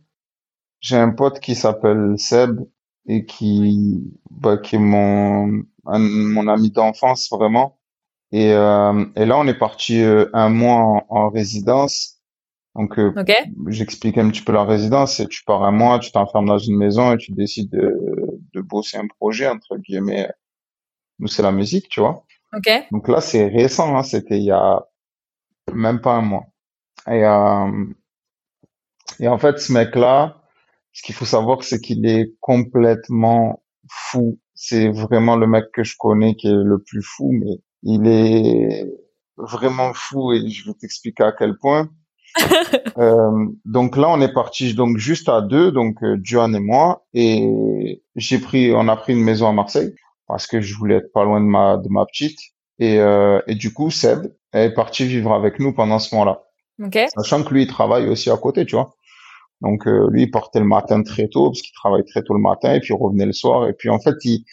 J'ai 0.81 0.97
un 0.97 1.11
pote 1.11 1.41
qui 1.41 1.55
s'appelle 1.55 2.15
Seb 2.19 2.61
et 3.07 3.25
qui, 3.27 4.03
bah, 4.31 4.59
qui 4.59 4.77
est 4.77 4.79
mon, 4.79 5.63
un- 5.87 5.99
mon 5.99 6.49
ami 6.49 6.71
d'enfance 6.71 7.31
vraiment. 7.31 7.79
Et, 8.33 8.53
euh, 8.53 9.05
et 9.17 9.27
là, 9.27 9.39
on 9.39 9.47
est 9.49 9.59
parti 9.59 10.03
euh, 10.03 10.29
un 10.35 10.49
mois 10.51 10.75
en, 10.77 11.07
en 11.09 11.31
résidence. 11.31 12.14
Donc, 12.77 12.99
euh, 12.99 13.13
ok, 13.17 13.33
j'explique 13.69 14.19
un 14.19 14.29
petit 14.31 14.43
peu 14.43 14.53
la 14.53 14.65
résidence. 14.65 15.17
C'est 15.17 15.29
tu 15.29 15.45
pars 15.45 15.63
un 15.63 15.71
mois, 15.71 15.99
tu 16.01 16.11
t'enfermes 16.11 16.47
dans 16.47 16.59
une 16.59 16.77
maison 16.77 17.13
et 17.13 17.19
tu 17.19 17.33
décides 17.33 17.71
de, 17.71 18.41
de 18.53 18.61
bosser 18.61 18.97
un 18.97 19.07
projet, 19.07 19.49
entre 19.49 19.77
guillemets. 19.77 20.29
Nous, 21.21 21.29
c'est 21.29 21.43
la 21.43 21.53
musique, 21.53 21.89
tu 21.89 22.01
vois. 22.01 22.25
ok, 22.57 22.69
Donc 22.91 23.09
là, 23.09 23.21
c'est 23.21 23.47
récent, 23.47 23.97
hein, 23.97 24.03
c'était 24.03 24.39
il 24.39 24.45
y 24.45 24.51
a 24.51 24.85
même 25.73 26.01
pas 26.01 26.15
un 26.15 26.23
mois. 26.23 26.47
Et, 27.07 27.25
euh, 27.25 27.85
et 29.21 29.29
en 29.29 29.39
fait, 29.39 29.59
ce 29.59 29.73
mec-là, 29.73 30.41
ce 30.93 31.03
qu'il 31.03 31.15
faut 31.15 31.25
savoir, 31.25 31.63
c'est 31.63 31.81
qu'il 31.81 32.07
est 32.07 32.35
complètement 32.41 33.63
fou. 33.89 34.41
C'est 34.55 34.89
vraiment 34.89 35.37
le 35.37 35.47
mec 35.47 35.67
que 35.73 35.85
je 35.85 35.95
connais 35.99 36.35
qui 36.35 36.49
est 36.49 36.53
le 36.53 36.83
plus 36.83 37.03
fou, 37.03 37.31
mais 37.33 37.61
il 37.83 38.07
est 38.07 38.87
vraiment 39.37 39.93
fou 39.93 40.33
et 40.33 40.49
je 40.49 40.67
vais 40.67 40.75
t'expliquer 40.75 41.25
à 41.25 41.33
quel 41.33 41.57
point. 41.59 41.89
Euh, 42.97 43.47
donc 43.65 43.97
là, 43.97 44.09
on 44.09 44.21
est 44.21 44.33
parti 44.33 44.73
donc 44.75 44.99
juste 44.99 45.29
à 45.29 45.41
deux, 45.41 45.73
donc 45.73 46.01
euh, 46.05 46.17
Johan 46.23 46.53
et 46.55 46.61
moi, 46.61 47.05
et 47.13 48.01
j'ai 48.15 48.39
pris, 48.39 48.73
on 48.73 48.87
a 48.87 48.95
pris 48.95 49.15
une 49.15 49.23
maison 49.23 49.49
à 49.49 49.53
Marseille 49.53 49.93
parce 50.29 50.47
que 50.47 50.61
je 50.61 50.77
voulais 50.77 50.97
être 50.97 51.13
pas 51.13 51.25
loin 51.25 51.41
de 51.41 51.47
ma 51.47 51.77
de 51.77 51.89
ma 51.89 52.07
petite. 52.07 52.39
Et 52.79 53.01
euh, 53.01 53.41
et 53.49 53.57
du 53.57 53.73
coup, 53.73 53.91
Seb 53.91 54.33
est 54.53 54.71
parti 54.71 55.07
vivre 55.07 55.33
avec 55.33 55.59
nous 55.59 55.73
pendant 55.73 55.99
ce 55.99 56.15
moment-là, 56.15 56.45
ok, 56.85 56.99
sachant 57.17 57.43
que 57.43 57.53
lui, 57.53 57.63
il 57.63 57.67
travaille 57.67 58.09
aussi 58.09 58.31
à 58.31 58.37
côté, 58.37 58.65
tu 58.65 58.77
vois. 58.77 58.95
Donc 59.61 59.87
euh, 59.87 60.09
lui, 60.11 60.25
il 60.25 60.31
partait 60.31 60.61
le 60.61 60.67
matin 60.67 61.03
très 61.03 61.29
tôt 61.29 61.51
parce 61.51 61.63
qu'il 61.63 61.75
travaille 61.75 62.05
très 62.05 62.23
tôt 62.23 62.35
le 62.35 62.41
matin 62.41 62.75
et 62.75 62.81
puis 62.81 62.95
il 62.95 62.97
revenait 62.97 63.27
le 63.27 63.33
soir. 63.33 63.69
Et 63.69 63.73
puis 63.73 63.89
en 63.89 63.99
fait, 63.99 64.17
il, 64.25 64.45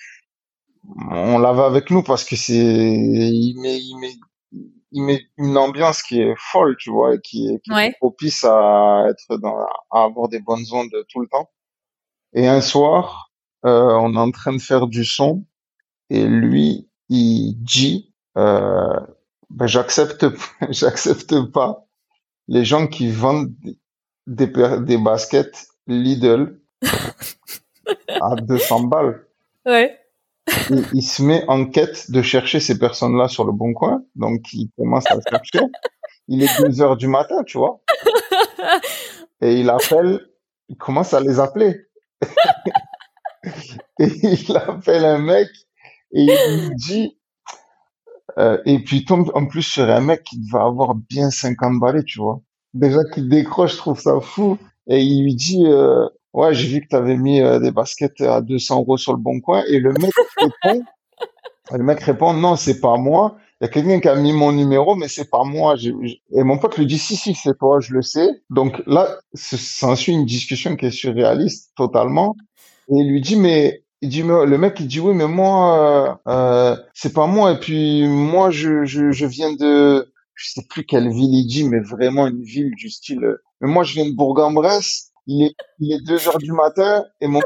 on 1.11 1.37
l'avait 1.37 1.63
avec 1.63 1.89
nous 1.89 2.03
parce 2.03 2.23
que 2.23 2.35
c'est, 2.35 2.55
il 2.55 3.55
met, 3.61 3.77
il 3.77 3.97
met, 3.99 4.13
il 4.91 5.03
met 5.03 5.21
une 5.37 5.57
ambiance 5.57 6.03
qui 6.03 6.21
est 6.21 6.35
folle, 6.37 6.75
tu 6.77 6.91
vois, 6.91 7.15
et 7.15 7.19
qui 7.19 7.47
est, 7.47 7.97
propice 7.97 8.43
à 8.43 9.05
être 9.09 9.37
dans, 9.37 9.57
à 9.91 10.03
avoir 10.03 10.27
des 10.27 10.39
bonnes 10.39 10.65
ondes 10.71 10.93
tout 11.09 11.21
le 11.21 11.27
temps. 11.27 11.49
Et 12.33 12.47
un 12.47 12.61
soir, 12.61 13.31
euh, 13.65 13.93
on 13.99 14.15
est 14.15 14.19
en 14.19 14.31
train 14.31 14.53
de 14.53 14.61
faire 14.61 14.87
du 14.87 15.05
son 15.05 15.45
et 16.09 16.25
lui, 16.25 16.89
il 17.09 17.55
dit, 17.59 18.13
euh, 18.37 18.99
ben, 19.49 19.67
j'accepte, 19.67 20.25
j'accepte 20.69 21.51
pas 21.51 21.85
les 22.47 22.65
gens 22.65 22.87
qui 22.87 23.09
vendent 23.09 23.53
des, 24.27 24.47
des 24.47 24.97
baskets 24.97 25.67
Lidl 25.87 26.59
à 28.09 28.35
200 28.35 28.83
balles. 28.83 29.25
ouais, 29.65 30.00
Il, 30.93 31.03
se 31.03 31.21
met 31.21 31.43
en 31.47 31.65
quête 31.65 32.11
de 32.11 32.21
chercher 32.21 32.59
ces 32.59 32.77
personnes-là 32.77 33.27
sur 33.27 33.45
le 33.45 33.51
bon 33.51 33.73
coin. 33.73 34.03
Donc, 34.15 34.53
il 34.53 34.69
commence 34.77 35.05
à 35.07 35.19
chercher. 35.29 35.65
Il 36.27 36.43
est 36.43 36.61
2 36.61 36.81
heures 36.81 36.97
du 36.97 37.07
matin, 37.07 37.43
tu 37.45 37.57
vois. 37.57 37.81
Et 39.41 39.59
il 39.59 39.69
appelle, 39.69 40.27
il 40.69 40.77
commence 40.77 41.13
à 41.13 41.19
les 41.19 41.39
appeler. 41.39 41.87
Et 43.99 44.05
il 44.23 44.55
appelle 44.55 45.05
un 45.05 45.17
mec 45.17 45.47
et 46.13 46.23
il 46.23 46.69
lui 46.69 46.75
dit, 46.75 47.17
euh, 48.37 48.61
et 48.65 48.79
puis 48.83 48.97
il 48.97 49.05
tombe 49.05 49.31
en 49.33 49.45
plus 49.45 49.63
sur 49.63 49.83
un 49.89 50.01
mec 50.01 50.23
qui 50.23 50.39
va 50.51 50.63
avoir 50.63 50.95
bien 50.95 51.29
50 51.29 51.79
balais, 51.79 52.03
tu 52.03 52.19
vois. 52.19 52.41
Déjà 52.73 52.99
qu'il 53.13 53.29
décroche, 53.29 53.73
je 53.73 53.77
trouve 53.77 53.99
ça 53.99 54.19
fou. 54.19 54.57
Et 54.87 55.01
il 55.01 55.23
lui 55.23 55.35
dit, 55.35 55.63
euh, 55.65 56.07
ouais, 56.33 56.53
j'ai 56.53 56.67
vu 56.67 56.81
que 56.81 56.87
tu 56.89 56.95
avais 56.95 57.17
mis 57.17 57.41
euh, 57.41 57.59
des 57.59 57.71
baskets 57.71 58.21
à 58.21 58.41
200 58.41 58.79
euros 58.79 58.97
sur 58.97 59.13
le 59.13 59.19
bon 59.19 59.39
coin. 59.39 59.63
Et 59.67 59.79
le 59.79 59.93
mec 59.93 60.11
répond, 60.37 60.83
le 61.71 61.83
mec 61.83 61.99
répond, 62.01 62.33
non, 62.33 62.55
c'est 62.55 62.79
pas 62.79 62.97
moi. 62.97 63.37
Il 63.59 63.65
y 63.65 63.67
a 63.67 63.69
quelqu'un 63.69 63.99
qui 63.99 64.07
a 64.07 64.15
mis 64.15 64.33
mon 64.33 64.51
numéro, 64.51 64.95
mais 64.95 65.07
c'est 65.07 65.29
pas 65.29 65.43
moi. 65.43 65.75
Et 65.77 66.43
mon 66.43 66.57
pote 66.57 66.77
lui 66.77 66.87
dit, 66.87 66.97
si, 66.97 67.15
si, 67.15 67.35
c'est 67.35 67.57
toi, 67.59 67.79
je 67.79 67.93
le 67.93 68.01
sais. 68.01 68.27
Donc 68.49 68.81
là, 68.87 69.19
ce- 69.35 69.55
s'ensuit 69.57 70.13
une 70.13 70.25
discussion 70.25 70.75
qui 70.75 70.87
est 70.87 70.91
surréaliste 70.91 71.71
totalement. 71.75 72.35
Et 72.89 72.95
il 72.95 73.11
lui 73.11 73.21
dit, 73.21 73.35
mais, 73.35 73.83
il 74.01 74.09
dit, 74.09 74.23
mais 74.23 74.47
le 74.47 74.57
mec, 74.57 74.79
il 74.79 74.87
dit, 74.87 74.99
oui, 74.99 75.13
mais 75.13 75.27
moi, 75.27 76.19
euh, 76.27 76.31
euh, 76.31 76.75
c'est 76.95 77.13
pas 77.13 77.27
moi. 77.27 77.51
Et 77.51 77.59
puis, 77.59 78.07
moi, 78.07 78.49
je, 78.49 78.83
je, 78.85 79.11
je 79.11 79.25
viens 79.27 79.53
de, 79.53 80.11
je 80.33 80.49
sais 80.49 80.65
plus 80.67 80.83
quelle 80.83 81.09
ville 81.09 81.33
il 81.33 81.45
dit, 81.45 81.63
mais 81.63 81.79
vraiment 81.81 82.25
une 82.25 82.41
ville 82.41 82.71
du 82.75 82.89
style, 82.89 83.23
euh, 83.23 83.43
mais 83.61 83.69
moi, 83.69 83.83
je 83.83 83.93
viens 83.93 84.09
de 84.09 84.15
Bourg-en-Bresse. 84.15 85.10
Il 85.33 85.45
est, 85.45 85.55
il 85.79 85.93
est 85.93 86.01
deux 86.05 86.27
heures 86.27 86.39
du 86.39 86.51
matin 86.51 87.05
et 87.21 87.27
mon 87.27 87.39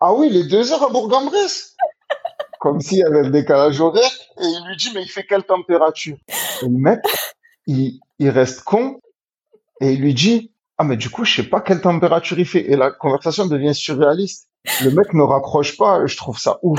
ah 0.00 0.12
oui, 0.12 0.28
il 0.30 0.36
est 0.36 0.48
deux 0.48 0.72
heures 0.72 0.82
à 0.82 0.90
Bourg-en-Bresse. 0.90 1.74
Comme 2.60 2.80
s'il 2.80 2.98
y 2.98 3.02
avait 3.02 3.22
le 3.22 3.30
décalage 3.30 3.80
horaire. 3.80 4.10
Et 4.40 4.44
il 4.44 4.64
lui 4.68 4.76
dit, 4.76 4.90
mais 4.94 5.02
il 5.02 5.08
fait 5.08 5.24
quelle 5.24 5.44
température? 5.44 6.16
Et 6.62 6.66
le 6.66 6.78
mec, 6.78 7.00
il, 7.66 7.98
il 8.18 8.30
reste 8.30 8.62
con 8.62 9.00
et 9.80 9.92
il 9.92 10.00
lui 10.00 10.12
dit, 10.12 10.52
ah, 10.76 10.84
mais 10.84 10.96
du 10.96 11.08
coup, 11.08 11.24
je 11.24 11.36
sais 11.36 11.48
pas 11.48 11.60
quelle 11.60 11.80
température 11.80 12.38
il 12.38 12.46
fait. 12.46 12.70
Et 12.70 12.76
la 12.76 12.90
conversation 12.90 13.46
devient 13.46 13.74
surréaliste. 13.74 14.48
Le 14.84 14.90
mec 14.90 15.14
ne 15.14 15.22
raccroche 15.22 15.76
pas. 15.76 16.04
Je 16.06 16.16
trouve 16.16 16.38
ça 16.38 16.58
ouf. 16.62 16.78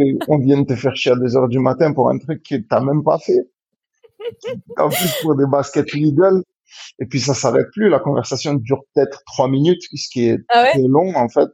Et 0.00 0.18
on 0.28 0.38
vient 0.38 0.62
te 0.64 0.74
faire 0.74 0.96
chier 0.96 1.12
à 1.12 1.16
deux 1.16 1.36
heures 1.36 1.48
du 1.48 1.60
matin 1.60 1.92
pour 1.92 2.10
un 2.10 2.18
truc 2.18 2.42
que 2.42 2.56
t'as 2.56 2.80
même 2.80 3.04
pas 3.04 3.18
fait. 3.18 3.48
En 4.76 4.88
plus, 4.88 5.12
pour 5.22 5.36
des 5.36 5.46
baskets 5.46 5.92
Lidl. 5.92 6.42
Et 6.98 7.06
puis, 7.06 7.20
ça 7.20 7.34
s'arrête 7.34 7.66
plus. 7.72 7.88
La 7.88 7.98
conversation 7.98 8.54
dure 8.54 8.82
peut-être 8.94 9.22
trois 9.26 9.48
minutes, 9.48 9.82
ce 9.94 10.08
qui 10.10 10.26
est 10.28 10.38
ah 10.50 10.62
ouais, 10.62 10.70
très 10.72 10.82
long, 10.88 11.14
en 11.16 11.28
fait. 11.28 11.48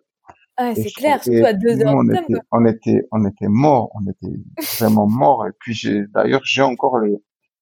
ah, 0.57 0.73
Et 0.73 0.83
c'est 0.83 0.91
clair, 0.93 1.23
surtout 1.23 1.39
et 1.39 1.45
à 1.45 1.53
deux 1.53 1.81
heures 1.81 1.95
on 1.97 2.09
était, 2.11 2.35
on 2.53 2.67
était, 2.67 3.03
on 3.13 3.27
était 3.27 3.49
morts. 3.49 3.91
On 3.95 4.11
était 4.11 4.39
vraiment 4.79 5.07
morts. 5.07 5.47
Et 5.47 5.51
puis, 5.61 5.75
j'ai, 5.75 6.03
d'ailleurs, 6.15 6.43
j'ai 6.45 6.63
encore 6.63 6.99
les, 7.01 7.15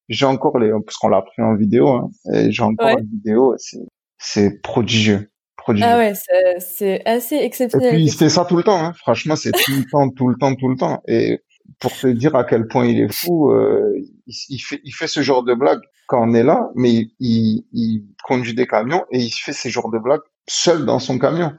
j'ai 0.09 0.27
encore 0.27 0.59
les, 0.59 0.71
parce 0.85 0.97
qu'on 0.97 1.09
l'a 1.09 1.23
pris 1.23 1.43
en 1.43 1.55
vidéo, 1.57 1.89
hein, 1.89 2.11
et 2.33 2.51
j'ai 2.53 2.63
encore 2.63 2.87
Ouais. 2.89 2.95
la 2.97 3.03
vidéo. 3.03 3.55
et 3.55 3.79
C'est, 4.19 4.61
prodigieux. 4.63 5.31
Prodigieux. 5.57 5.89
Ah 5.91 5.97
ouais, 5.99 6.13
c'est- 6.61 7.03
assez 7.07 7.37
Et 7.37 7.45
exceptionnel. 7.45 7.91
puis, 7.95 8.05
il 8.05 8.13
fait 8.13 8.29
ça 8.29 8.45
tout 8.45 8.57
le 8.57 8.63
temps, 8.63 8.77
hein. 8.79 8.93
Franchement, 8.99 9.35
c'est 9.37 9.53
tout 9.53 9.73
le 9.73 9.85
temps, 9.91 10.11
tout 10.11 10.29
le 10.29 10.37
temps, 10.37 10.55
tout 10.55 10.69
le 10.69 10.77
temps. 10.77 11.01
Et 11.09 11.41
pour 11.81 11.93
te 11.93 12.07
dire 12.07 12.35
à 12.37 12.45
quel 12.45 12.67
point 12.69 12.87
il 12.87 13.01
est 13.01 13.13
fou, 13.13 13.51
euh, 13.53 13.93
il, 14.27 14.35
il 14.51 14.59
fait, 14.59 14.81
il 14.85 14.93
fait 14.93 15.07
ce 15.07 15.21
genre 15.23 15.43
de 15.43 15.55
blague 15.55 15.81
quand 16.07 16.23
on 16.29 16.35
est 16.35 16.43
là, 16.43 16.71
mais 16.75 16.91
il, 16.93 17.11
il, 17.21 17.65
il 17.73 18.05
conduit 18.25 18.55
des 18.55 18.67
camions 18.67 19.05
et 19.11 19.19
il 19.19 19.31
fait 19.31 19.53
ce 19.53 19.69
genre 19.69 19.91
de 19.91 19.99
blagues 19.99 20.21
seul 20.47 20.85
dans 20.85 20.99
son 20.99 21.19
camion. 21.19 21.53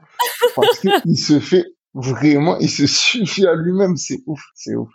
Parce 0.54 0.78
qu'il 0.80 1.18
se 1.18 1.40
fait 1.40 1.64
vraiment, 1.94 2.56
il 2.58 2.70
se 2.70 2.86
suffit 2.86 3.46
à 3.46 3.54
lui-même. 3.54 3.96
C'est 3.96 4.20
ouf, 4.26 4.42
c'est 4.54 4.74
ouf. 4.76 4.88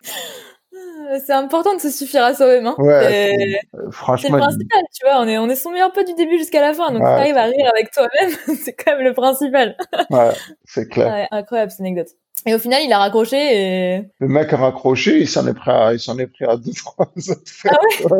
Euh, 0.73 1.19
C'est 1.25 1.33
important 1.33 1.75
de 1.75 1.79
se 1.81 1.89
suffire 1.89 2.23
à 2.23 2.33
soi-même. 2.33 2.67
Hein. 2.67 2.75
Ouais, 2.77 3.03
C'est- 3.03 3.31
c'est- 3.37 3.59
C'est 3.73 3.77
le 3.85 3.91
franchement, 3.91 4.37
principal, 4.37 4.81
tu 4.93 5.05
vois. 5.05 5.19
On 5.21 5.27
est, 5.27 5.37
on 5.37 5.49
est 5.49 5.55
son 5.55 5.71
meilleur 5.71 5.91
pote 5.91 6.07
du 6.07 6.13
début 6.13 6.37
jusqu'à 6.37 6.61
la 6.61 6.73
fin. 6.73 6.91
Donc, 6.91 7.01
Ouais. 7.01 7.09
si 7.09 7.15
t'arrives 7.33 7.37
à 7.37 7.43
rire 7.43 7.69
avec 7.73 7.91
toi-même, 7.91 8.09
c'est 8.65 8.73
quand 8.73 8.95
même 8.95 9.03
le 9.05 9.13
principal. 9.13 9.75
ouais, 10.09 10.31
c'est 10.63 10.87
clair. 10.87 11.07
Ouais, 11.13 11.27
incroyable, 11.31 11.71
cette 11.71 11.81
anecdote. 11.81 12.07
Et 12.45 12.53
au 12.55 12.59
final, 12.59 12.81
il 12.83 12.91
a 12.91 12.97
raccroché 12.99 13.37
et... 13.37 14.09
Le 14.19 14.27
mec 14.27 14.51
a 14.53 14.57
raccroché, 14.57 15.19
il 15.19 15.27
s'en 15.27 15.45
est 15.47 15.53
pris 15.53 15.69
à, 15.71 15.93
il 15.93 15.99
s'en 15.99 16.17
est 16.17 16.27
pris 16.27 16.45
à 16.45 16.57
deux, 16.57 16.71
trois 16.73 17.05
autres. 17.15 17.41
Ah 17.69 17.77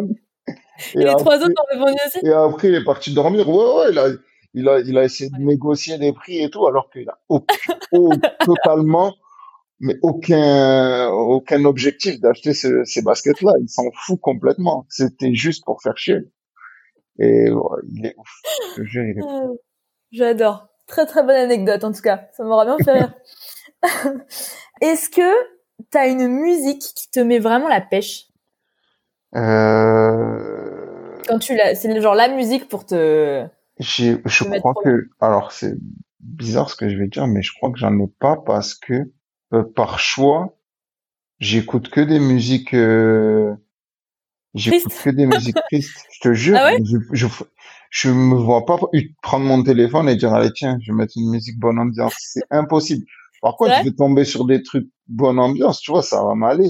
et 0.96 0.98
les 1.00 1.06
après- 1.08 1.16
trois 1.24 1.38
autres 1.38 1.54
ont 1.62 1.74
répondu 1.80 1.98
aussi. 2.06 2.26
Et 2.26 2.32
après, 2.32 2.68
il 2.70 2.76
est 2.76 2.84
parti 2.84 3.14
dormir. 3.14 3.50
Ouais, 3.50 3.56
ouais, 3.56 3.92
il 3.92 3.98
a, 4.00 4.08
il 4.54 4.70
a, 4.70 4.80
il 4.80 4.98
a 4.98 5.04
essayé 5.04 5.30
de 5.30 5.38
négocier 5.38 5.98
des 5.98 6.14
prix 6.14 6.40
et 6.44 6.50
tout, 6.50 6.68
alors 6.68 6.90
qu'il 6.92 7.10
a 7.10 7.18
aucun, 7.30 7.56
au- 7.94 8.12
totalement, 8.46 9.16
mais 9.80 9.96
aucun, 10.04 11.08
aucun 11.10 11.66
objectif 11.66 12.20
d'acheter 12.20 12.54
ce- 12.54 12.84
ces 12.84 13.02
baskets-là. 13.02 13.54
Il 13.60 13.70
s'en 13.70 13.84
fout 14.06 14.20
complètement. 14.22 14.86
C'était 14.90 15.34
juste 15.34 15.66
pour 15.66 15.82
faire 15.82 15.98
chier. 15.98 16.18
Et 17.20 17.50
ouais, 17.50 17.80
est 18.04 18.14
ouf. 18.18 18.30
Il 18.78 18.84
est 19.18 19.24
ouf. 19.24 19.32
Euh, 19.32 19.54
J'adore. 20.12 20.68
Très 20.88 21.06
très 21.06 21.22
bonne 21.24 21.36
anecdote 21.36 21.84
en 21.86 21.92
tout 21.94 22.02
cas. 22.02 22.28
Ça 22.36 22.44
m'aura 22.44 22.66
bien 22.66 22.78
fait 22.80 22.92
rire. 22.92 23.14
Est-ce 24.82 25.10
que 25.10 25.22
t'as 25.90 26.10
une 26.10 26.28
musique 26.28 26.82
qui 26.96 27.10
te 27.10 27.20
met 27.20 27.40
vraiment 27.40 27.68
la 27.68 27.82
pêche? 27.82 28.28
Euh, 29.36 31.18
quand 31.28 31.40
tu 31.40 31.56
la, 31.56 31.76
c'est 31.76 32.02
genre 32.02 32.16
la 32.16 32.28
musique 32.30 32.68
pour 32.68 32.86
te. 32.86 33.46
je 33.80 34.16
te 34.16 34.50
mettre 34.50 34.62
crois 34.62 34.84
que, 34.84 35.10
alors 35.20 35.52
c'est 35.52 35.76
bizarre 36.20 36.70
ce 36.70 36.76
que 36.76 36.90
je 36.90 36.98
vais 36.98 37.08
dire, 37.08 37.28
mais 37.28 37.42
je 37.42 37.54
crois 37.54 37.72
que 37.72 37.78
j'en 37.80 37.98
ai 38.00 38.08
pas 38.20 38.38
parce 38.38 38.76
que, 38.76 39.12
euh, 39.54 39.64
par 39.64 40.00
choix, 40.00 40.58
j'écoute 41.40 41.90
que 41.90 42.02
des 42.02 42.20
musiques, 42.20 42.74
euh, 42.74 43.56
J'écoute 44.54 44.94
que 45.04 45.10
des 45.10 45.26
musiques 45.26 45.56
tristes. 45.72 46.06
Je 46.12 46.20
te 46.20 46.34
jure, 46.34 46.58
Ah 46.60 46.74
ouais? 46.74 46.80
Je, 46.84 46.98
je, 47.14 47.28
je 47.90 48.10
me 48.10 48.36
vois 48.36 48.66
pas 48.66 48.78
prendre 49.22 49.46
mon 49.46 49.64
téléphone 49.64 50.10
et 50.10 50.16
dire, 50.16 50.34
allez, 50.34 50.52
tiens, 50.54 50.78
je 50.82 50.92
vais 50.92 50.98
mettre 50.98 51.14
une 51.16 51.30
musique 51.30 51.58
bonne 51.60 51.80
ambiance. 51.80 52.16
C'est 52.18 52.44
impossible. 52.50 53.06
Par 53.42 53.56
contre, 53.58 53.78
je 53.80 53.84
vais 53.86 53.96
tomber 53.96 54.26
sur 54.26 54.46
des 54.46 54.64
trucs 54.64 54.88
bonne 55.08 55.40
ambiance, 55.40 55.82
tu 55.82 55.92
vois, 55.92 56.04
ça 56.04 56.24
va 56.24 56.36
m'aller. 56.36 56.70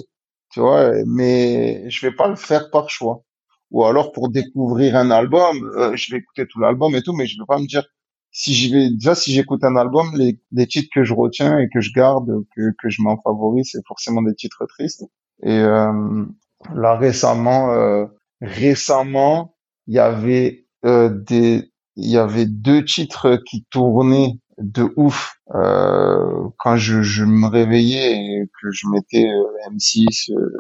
Tu 0.52 0.60
vois, 0.60 0.92
mais 1.06 1.90
je 1.90 2.06
vais 2.06 2.14
pas 2.14 2.28
le 2.28 2.36
faire 2.36 2.70
par 2.72 2.90
choix. 2.90 3.24
Ou 3.72 3.86
alors 3.86 4.12
pour 4.12 4.30
découvrir 4.30 4.98
un 4.98 5.12
album, 5.12 5.72
euh, 5.78 5.96
je 5.96 6.12
vais 6.12 6.20
écouter 6.20 6.46
tout 6.48 6.60
l'album 6.60 6.94
et 6.96 7.02
tout, 7.02 7.14
mais 7.14 7.26
je 7.26 7.38
vais 7.40 7.46
pas 7.48 7.58
me 7.60 7.68
dire, 7.68 7.86
si 8.32 8.54
j'y 8.54 8.72
vais, 8.72 8.90
déjà, 8.90 9.16
si 9.16 9.32
j'écoute 9.32 9.64
un 9.64 9.78
album, 9.78 10.12
les, 10.16 10.42
les 10.52 10.68
titres 10.68 10.90
que 10.94 11.04
je 11.06 11.14
retiens 11.14 11.58
et 11.60 11.70
que 11.70 11.80
je 11.80 11.94
garde, 11.94 12.30
que, 12.56 12.74
que 12.82 12.90
je 12.90 13.02
mets 13.02 13.10
en 13.10 13.22
favori, 13.22 13.64
c'est 13.64 13.86
forcément 13.88 14.22
des 14.22 14.36
titres 14.36 14.66
tristes. 14.66 15.06
Et, 15.44 15.58
euh, 15.58 16.26
là 16.74 16.96
récemment 16.96 17.72
euh, 17.72 18.06
récemment 18.42 19.56
il 19.88 19.96
y 19.96 20.00
avait 20.00 20.66
euh, 20.86 21.10
des 21.10 21.72
il 21.96 22.10
y 22.10 22.18
avait 22.18 22.46
deux 22.46 22.86
titres 22.86 23.38
qui 23.46 23.66
tournaient 23.70 24.40
de 24.58 24.92
ouf 24.96 25.36
euh, 25.56 26.48
quand 26.58 26.78
je, 26.78 27.02
je 27.02 27.24
me 27.24 27.48
réveillais 27.48 28.14
et 28.14 28.50
que 28.62 28.72
je 28.72 28.88
mettais 28.88 29.28
euh, 29.28 29.72
M6 29.72 30.32
euh, 30.32 30.52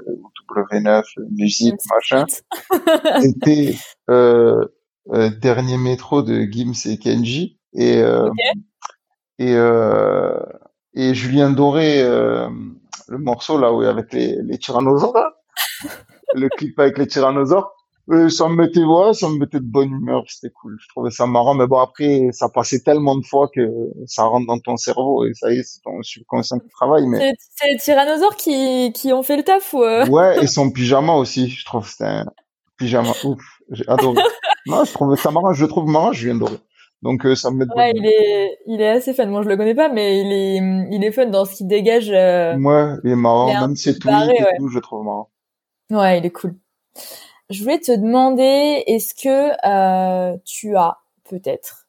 W9 0.50 1.04
musique 1.32 1.76
machin 1.94 2.26
c'était 3.22 3.76
euh, 4.10 4.66
euh, 5.14 5.30
dernier 5.30 5.78
métro 5.78 6.22
de 6.22 6.42
Gims 6.44 6.74
et 6.86 6.98
Kenji 6.98 7.60
et 7.74 7.98
euh, 7.98 8.30
et 9.40 9.54
euh, 9.56 10.40
et 10.94 11.14
Julien 11.14 11.52
Doré 11.52 12.02
euh, 12.02 12.50
le 13.08 13.18
morceau 13.18 13.58
là 13.60 13.72
où 13.74 13.82
avec 13.82 14.14
les 14.14 14.38
les 14.42 14.58
tyrannosaures 14.58 15.14
là. 15.14 15.34
Le 16.34 16.48
clip 16.48 16.80
avec 16.80 16.98
les 16.98 17.08
tyrannosaures 17.08 17.74
euh, 18.10 18.30
ça 18.30 18.48
me 18.50 18.56
mettait 18.56 18.84
ouais, 18.84 19.14
ça 19.14 19.30
me 19.30 19.38
mettait 19.38 19.60
de 19.60 19.66
bonne 19.66 19.92
humeur 19.92 20.24
c'était 20.28 20.52
cool 20.54 20.78
je 20.82 20.88
trouvais 20.90 21.12
ça 21.12 21.28
marrant 21.28 21.54
mais 21.54 21.68
bon 21.68 21.80
après 21.80 22.30
ça 22.32 22.50
passait 22.50 22.80
tellement 22.82 23.16
de 23.16 23.26
fois 23.26 23.48
que 23.54 23.62
ça 24.08 24.24
rentre 24.24 24.48
dans 24.48 24.60
ton 24.60 24.76
cerveau 24.78 25.26
et 25.26 25.34
ça 25.34 25.52
y 25.52 25.58
est 25.60 25.64
c'est 25.64 25.82
ton 25.82 26.02
subconscient 26.02 26.60
qui 26.60 26.70
travaille 26.70 27.08
mais 27.08 27.34
C'est 27.56 27.70
les 27.72 27.78
tyrannosaures 27.78 28.36
qui, 28.36 28.92
qui 28.94 29.14
ont 29.14 29.24
fait 29.24 29.38
le 29.38 29.44
taf 29.44 29.74
ou 29.74 29.84
euh, 29.84 30.06
ouais 30.08 30.44
et 30.44 30.48
son 30.48 30.72
pyjama 30.72 31.14
aussi 31.14 31.48
je 31.50 31.64
trouve 31.66 31.88
c'était 31.88 32.06
un 32.06 32.26
pyjama 32.78 33.12
ouf 33.24 33.42
j'ai 33.70 33.88
adoré 33.88 34.22
non 34.66 34.84
je 34.84 34.92
trouvais 34.94 35.16
ça 35.18 35.30
marrant 35.32 35.54
je 35.54 35.64
le 35.64 35.70
trouve 35.70 35.88
marrant 35.90 36.12
Julien 36.12 36.36
Doré 36.36 36.58
donc 37.04 37.26
euh, 37.26 37.36
ça 37.36 37.50
me 37.52 37.58
met 37.58 37.66
de 37.66 37.70
bonne 37.70 37.80
Ouais, 37.80 37.94
il 37.96 38.06
est, 38.06 38.58
il 38.68 38.80
est 38.80 38.90
assez 38.90 39.16
fun. 39.16 39.26
Moi, 39.26 39.42
je 39.42 39.50
le 39.50 39.58
connais 39.58 39.74
pas, 39.74 39.90
mais 39.90 40.20
il 40.22 40.32
est, 40.32 40.58
il 40.96 41.04
est 41.04 41.12
fun 41.12 41.26
dans 41.26 41.46
ce 41.46 41.56
qu'il 41.56 41.68
dégage. 41.68 42.12
euh, 42.12 42.56
Ouais, 42.60 42.94
il 43.04 43.10
est 43.12 43.16
marrant, 43.16 43.48
il 43.50 43.56
est 43.56 43.60
même 43.60 43.76
si 43.76 43.92
c'est 43.92 43.98
tout 43.98 44.08
barré, 44.08 44.36
et 44.38 44.44
ouais. 44.44 44.58
tout, 44.60 44.68
je 44.70 44.76
le 44.76 44.82
trouve 44.82 45.04
marrant. 45.06 45.32
Ouais, 45.90 46.20
il 46.20 46.26
est 46.28 46.30
cool. 46.30 46.56
Je 47.52 47.62
voulais 47.64 47.80
te 47.80 47.92
demander, 47.92 48.84
est-ce 48.88 49.14
que 49.14 49.52
euh, 49.68 50.38
tu 50.46 50.76
as 50.78 50.98
peut-être 51.30 51.86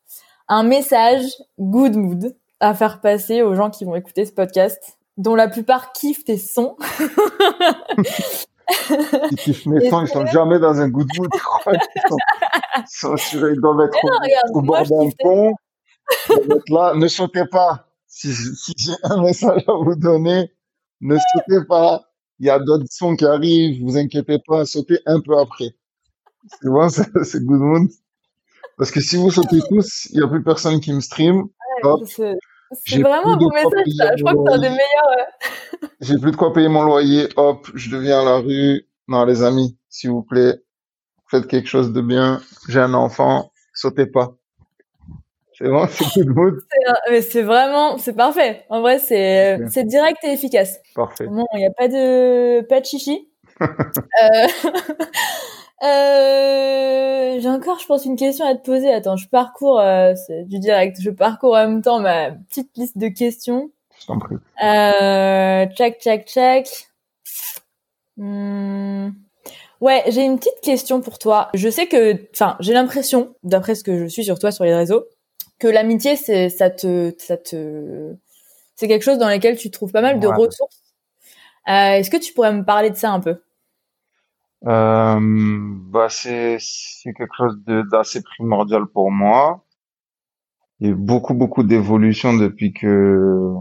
un 0.48 0.64
message 0.64 1.24
good 1.58 1.96
mood 1.96 2.36
à 2.60 2.74
faire 2.74 3.00
passer 3.00 3.42
aux 3.42 3.54
gens 3.54 3.70
qui 3.70 3.84
vont 3.84 3.94
écouter 3.94 4.24
ce 4.26 4.32
podcast, 4.32 4.98
dont 5.16 5.34
la 5.34 5.48
plupart 5.48 5.92
kiffent 5.92 6.24
tes 6.24 6.36
sons? 6.38 6.76
Ils 7.90 9.36
kiffent 9.36 9.66
mes 9.66 9.80
sons, 9.90 10.02
ils 10.02 10.08
sont 10.08 10.26
jamais 10.26 10.58
dans 10.58 10.80
un 10.80 10.88
good 10.88 11.08
mood. 11.16 11.30
Ils 11.34 11.40
sont, 12.08 12.16
ils 12.76 12.82
sont 12.86 13.16
sur- 13.16 13.48
ils 13.50 13.60
doivent 13.60 13.86
être 13.86 13.98
au, 14.04 14.08
regarde, 14.08 14.50
au 14.54 14.62
bord 14.62 14.82
d'un 14.86 15.10
pont. 15.20 15.54
Là, 16.68 16.94
ne 16.94 17.06
sautez 17.08 17.46
pas. 17.46 17.86
Si, 18.06 18.32
si 18.34 18.72
j'ai 18.76 18.92
un 19.04 19.22
message 19.22 19.62
à 19.68 19.72
vous 19.72 19.94
donner, 19.96 20.52
ne 21.00 21.16
sautez 21.16 21.64
pas. 21.68 22.02
Il 22.42 22.46
y 22.46 22.50
a 22.50 22.58
d'autres 22.58 22.90
sons 22.90 23.14
qui 23.14 23.24
arrivent, 23.24 23.80
vous 23.84 23.96
inquiétez 23.96 24.40
pas, 24.44 24.66
sautez 24.66 24.98
un 25.06 25.20
peu 25.20 25.38
après. 25.38 25.76
C'est 26.60 26.68
bon, 26.68 26.88
c'est 26.88 27.44
good 27.44 27.60
mood. 27.60 27.88
Parce 28.76 28.90
que 28.90 29.00
si 29.00 29.14
vous 29.14 29.30
sautez 29.30 29.60
tous, 29.68 30.08
il 30.10 30.18
y 30.18 30.24
a 30.24 30.26
plus 30.26 30.42
personne 30.42 30.80
qui 30.80 30.92
me 30.92 30.98
stream. 30.98 31.44
Hop. 31.84 32.00
C'est 32.04 32.98
vraiment 32.98 33.34
un 33.34 33.36
bon 33.36 33.48
message, 33.50 33.86
ça. 33.96 34.16
Je 34.16 34.24
crois 34.24 34.34
que 34.34 34.40
c'est 34.44 34.54
un 34.54 34.58
des 34.58 34.70
meilleurs. 34.70 35.90
J'ai 36.00 36.18
plus 36.18 36.32
de 36.32 36.36
quoi 36.36 36.52
payer 36.52 36.66
mon 36.66 36.82
loyer. 36.82 37.28
Hop, 37.36 37.70
je 37.74 37.90
deviens 37.90 38.22
à 38.22 38.24
la 38.24 38.36
rue. 38.38 38.88
Non, 39.06 39.24
les 39.24 39.44
amis, 39.44 39.78
s'il 39.88 40.10
vous 40.10 40.24
plaît, 40.24 40.60
faites 41.30 41.46
quelque 41.46 41.68
chose 41.68 41.92
de 41.92 42.00
bien. 42.00 42.40
J'ai 42.68 42.80
un 42.80 42.94
enfant, 42.94 43.52
sautez 43.72 44.06
pas. 44.06 44.34
C'est 45.58 45.68
bon, 45.68 45.86
c'est 45.88 46.20
good 46.20 46.34
mood. 46.34 46.54
Mais 47.10 47.22
c'est 47.22 47.42
vraiment, 47.42 47.98
c'est 47.98 48.14
parfait. 48.14 48.64
En 48.68 48.80
vrai, 48.80 48.98
c'est, 48.98 49.58
c'est 49.68 49.84
direct 49.84 50.18
et 50.24 50.32
efficace. 50.32 50.80
Parfait. 50.94 51.26
Bon, 51.26 51.46
il 51.54 51.58
n'y 51.58 51.66
a 51.66 51.70
pas 51.70 51.88
de, 51.88 52.62
pas 52.62 52.80
de 52.80 52.86
chichi. 52.86 53.28
euh... 53.60 53.66
euh, 55.84 57.40
J'ai 57.40 57.48
encore, 57.48 57.78
je 57.78 57.86
pense, 57.86 58.04
une 58.04 58.16
question 58.16 58.46
à 58.46 58.54
te 58.54 58.64
poser. 58.64 58.92
Attends, 58.92 59.16
je 59.16 59.28
parcours, 59.28 59.80
euh, 59.80 60.14
c'est 60.26 60.44
du 60.44 60.58
direct. 60.58 60.98
Je 61.00 61.10
parcours 61.10 61.54
en 61.54 61.68
même 61.68 61.82
temps 61.82 62.00
ma 62.00 62.30
petite 62.30 62.76
liste 62.76 62.98
de 62.98 63.08
questions. 63.08 63.70
Je 64.00 64.06
t'en 64.06 64.18
prie. 64.18 64.36
Euh, 64.62 65.66
tchac, 65.66 66.00
tchac, 66.00 66.26
tchac. 66.26 66.88
Hmm. 68.16 69.10
Ouais, 69.80 70.04
j'ai 70.08 70.24
une 70.24 70.38
petite 70.38 70.60
question 70.62 71.00
pour 71.00 71.18
toi. 71.18 71.48
Je 71.54 71.68
sais 71.68 71.88
que, 71.88 72.16
enfin, 72.32 72.56
j'ai 72.60 72.72
l'impression, 72.72 73.34
d'après 73.42 73.74
ce 73.74 73.82
que 73.82 73.98
je 73.98 74.06
suis 74.06 74.24
sur 74.24 74.38
toi 74.38 74.52
sur 74.52 74.64
les 74.64 74.74
réseaux, 74.74 75.06
que 75.62 75.68
l'amitié, 75.68 76.16
c'est, 76.16 76.48
ça 76.48 76.70
te, 76.70 77.14
ça 77.18 77.36
te, 77.36 78.16
c'est 78.74 78.88
quelque 78.88 79.04
chose 79.04 79.18
dans 79.18 79.28
lequel 79.30 79.56
tu 79.56 79.70
trouves 79.70 79.92
pas 79.92 80.02
mal 80.02 80.18
de 80.18 80.26
Ouais. 80.26 80.34
ressources. 80.34 80.82
Euh, 81.68 81.92
est-ce 81.98 82.10
que 82.10 82.16
tu 82.16 82.32
pourrais 82.32 82.52
me 82.52 82.64
parler 82.64 82.90
de 82.90 82.96
ça 82.96 83.12
un 83.12 83.20
peu? 83.20 83.40
Euh, 84.66 85.18
bah, 85.20 86.08
c'est, 86.08 86.56
c'est 86.60 87.12
quelque 87.14 87.34
chose 87.36 87.56
d'assez 87.92 88.22
primordial 88.22 88.86
pour 88.86 89.12
moi. 89.12 89.64
Il 90.80 90.86
y 90.88 90.90
a 90.90 90.92
eu 90.92 90.96
beaucoup, 90.96 91.34
beaucoup 91.34 91.62
d'évolution 91.62 92.34
depuis 92.34 92.72
que, 92.72 93.54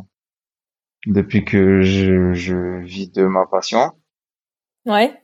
depuis 1.05 1.45
que 1.45 1.83
je, 1.83 2.33
je 2.33 2.79
vis 2.83 3.11
de 3.11 3.25
ma 3.27 3.45
passion. 3.45 3.91
Ouais. 4.85 5.21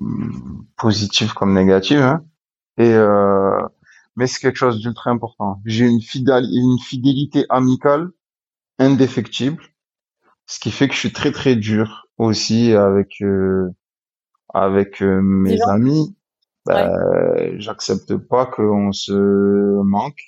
hum, 0.00 0.66
positive 0.76 1.32
comme 1.34 1.54
négative, 1.54 2.00
hein. 2.00 2.24
Et 2.78 2.92
euh, 2.94 3.60
mais 4.20 4.26
c'est 4.26 4.40
quelque 4.40 4.58
chose 4.58 4.80
d'ultra 4.80 5.10
important. 5.10 5.62
J'ai 5.64 5.86
une 5.86 6.00
une 6.02 6.78
fidélité 6.78 7.46
amicale 7.48 8.10
indéfectible, 8.78 9.62
ce 10.44 10.60
qui 10.60 10.70
fait 10.70 10.88
que 10.88 10.94
je 10.94 10.98
suis 10.98 11.12
très 11.12 11.32
très 11.32 11.56
dur 11.56 12.06
aussi 12.18 12.74
avec 12.74 13.22
euh, 13.22 13.70
avec 14.52 15.00
euh, 15.02 15.22
mes 15.22 15.58
amis. 15.70 16.14
Ben, 16.66 16.92
J'accepte 17.58 18.14
pas 18.18 18.44
qu'on 18.44 18.92
se 18.92 19.14
manque 19.84 20.20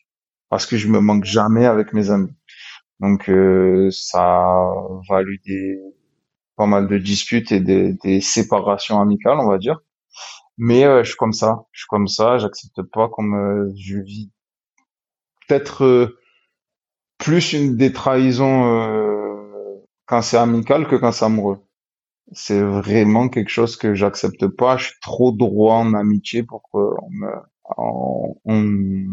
parce 0.48 0.64
que 0.64 0.78
je 0.78 0.88
me 0.88 1.00
manque 1.00 1.24
jamais 1.24 1.66
avec 1.66 1.92
mes 1.92 2.08
amis. 2.08 2.32
Donc 2.98 3.28
euh, 3.28 3.90
ça 3.90 4.22
a 4.22 4.74
valu 5.06 5.38
des 5.44 5.78
pas 6.56 6.64
mal 6.64 6.88
de 6.88 6.96
disputes 6.96 7.52
et 7.52 7.60
des, 7.60 7.92
des 7.92 8.22
séparations 8.22 9.02
amicales, 9.02 9.38
on 9.38 9.48
va 9.50 9.58
dire. 9.58 9.80
Mais 10.58 10.84
euh, 10.84 11.02
je 11.02 11.08
suis 11.10 11.16
comme 11.16 11.32
ça, 11.32 11.66
je 11.72 11.80
suis 11.80 11.88
comme 11.88 12.08
ça, 12.08 12.38
j'accepte 12.38 12.82
pas 12.82 13.08
comme 13.08 13.34
euh, 13.34 13.72
je 13.76 13.98
vis 13.98 14.30
peut-être 15.46 15.84
euh, 15.84 16.18
plus 17.18 17.52
une 17.52 17.76
des 17.76 17.92
trahisons 17.92 18.64
euh, 18.64 19.84
quand 20.06 20.22
c'est 20.22 20.36
amical 20.36 20.86
que 20.88 20.96
quand 20.96 21.12
c'est 21.12 21.24
amoureux. 21.24 21.58
C'est 22.32 22.62
vraiment 22.62 23.28
quelque 23.28 23.50
chose 23.50 23.76
que 23.76 23.94
j'accepte 23.94 24.46
pas. 24.46 24.76
Je 24.76 24.86
suis 24.86 25.00
trop 25.02 25.32
droit 25.32 25.76
en 25.76 25.94
amitié 25.94 26.42
pour 26.42 26.62
qu'on 26.62 27.10
me, 27.10 27.30
on, 27.76 28.36
on, 28.44 29.06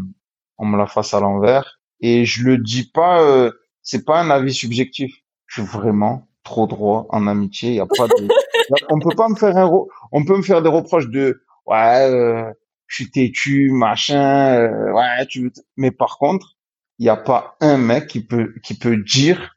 on 0.58 0.66
me 0.66 0.78
la 0.78 0.86
fasse 0.86 1.14
à 1.14 1.20
l'envers. 1.20 1.80
Et 2.00 2.24
je 2.24 2.44
le 2.44 2.58
dis 2.58 2.90
pas, 2.90 3.22
euh, 3.22 3.52
c'est 3.82 4.04
pas 4.04 4.20
un 4.20 4.30
avis 4.30 4.54
subjectif. 4.54 5.12
Je 5.46 5.60
suis 5.60 5.70
vraiment 5.70 6.28
trop 6.44 6.66
droit 6.66 7.06
en 7.10 7.26
amitié. 7.26 7.70
Il 7.70 7.76
y 7.76 7.80
a 7.80 7.86
pas 7.86 8.06
de, 8.08 8.28
on 8.88 8.98
peut 8.98 9.14
pas 9.16 9.28
me 9.28 9.34
faire 9.34 9.56
un, 9.56 9.70
on 10.12 10.24
peut 10.24 10.36
me 10.36 10.42
faire 10.42 10.62
des 10.62 10.68
reproches 10.68 11.08
de, 11.08 11.42
ouais, 11.66 12.10
euh, 12.10 12.50
je 12.86 12.96
suis 12.96 13.10
têtu, 13.10 13.70
machin, 13.72 14.54
euh, 14.58 14.92
ouais, 14.92 15.26
tu 15.26 15.52
mais 15.76 15.90
par 15.90 16.18
contre, 16.18 16.56
il 16.98 17.06
y 17.06 17.08
a 17.08 17.16
pas 17.16 17.56
un 17.60 17.78
mec 17.78 18.08
qui 18.08 18.24
peut, 18.24 18.52
qui 18.62 18.76
peut 18.78 18.96
dire 18.96 19.56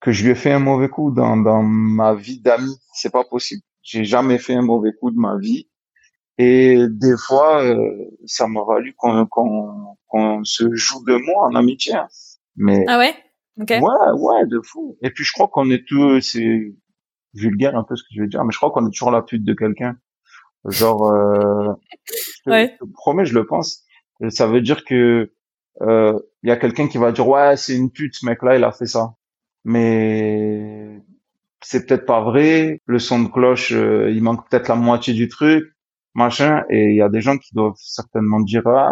que 0.00 0.12
je 0.12 0.24
lui 0.24 0.32
ai 0.32 0.34
fait 0.34 0.52
un 0.52 0.58
mauvais 0.58 0.88
coup 0.88 1.10
dans, 1.10 1.36
dans 1.36 1.62
ma 1.62 2.12
vie 2.14 2.40
d'ami. 2.40 2.76
C'est 2.92 3.12
pas 3.12 3.24
possible. 3.24 3.62
J'ai 3.82 4.04
jamais 4.04 4.38
fait 4.38 4.54
un 4.54 4.62
mauvais 4.62 4.92
coup 5.00 5.10
de 5.10 5.16
ma 5.18 5.38
vie. 5.38 5.68
Et 6.38 6.86
des 6.90 7.14
fois, 7.16 7.62
euh, 7.62 8.10
ça 8.26 8.48
m'a 8.48 8.62
valu 8.64 8.94
qu'on 8.96 9.26
qu'on 9.26 9.96
qu'on 10.08 10.44
se 10.44 10.74
joue 10.74 11.04
de 11.04 11.14
moi 11.16 11.46
en 11.46 11.54
amitié. 11.54 11.94
Mais 12.56 12.84
Ah 12.88 12.98
ouais? 12.98 13.14
Ok. 13.60 13.70
ouais, 13.70 14.10
ouais, 14.18 14.46
de 14.46 14.60
fou. 14.64 14.96
Et 15.02 15.10
puis 15.10 15.24
je 15.24 15.32
crois 15.32 15.48
qu'on 15.48 15.70
est 15.70 15.86
tous, 15.86 16.20
c'est 16.20 16.74
vulgaire 17.34 17.76
un 17.76 17.84
peu 17.84 17.96
ce 17.96 18.02
que 18.02 18.08
je 18.12 18.22
vais 18.22 18.28
dire, 18.28 18.44
mais 18.44 18.52
je 18.52 18.58
crois 18.58 18.70
qu'on 18.70 18.86
est 18.86 18.90
toujours 18.90 19.10
la 19.10 19.22
pute 19.22 19.44
de 19.44 19.54
quelqu'un. 19.54 19.96
Genre, 20.68 21.06
euh, 21.10 21.72
je, 22.06 22.42
te, 22.44 22.50
Ouais. 22.50 22.76
je 22.80 22.84
te 22.86 22.92
promets, 22.92 23.24
je 23.24 23.34
le 23.34 23.46
pense. 23.46 23.84
Et 24.22 24.30
ça 24.30 24.46
veut 24.46 24.60
dire 24.60 24.84
que 24.84 25.32
euh, 25.80 26.18
il 26.42 26.48
y 26.48 26.52
a 26.52 26.56
quelqu'un 26.56 26.86
qui 26.88 26.98
va 26.98 27.12
dire 27.12 27.26
ouais, 27.28 27.56
c'est 27.56 27.76
une 27.76 27.90
pute, 27.90 28.14
ce 28.14 28.26
mec-là, 28.26 28.56
il 28.56 28.64
a 28.64 28.72
fait 28.72 28.86
ça. 28.86 29.14
Mais 29.64 31.02
c'est 31.62 31.86
peut-être 31.86 32.06
pas 32.06 32.22
vrai. 32.22 32.80
Le 32.86 32.98
son 32.98 33.22
de 33.22 33.28
cloche, 33.28 33.72
euh, 33.72 34.10
il 34.10 34.22
manque 34.22 34.48
peut-être 34.48 34.68
la 34.68 34.74
moitié 34.76 35.14
du 35.14 35.28
truc, 35.28 35.64
machin. 36.14 36.62
Et 36.70 36.90
il 36.90 36.96
y 36.96 37.02
a 37.02 37.08
des 37.08 37.20
gens 37.20 37.38
qui 37.38 37.54
doivent 37.54 37.74
certainement 37.76 38.40
dire 38.40 38.66
ah, 38.66 38.90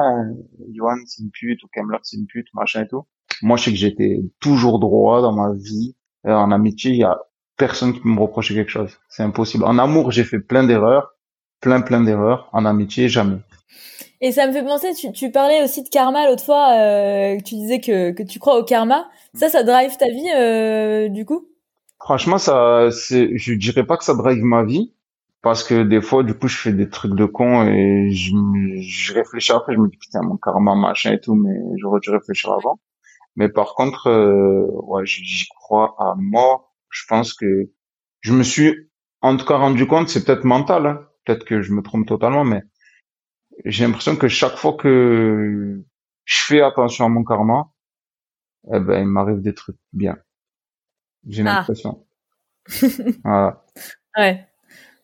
Johan 0.73 0.97
c'est 1.07 1.23
une 1.23 1.31
pute 1.31 1.63
ou 1.63 1.69
Kemler 1.73 1.99
c'est 2.03 2.17
une 2.17 2.27
pute, 2.27 2.47
machin 2.55 2.83
et 2.85 2.89
tout. 2.89 3.07
Moi, 3.43 3.57
je 3.57 3.65
sais 3.65 3.71
que 3.71 3.77
j'étais 3.77 4.21
toujours 4.41 4.81
droit 4.81 5.23
dans 5.23 5.33
ma 5.35 5.53
vie. 5.55 5.97
Euh, 6.27 6.35
en 6.35 6.51
amitié, 6.51 6.91
il 6.93 6.99
y 6.99 7.05
a 7.05 7.19
personne 7.61 7.93
qui 7.93 8.01
peut 8.01 8.09
me 8.09 8.21
reprocher 8.21 8.55
quelque 8.55 8.71
chose. 8.71 8.99
C'est 9.09 9.23
impossible. 9.23 9.65
En 9.65 9.79
amour, 9.79 10.11
j'ai 10.11 10.25
fait 10.25 10.41
plein 10.41 10.65
d'erreurs, 10.65 11.15
plein 11.61 11.83
plein 11.83 12.01
d'erreurs. 12.01 12.49
En 12.53 12.65
amitié, 12.65 13.09
jamais. 13.09 13.37
Et 14.23 14.33
ça 14.33 14.47
me 14.47 14.53
fait 14.53 14.65
penser, 14.65 14.93
tu, 14.95 15.13
tu 15.13 15.31
parlais 15.31 15.63
aussi 15.63 15.83
de 15.83 15.89
karma 15.89 16.27
l'autre 16.27 16.45
fois, 16.45 16.75
euh, 16.75 17.39
tu 17.45 17.55
disais 17.55 17.81
que, 17.81 18.11
que 18.13 18.23
tu 18.23 18.39
crois 18.39 18.59
au 18.59 18.65
karma. 18.65 19.09
Ça, 19.35 19.49
ça 19.49 19.63
drive 19.63 19.97
ta 19.97 20.07
vie, 20.07 20.31
euh, 20.37 21.09
du 21.09 21.25
coup? 21.25 21.47
Franchement, 22.03 22.39
ça, 22.39 22.89
je 22.91 23.55
dirais 23.55 23.85
pas 23.85 23.97
que 23.97 24.05
ça 24.05 24.15
drive 24.15 24.43
ma 24.43 24.65
vie, 24.65 24.93
parce 25.43 25.65
que 25.65 25.83
des 25.83 26.03
fois, 26.03 26.23
du 26.23 26.35
coup, 26.35 26.49
je 26.49 26.57
fais 26.57 26.73
des 26.73 26.89
trucs 26.89 27.15
de 27.15 27.25
con 27.25 27.67
et 27.67 28.11
je, 28.11 29.15
réfléchis 29.15 29.53
après, 29.53 29.75
je 29.75 29.79
me 29.79 29.89
dis 29.89 29.97
putain, 29.97 30.21
mon 30.23 30.37
karma, 30.37 30.75
machin 30.75 31.13
et 31.13 31.21
tout, 31.21 31.35
mais 31.35 31.55
j'aurais 31.77 32.01
dû 32.01 32.11
réfléchir 32.11 32.53
avant. 32.53 32.79
Mais 33.37 33.49
par 33.49 33.75
contre, 33.75 34.09
euh, 34.09 34.67
ouais, 34.87 35.07
j'y 35.07 35.25
j'y 35.25 35.49
crois 35.49 35.95
à 35.99 36.15
mort. 36.17 36.70
Je 36.91 37.05
pense 37.09 37.33
que 37.35 37.71
je 38.21 38.33
me 38.33 38.43
suis, 38.43 38.91
en 39.23 39.37
tout 39.37 39.45
cas, 39.47 39.57
rendu 39.57 39.87
compte, 39.87 40.09
c'est 40.09 40.25
peut-être 40.25 40.45
mental, 40.45 40.87
hein. 40.87 41.07
Peut-être 41.25 41.45
que 41.45 41.63
je 41.63 41.73
me 41.73 41.83
trompe 41.83 42.07
totalement, 42.07 42.45
mais 42.45 42.63
j'ai 43.65 43.85
l'impression 43.85 44.17
que 44.17 44.27
chaque 44.29 44.57
fois 44.57 44.73
que 44.75 45.81
je 46.25 46.39
fais 46.45 46.61
attention 46.63 47.05
à 47.05 47.09
mon 47.09 47.25
karma, 47.25 47.69
eh 48.73 48.81
ben, 48.81 49.01
il 49.01 49.07
m'arrive 49.07 49.41
des 49.43 49.55
trucs 49.55 49.77
bien. 49.93 50.17
J'ai 51.29 51.43
Ah. 51.47 51.57
l'impression. 51.57 52.05
Voilà. 53.25 53.65
Ouais. 54.19 54.45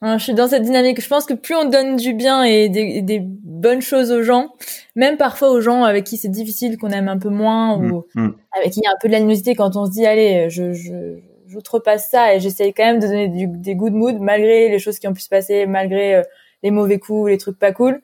Hein, 0.03 0.18
Je 0.18 0.24
suis 0.24 0.34
dans 0.34 0.49
cette 0.49 0.64
dynamique. 0.64 1.01
Je 1.01 1.09
pense 1.09 1.26
que 1.26 1.34
plus 1.34 1.55
on 1.55 1.68
donne 1.70 1.97
du 1.97 2.12
bien 2.12 2.43
et 2.43 2.68
des, 2.68 3.20
bonnes 3.22 3.80
choses 3.80 4.11
aux 4.11 4.22
gens, 4.22 4.53
même 4.97 5.16
parfois 5.16 5.51
aux 5.51 5.61
gens 5.61 5.84
avec 5.84 6.05
qui 6.05 6.16
c'est 6.16 6.28
difficile, 6.28 6.76
qu'on 6.76 6.91
aime 6.91 7.09
un 7.09 7.18
peu 7.18 7.30
moins, 7.30 7.76
ou 7.78 8.05
Mm, 8.14 8.20
mm. 8.26 8.34
avec 8.59 8.72
qui 8.72 8.80
il 8.80 8.84
y 8.84 8.87
a 8.87 8.91
un 8.91 8.99
peu 9.01 9.09
de 9.09 9.12
l'animosité 9.12 9.55
quand 9.55 9.76
on 9.76 9.87
se 9.87 9.93
dit, 9.93 10.05
allez, 10.05 10.51
je, 10.51 10.72
je, 10.72 11.18
j'outrepasse 11.47 12.11
ça 12.11 12.34
et 12.34 12.40
j'essaye 12.40 12.72
quand 12.74 12.84
même 12.84 12.99
de 13.01 13.07
donner 13.07 13.28
du, 13.28 13.47
des 13.47 13.74
good 13.74 13.92
mood 13.92 14.18
malgré 14.20 14.68
les 14.68 14.78
choses 14.78 14.99
qui 14.99 15.09
ont 15.09 15.12
pu 15.14 15.20
se 15.20 15.28
passer, 15.28 15.66
malgré 15.66 16.16
euh, 16.16 16.22
les 16.62 16.70
mauvais 16.70 16.99
coups, 16.99 17.30
les 17.30 17.38
trucs 17.38 17.59
pas 17.59 17.72
cool. 17.72 18.01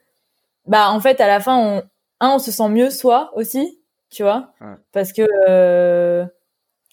Bah, 0.67 0.91
en 0.91 1.01
fait, 1.01 1.21
à 1.21 1.27
la 1.27 1.41
fin, 1.41 1.57
on, 1.59 1.83
un, 2.21 2.35
on 2.35 2.39
se 2.39 2.53
sent 2.53 2.69
mieux 2.69 2.91
soi 2.91 3.33
aussi, 3.35 3.79
tu 4.11 4.23
vois, 4.23 4.53
Ouais. 4.61 4.75
parce 4.93 5.13
que 5.13 5.23
euh, 5.49 6.25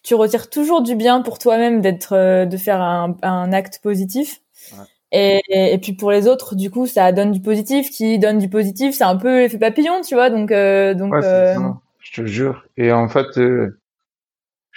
tu 0.04 0.16
retires 0.16 0.50
toujours 0.50 0.82
du 0.82 0.95
bien 0.95 1.22
pour 1.22 1.38
toi-même 1.39 1.82
d'être, 1.82 2.14
euh, 2.16 2.45
de 2.45 2.58
faire 2.58 2.82
un, 2.82 3.16
un 3.22 3.52
acte 3.54 3.80
positif. 3.84 4.41
Ouais. 4.74 4.86
Et, 5.12 5.41
et, 5.50 5.74
et 5.74 5.78
puis 5.80 5.93
pour 5.93 6.12
les 6.12 6.28
autres, 6.28 6.56
du 6.56 6.70
coup, 6.72 6.86
ça 6.88 7.12
donne 7.12 7.32
du 7.32 7.41
positif. 7.41 7.89
Qui 7.89 8.20
donne 8.20 8.38
du 8.38 8.47
positif, 8.50 8.95
c'est 8.95 9.04
un 9.04 9.18
peu 9.18 9.39
l'effet 9.39 9.58
papillon, 9.58 10.02
tu 10.02 10.16
vois. 10.16 10.30
Donc, 10.30 10.52
euh, 10.52 10.93
donc, 10.93 11.14
Ouais, 11.14 11.24
euh, 11.26 11.56
ça. 11.56 11.78
Je 12.00 12.22
te 12.22 12.26
jure. 12.28 12.64
Et 12.78 12.91
en 12.91 13.08
fait, 13.10 13.38
euh, 13.38 13.78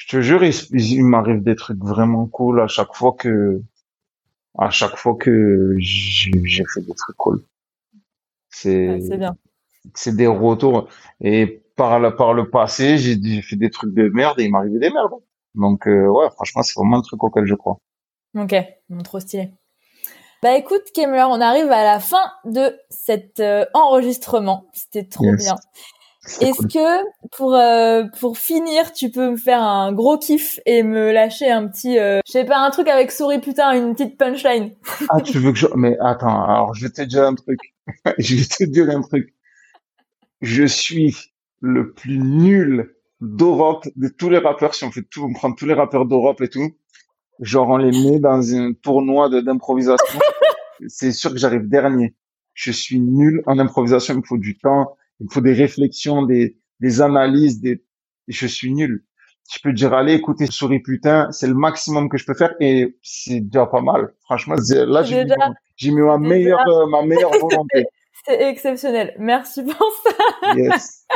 je 0.02 0.08
te 0.08 0.20
jure, 0.20 0.42
il, 0.44 1.04
m'arrive 1.04 1.42
des 1.44 1.54
trucs 1.54 1.78
vraiment 1.78 2.26
cool 2.26 2.60
à 2.60 2.66
chaque 2.66 2.92
fois 2.92 3.12
que, 3.12 3.62
à 4.58 4.68
chaque 4.68 4.96
fois 4.96 5.14
que 5.14 5.76
j'ai 5.78 6.64
fait 6.74 6.80
des 6.80 6.94
trucs 6.94 7.16
cool. 7.16 7.44
C'est, 8.48 8.88
ouais, 8.88 9.16
bien. 9.16 9.36
c'est 9.94 10.16
des 10.16 10.26
retours. 10.26 10.88
Et 11.20 11.62
par 11.76 12.00
le, 12.00 12.16
par 12.16 12.34
le 12.34 12.50
passé, 12.50 12.98
j'ai 12.98 13.42
fait 13.42 13.54
des 13.54 13.70
trucs 13.70 13.94
de 13.94 14.08
merde 14.08 14.40
et 14.40 14.44
il 14.44 14.50
m'arrivait 14.50 14.80
des 14.80 14.90
merdes. 14.90 15.14
Donc, 15.54 15.86
euh, 15.86 16.08
ouais, 16.08 16.28
franchement, 16.30 16.64
c'est 16.64 16.74
vraiment 16.76 16.98
un 16.98 17.02
truc 17.02 17.22
auquel 17.22 17.46
je 17.46 17.54
crois. 17.54 17.78
Ok, 18.36 18.56
bon, 18.88 19.02
trop 19.04 19.20
stylé. 19.20 19.52
Bah 20.42 20.56
écoute, 20.56 20.82
Kemler, 20.96 21.26
on 21.28 21.40
arrive 21.40 21.70
à 21.70 21.84
la 21.84 22.00
fin 22.00 22.32
de 22.44 22.76
cet 22.90 23.38
euh, 23.38 23.64
enregistrement. 23.72 24.66
C'était 24.72 25.04
trop 25.04 25.26
Yes. 25.26 25.44
bien. 25.44 25.54
Est-ce 26.40 26.58
cool. 26.58 26.68
que 26.68 27.36
pour 27.36 27.54
euh, 27.54 28.04
pour 28.20 28.38
finir, 28.38 28.92
tu 28.92 29.10
peux 29.10 29.30
me 29.32 29.36
faire 29.36 29.60
un 29.60 29.92
gros 29.92 30.18
kiff 30.18 30.60
et 30.66 30.84
me 30.84 31.10
lâcher 31.10 31.50
un 31.50 31.66
petit, 31.66 31.98
euh, 31.98 32.20
je 32.26 32.32
sais 32.32 32.44
pas, 32.44 32.58
un 32.58 32.70
truc 32.70 32.86
avec 32.86 33.10
souris 33.10 33.40
putain, 33.40 33.72
une 33.72 33.94
petite 33.94 34.16
punchline? 34.18 34.72
Ah, 35.10 35.20
tu 35.20 35.38
veux 35.38 35.50
que 35.50 35.58
je... 35.58 35.66
Mais 35.74 35.96
attends, 36.00 36.44
alors 36.44 36.74
je 36.74 36.86
vais 36.86 36.92
te 36.92 37.02
dire 37.02 37.24
un 37.24 37.34
truc. 37.34 37.58
je 38.18 38.36
vais 38.36 38.44
te 38.44 38.64
dire 38.64 38.88
un 38.90 39.02
truc. 39.02 39.34
Je 40.42 40.64
suis 40.64 41.16
le 41.60 41.92
plus 41.92 42.18
nul 42.18 42.94
d'Europe 43.20 43.88
de 43.96 44.08
tous 44.08 44.30
les 44.30 44.38
rappeurs. 44.38 44.74
Si 44.74 44.84
on 44.84 44.92
fait 44.92 45.02
tout, 45.02 45.24
on 45.24 45.32
prend 45.32 45.52
tous 45.52 45.66
les 45.66 45.74
rappeurs 45.74 46.06
d'Europe 46.06 46.40
et 46.40 46.48
tout. 46.48 46.70
Genre, 47.40 47.68
on 47.68 47.78
les 47.78 47.90
met 47.90 48.20
dans 48.20 48.54
un 48.54 48.72
tournoi 48.74 49.28
d'improvisation. 49.28 50.20
C'est 50.86 51.12
sûr 51.12 51.32
que 51.32 51.38
j'arrive 51.38 51.68
dernier. 51.68 52.14
Je 52.54 52.70
suis 52.70 53.00
nul 53.00 53.42
en 53.46 53.58
improvisation. 53.58 54.14
Il 54.14 54.18
me 54.18 54.22
faut 54.22 54.38
du 54.38 54.58
temps. 54.58 54.96
Il 55.22 55.26
me 55.26 55.30
faut 55.30 55.40
des 55.40 55.52
réflexions, 55.52 56.22
des, 56.24 56.58
des 56.80 57.00
analyses, 57.00 57.60
des, 57.60 57.84
je 58.26 58.46
suis 58.48 58.72
nul. 58.74 59.04
Je 59.54 59.60
peux 59.62 59.72
dire, 59.72 59.94
allez, 59.94 60.14
écoutez, 60.14 60.46
souris 60.46 60.80
putain, 60.80 61.30
c'est 61.30 61.46
le 61.46 61.54
maximum 61.54 62.08
que 62.08 62.18
je 62.18 62.24
peux 62.26 62.34
faire 62.34 62.54
et 62.58 62.96
c'est 63.02 63.38
déjà 63.40 63.66
pas 63.66 63.80
mal. 63.80 64.12
Franchement, 64.24 64.56
là, 64.68 65.02
j'ai 65.04 65.18
mis, 65.22 65.22
Déjà- 65.30 65.52
j'ai 65.76 65.90
mis 65.92 66.00
ma 66.00 66.18
meilleure, 66.18 66.66
euh, 66.68 66.86
ma 66.88 67.02
meilleure 67.02 67.30
volonté. 67.30 67.86
C'est 68.26 68.40
exceptionnel. 68.50 69.14
Merci 69.18 69.62
pour 69.64 69.92
ça. 70.04 70.54
Yes. 70.56 71.06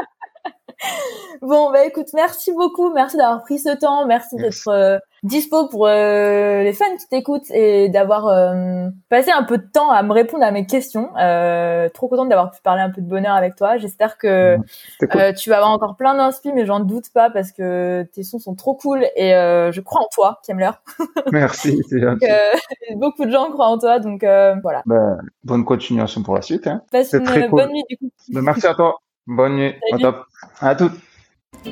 Bon, 1.42 1.70
bah 1.70 1.84
écoute, 1.84 2.06
merci 2.14 2.52
beaucoup. 2.52 2.92
Merci 2.92 3.16
d'avoir 3.16 3.42
pris 3.42 3.58
ce 3.58 3.76
temps. 3.76 4.06
Merci 4.06 4.36
d'être 4.36 4.68
euh, 4.68 4.98
dispo 5.22 5.68
pour 5.68 5.86
euh, 5.86 6.62
les 6.62 6.72
fans 6.72 6.84
qui 6.98 7.06
t'écoutent 7.08 7.50
et 7.50 7.88
d'avoir 7.90 8.26
euh, 8.28 8.88
passé 9.10 9.30
un 9.30 9.42
peu 9.42 9.58
de 9.58 9.66
temps 9.70 9.90
à 9.90 10.02
me 10.02 10.12
répondre 10.12 10.42
à 10.44 10.50
mes 10.50 10.64
questions. 10.66 11.10
Euh, 11.18 11.88
trop 11.90 12.08
contente 12.08 12.30
d'avoir 12.30 12.50
pu 12.52 12.62
parler 12.62 12.80
un 12.80 12.90
peu 12.90 13.02
de 13.02 13.06
bonheur 13.06 13.34
avec 13.34 13.54
toi. 13.54 13.76
J'espère 13.76 14.16
que 14.16 14.56
cool. 15.00 15.20
euh, 15.20 15.32
tu 15.34 15.50
vas 15.50 15.56
avoir 15.56 15.72
encore 15.72 15.96
plein 15.96 16.14
d'inspi, 16.14 16.52
mais 16.54 16.64
j'en 16.64 16.80
doute 16.80 17.10
pas 17.12 17.28
parce 17.30 17.52
que 17.52 18.06
tes 18.14 18.22
sons 18.22 18.38
sont 18.38 18.54
trop 18.54 18.74
cool 18.74 19.04
et 19.14 19.34
euh, 19.34 19.72
je 19.72 19.80
crois 19.82 20.00
en 20.00 20.08
toi, 20.12 20.40
Kemler. 20.46 20.70
Merci, 21.32 21.82
c'est. 21.88 22.00
Donc, 22.00 22.20
beaucoup 22.96 23.26
de 23.26 23.30
gens 23.30 23.50
croient 23.50 23.68
en 23.68 23.78
toi, 23.78 23.98
donc 23.98 24.24
euh, 24.24 24.54
voilà. 24.62 24.82
Ben, 24.86 25.18
bonne 25.44 25.64
continuation 25.64 26.22
pour 26.22 26.34
la 26.34 26.42
suite, 26.42 26.66
hein. 26.66 26.82
Passe 26.90 27.10
C'est 27.10 27.18
une 27.18 27.24
très 27.24 27.48
cool. 27.48 27.60
bonne 27.62 27.72
nuit 27.72 27.84
du 27.90 27.98
coup. 27.98 28.10
Ben, 28.30 28.40
merci 28.40 28.66
à 28.66 28.74
toi. 28.74 29.00
Bonne 29.26 29.56
nuit. 29.56 29.72
Au 29.92 29.98
top. 29.98 30.26
À 30.60 30.74
toutes. 30.74 30.92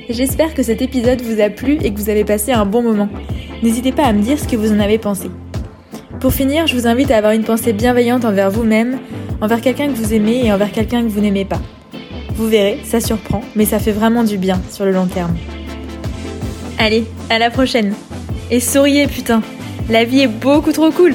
J'espère 0.09 0.55
que 0.55 0.63
cet 0.63 0.83
épisode 0.83 1.21
vous 1.23 1.41
a 1.41 1.51
plu 1.51 1.79
et 1.83 1.93
que 1.95 1.99
vous 1.99 2.11
avez 2.11 2.25
passé 2.25 2.53
un 2.53 2.67
bon 2.67 2.83
moment. 2.83 3.09
N'hésitez 3.63 3.93
pas 3.93 4.05
à 4.05 4.13
me 4.13 4.23
dire 4.23 4.39
ce 4.39 4.49
que 4.49 4.57
vous 4.57 4.73
en 4.73 4.81
avez 4.81 4.99
pensé. 4.99 5.31
Pour 6.21 6.33
finir, 6.33 6.67
je 6.67 6.77
vous 6.77 6.87
invite 6.89 7.11
à 7.11 7.19
avoir 7.19 7.33
une 7.33 7.45
pensée 7.45 7.73
bienveillante 7.73 8.25
envers 8.25 8.51
vous-même, 8.51 8.99
envers 9.41 9.61
quelqu'un 9.61 9.87
que 9.87 9.93
vous 9.93 10.15
aimez 10.15 10.47
et 10.47 10.53
envers 10.53 10.73
quelqu'un 10.73 11.03
que 11.03 11.09
vous 11.09 11.21
n'aimez 11.21 11.45
pas. 11.45 11.61
Vous 12.35 12.49
verrez, 12.49 12.81
ça 12.83 13.01
surprend, 13.01 13.43
mais 13.55 13.65
ça 13.65 13.79
fait 13.79 13.93
vraiment 13.93 14.25
du 14.25 14.37
bien 14.37 14.61
sur 14.71 14.85
le 14.85 14.91
long 14.91 15.07
terme. 15.07 15.37
Allez, 16.79 17.05
à 17.31 17.39
la 17.39 17.51
prochaine. 17.51 17.95
Et 18.51 18.59
souriez 18.59 19.07
putain 19.07 19.43
La 19.89 20.05
vie 20.05 20.23
est 20.23 20.29
beaucoup 20.29 20.73
trop 20.73 20.91
cool 20.91 21.15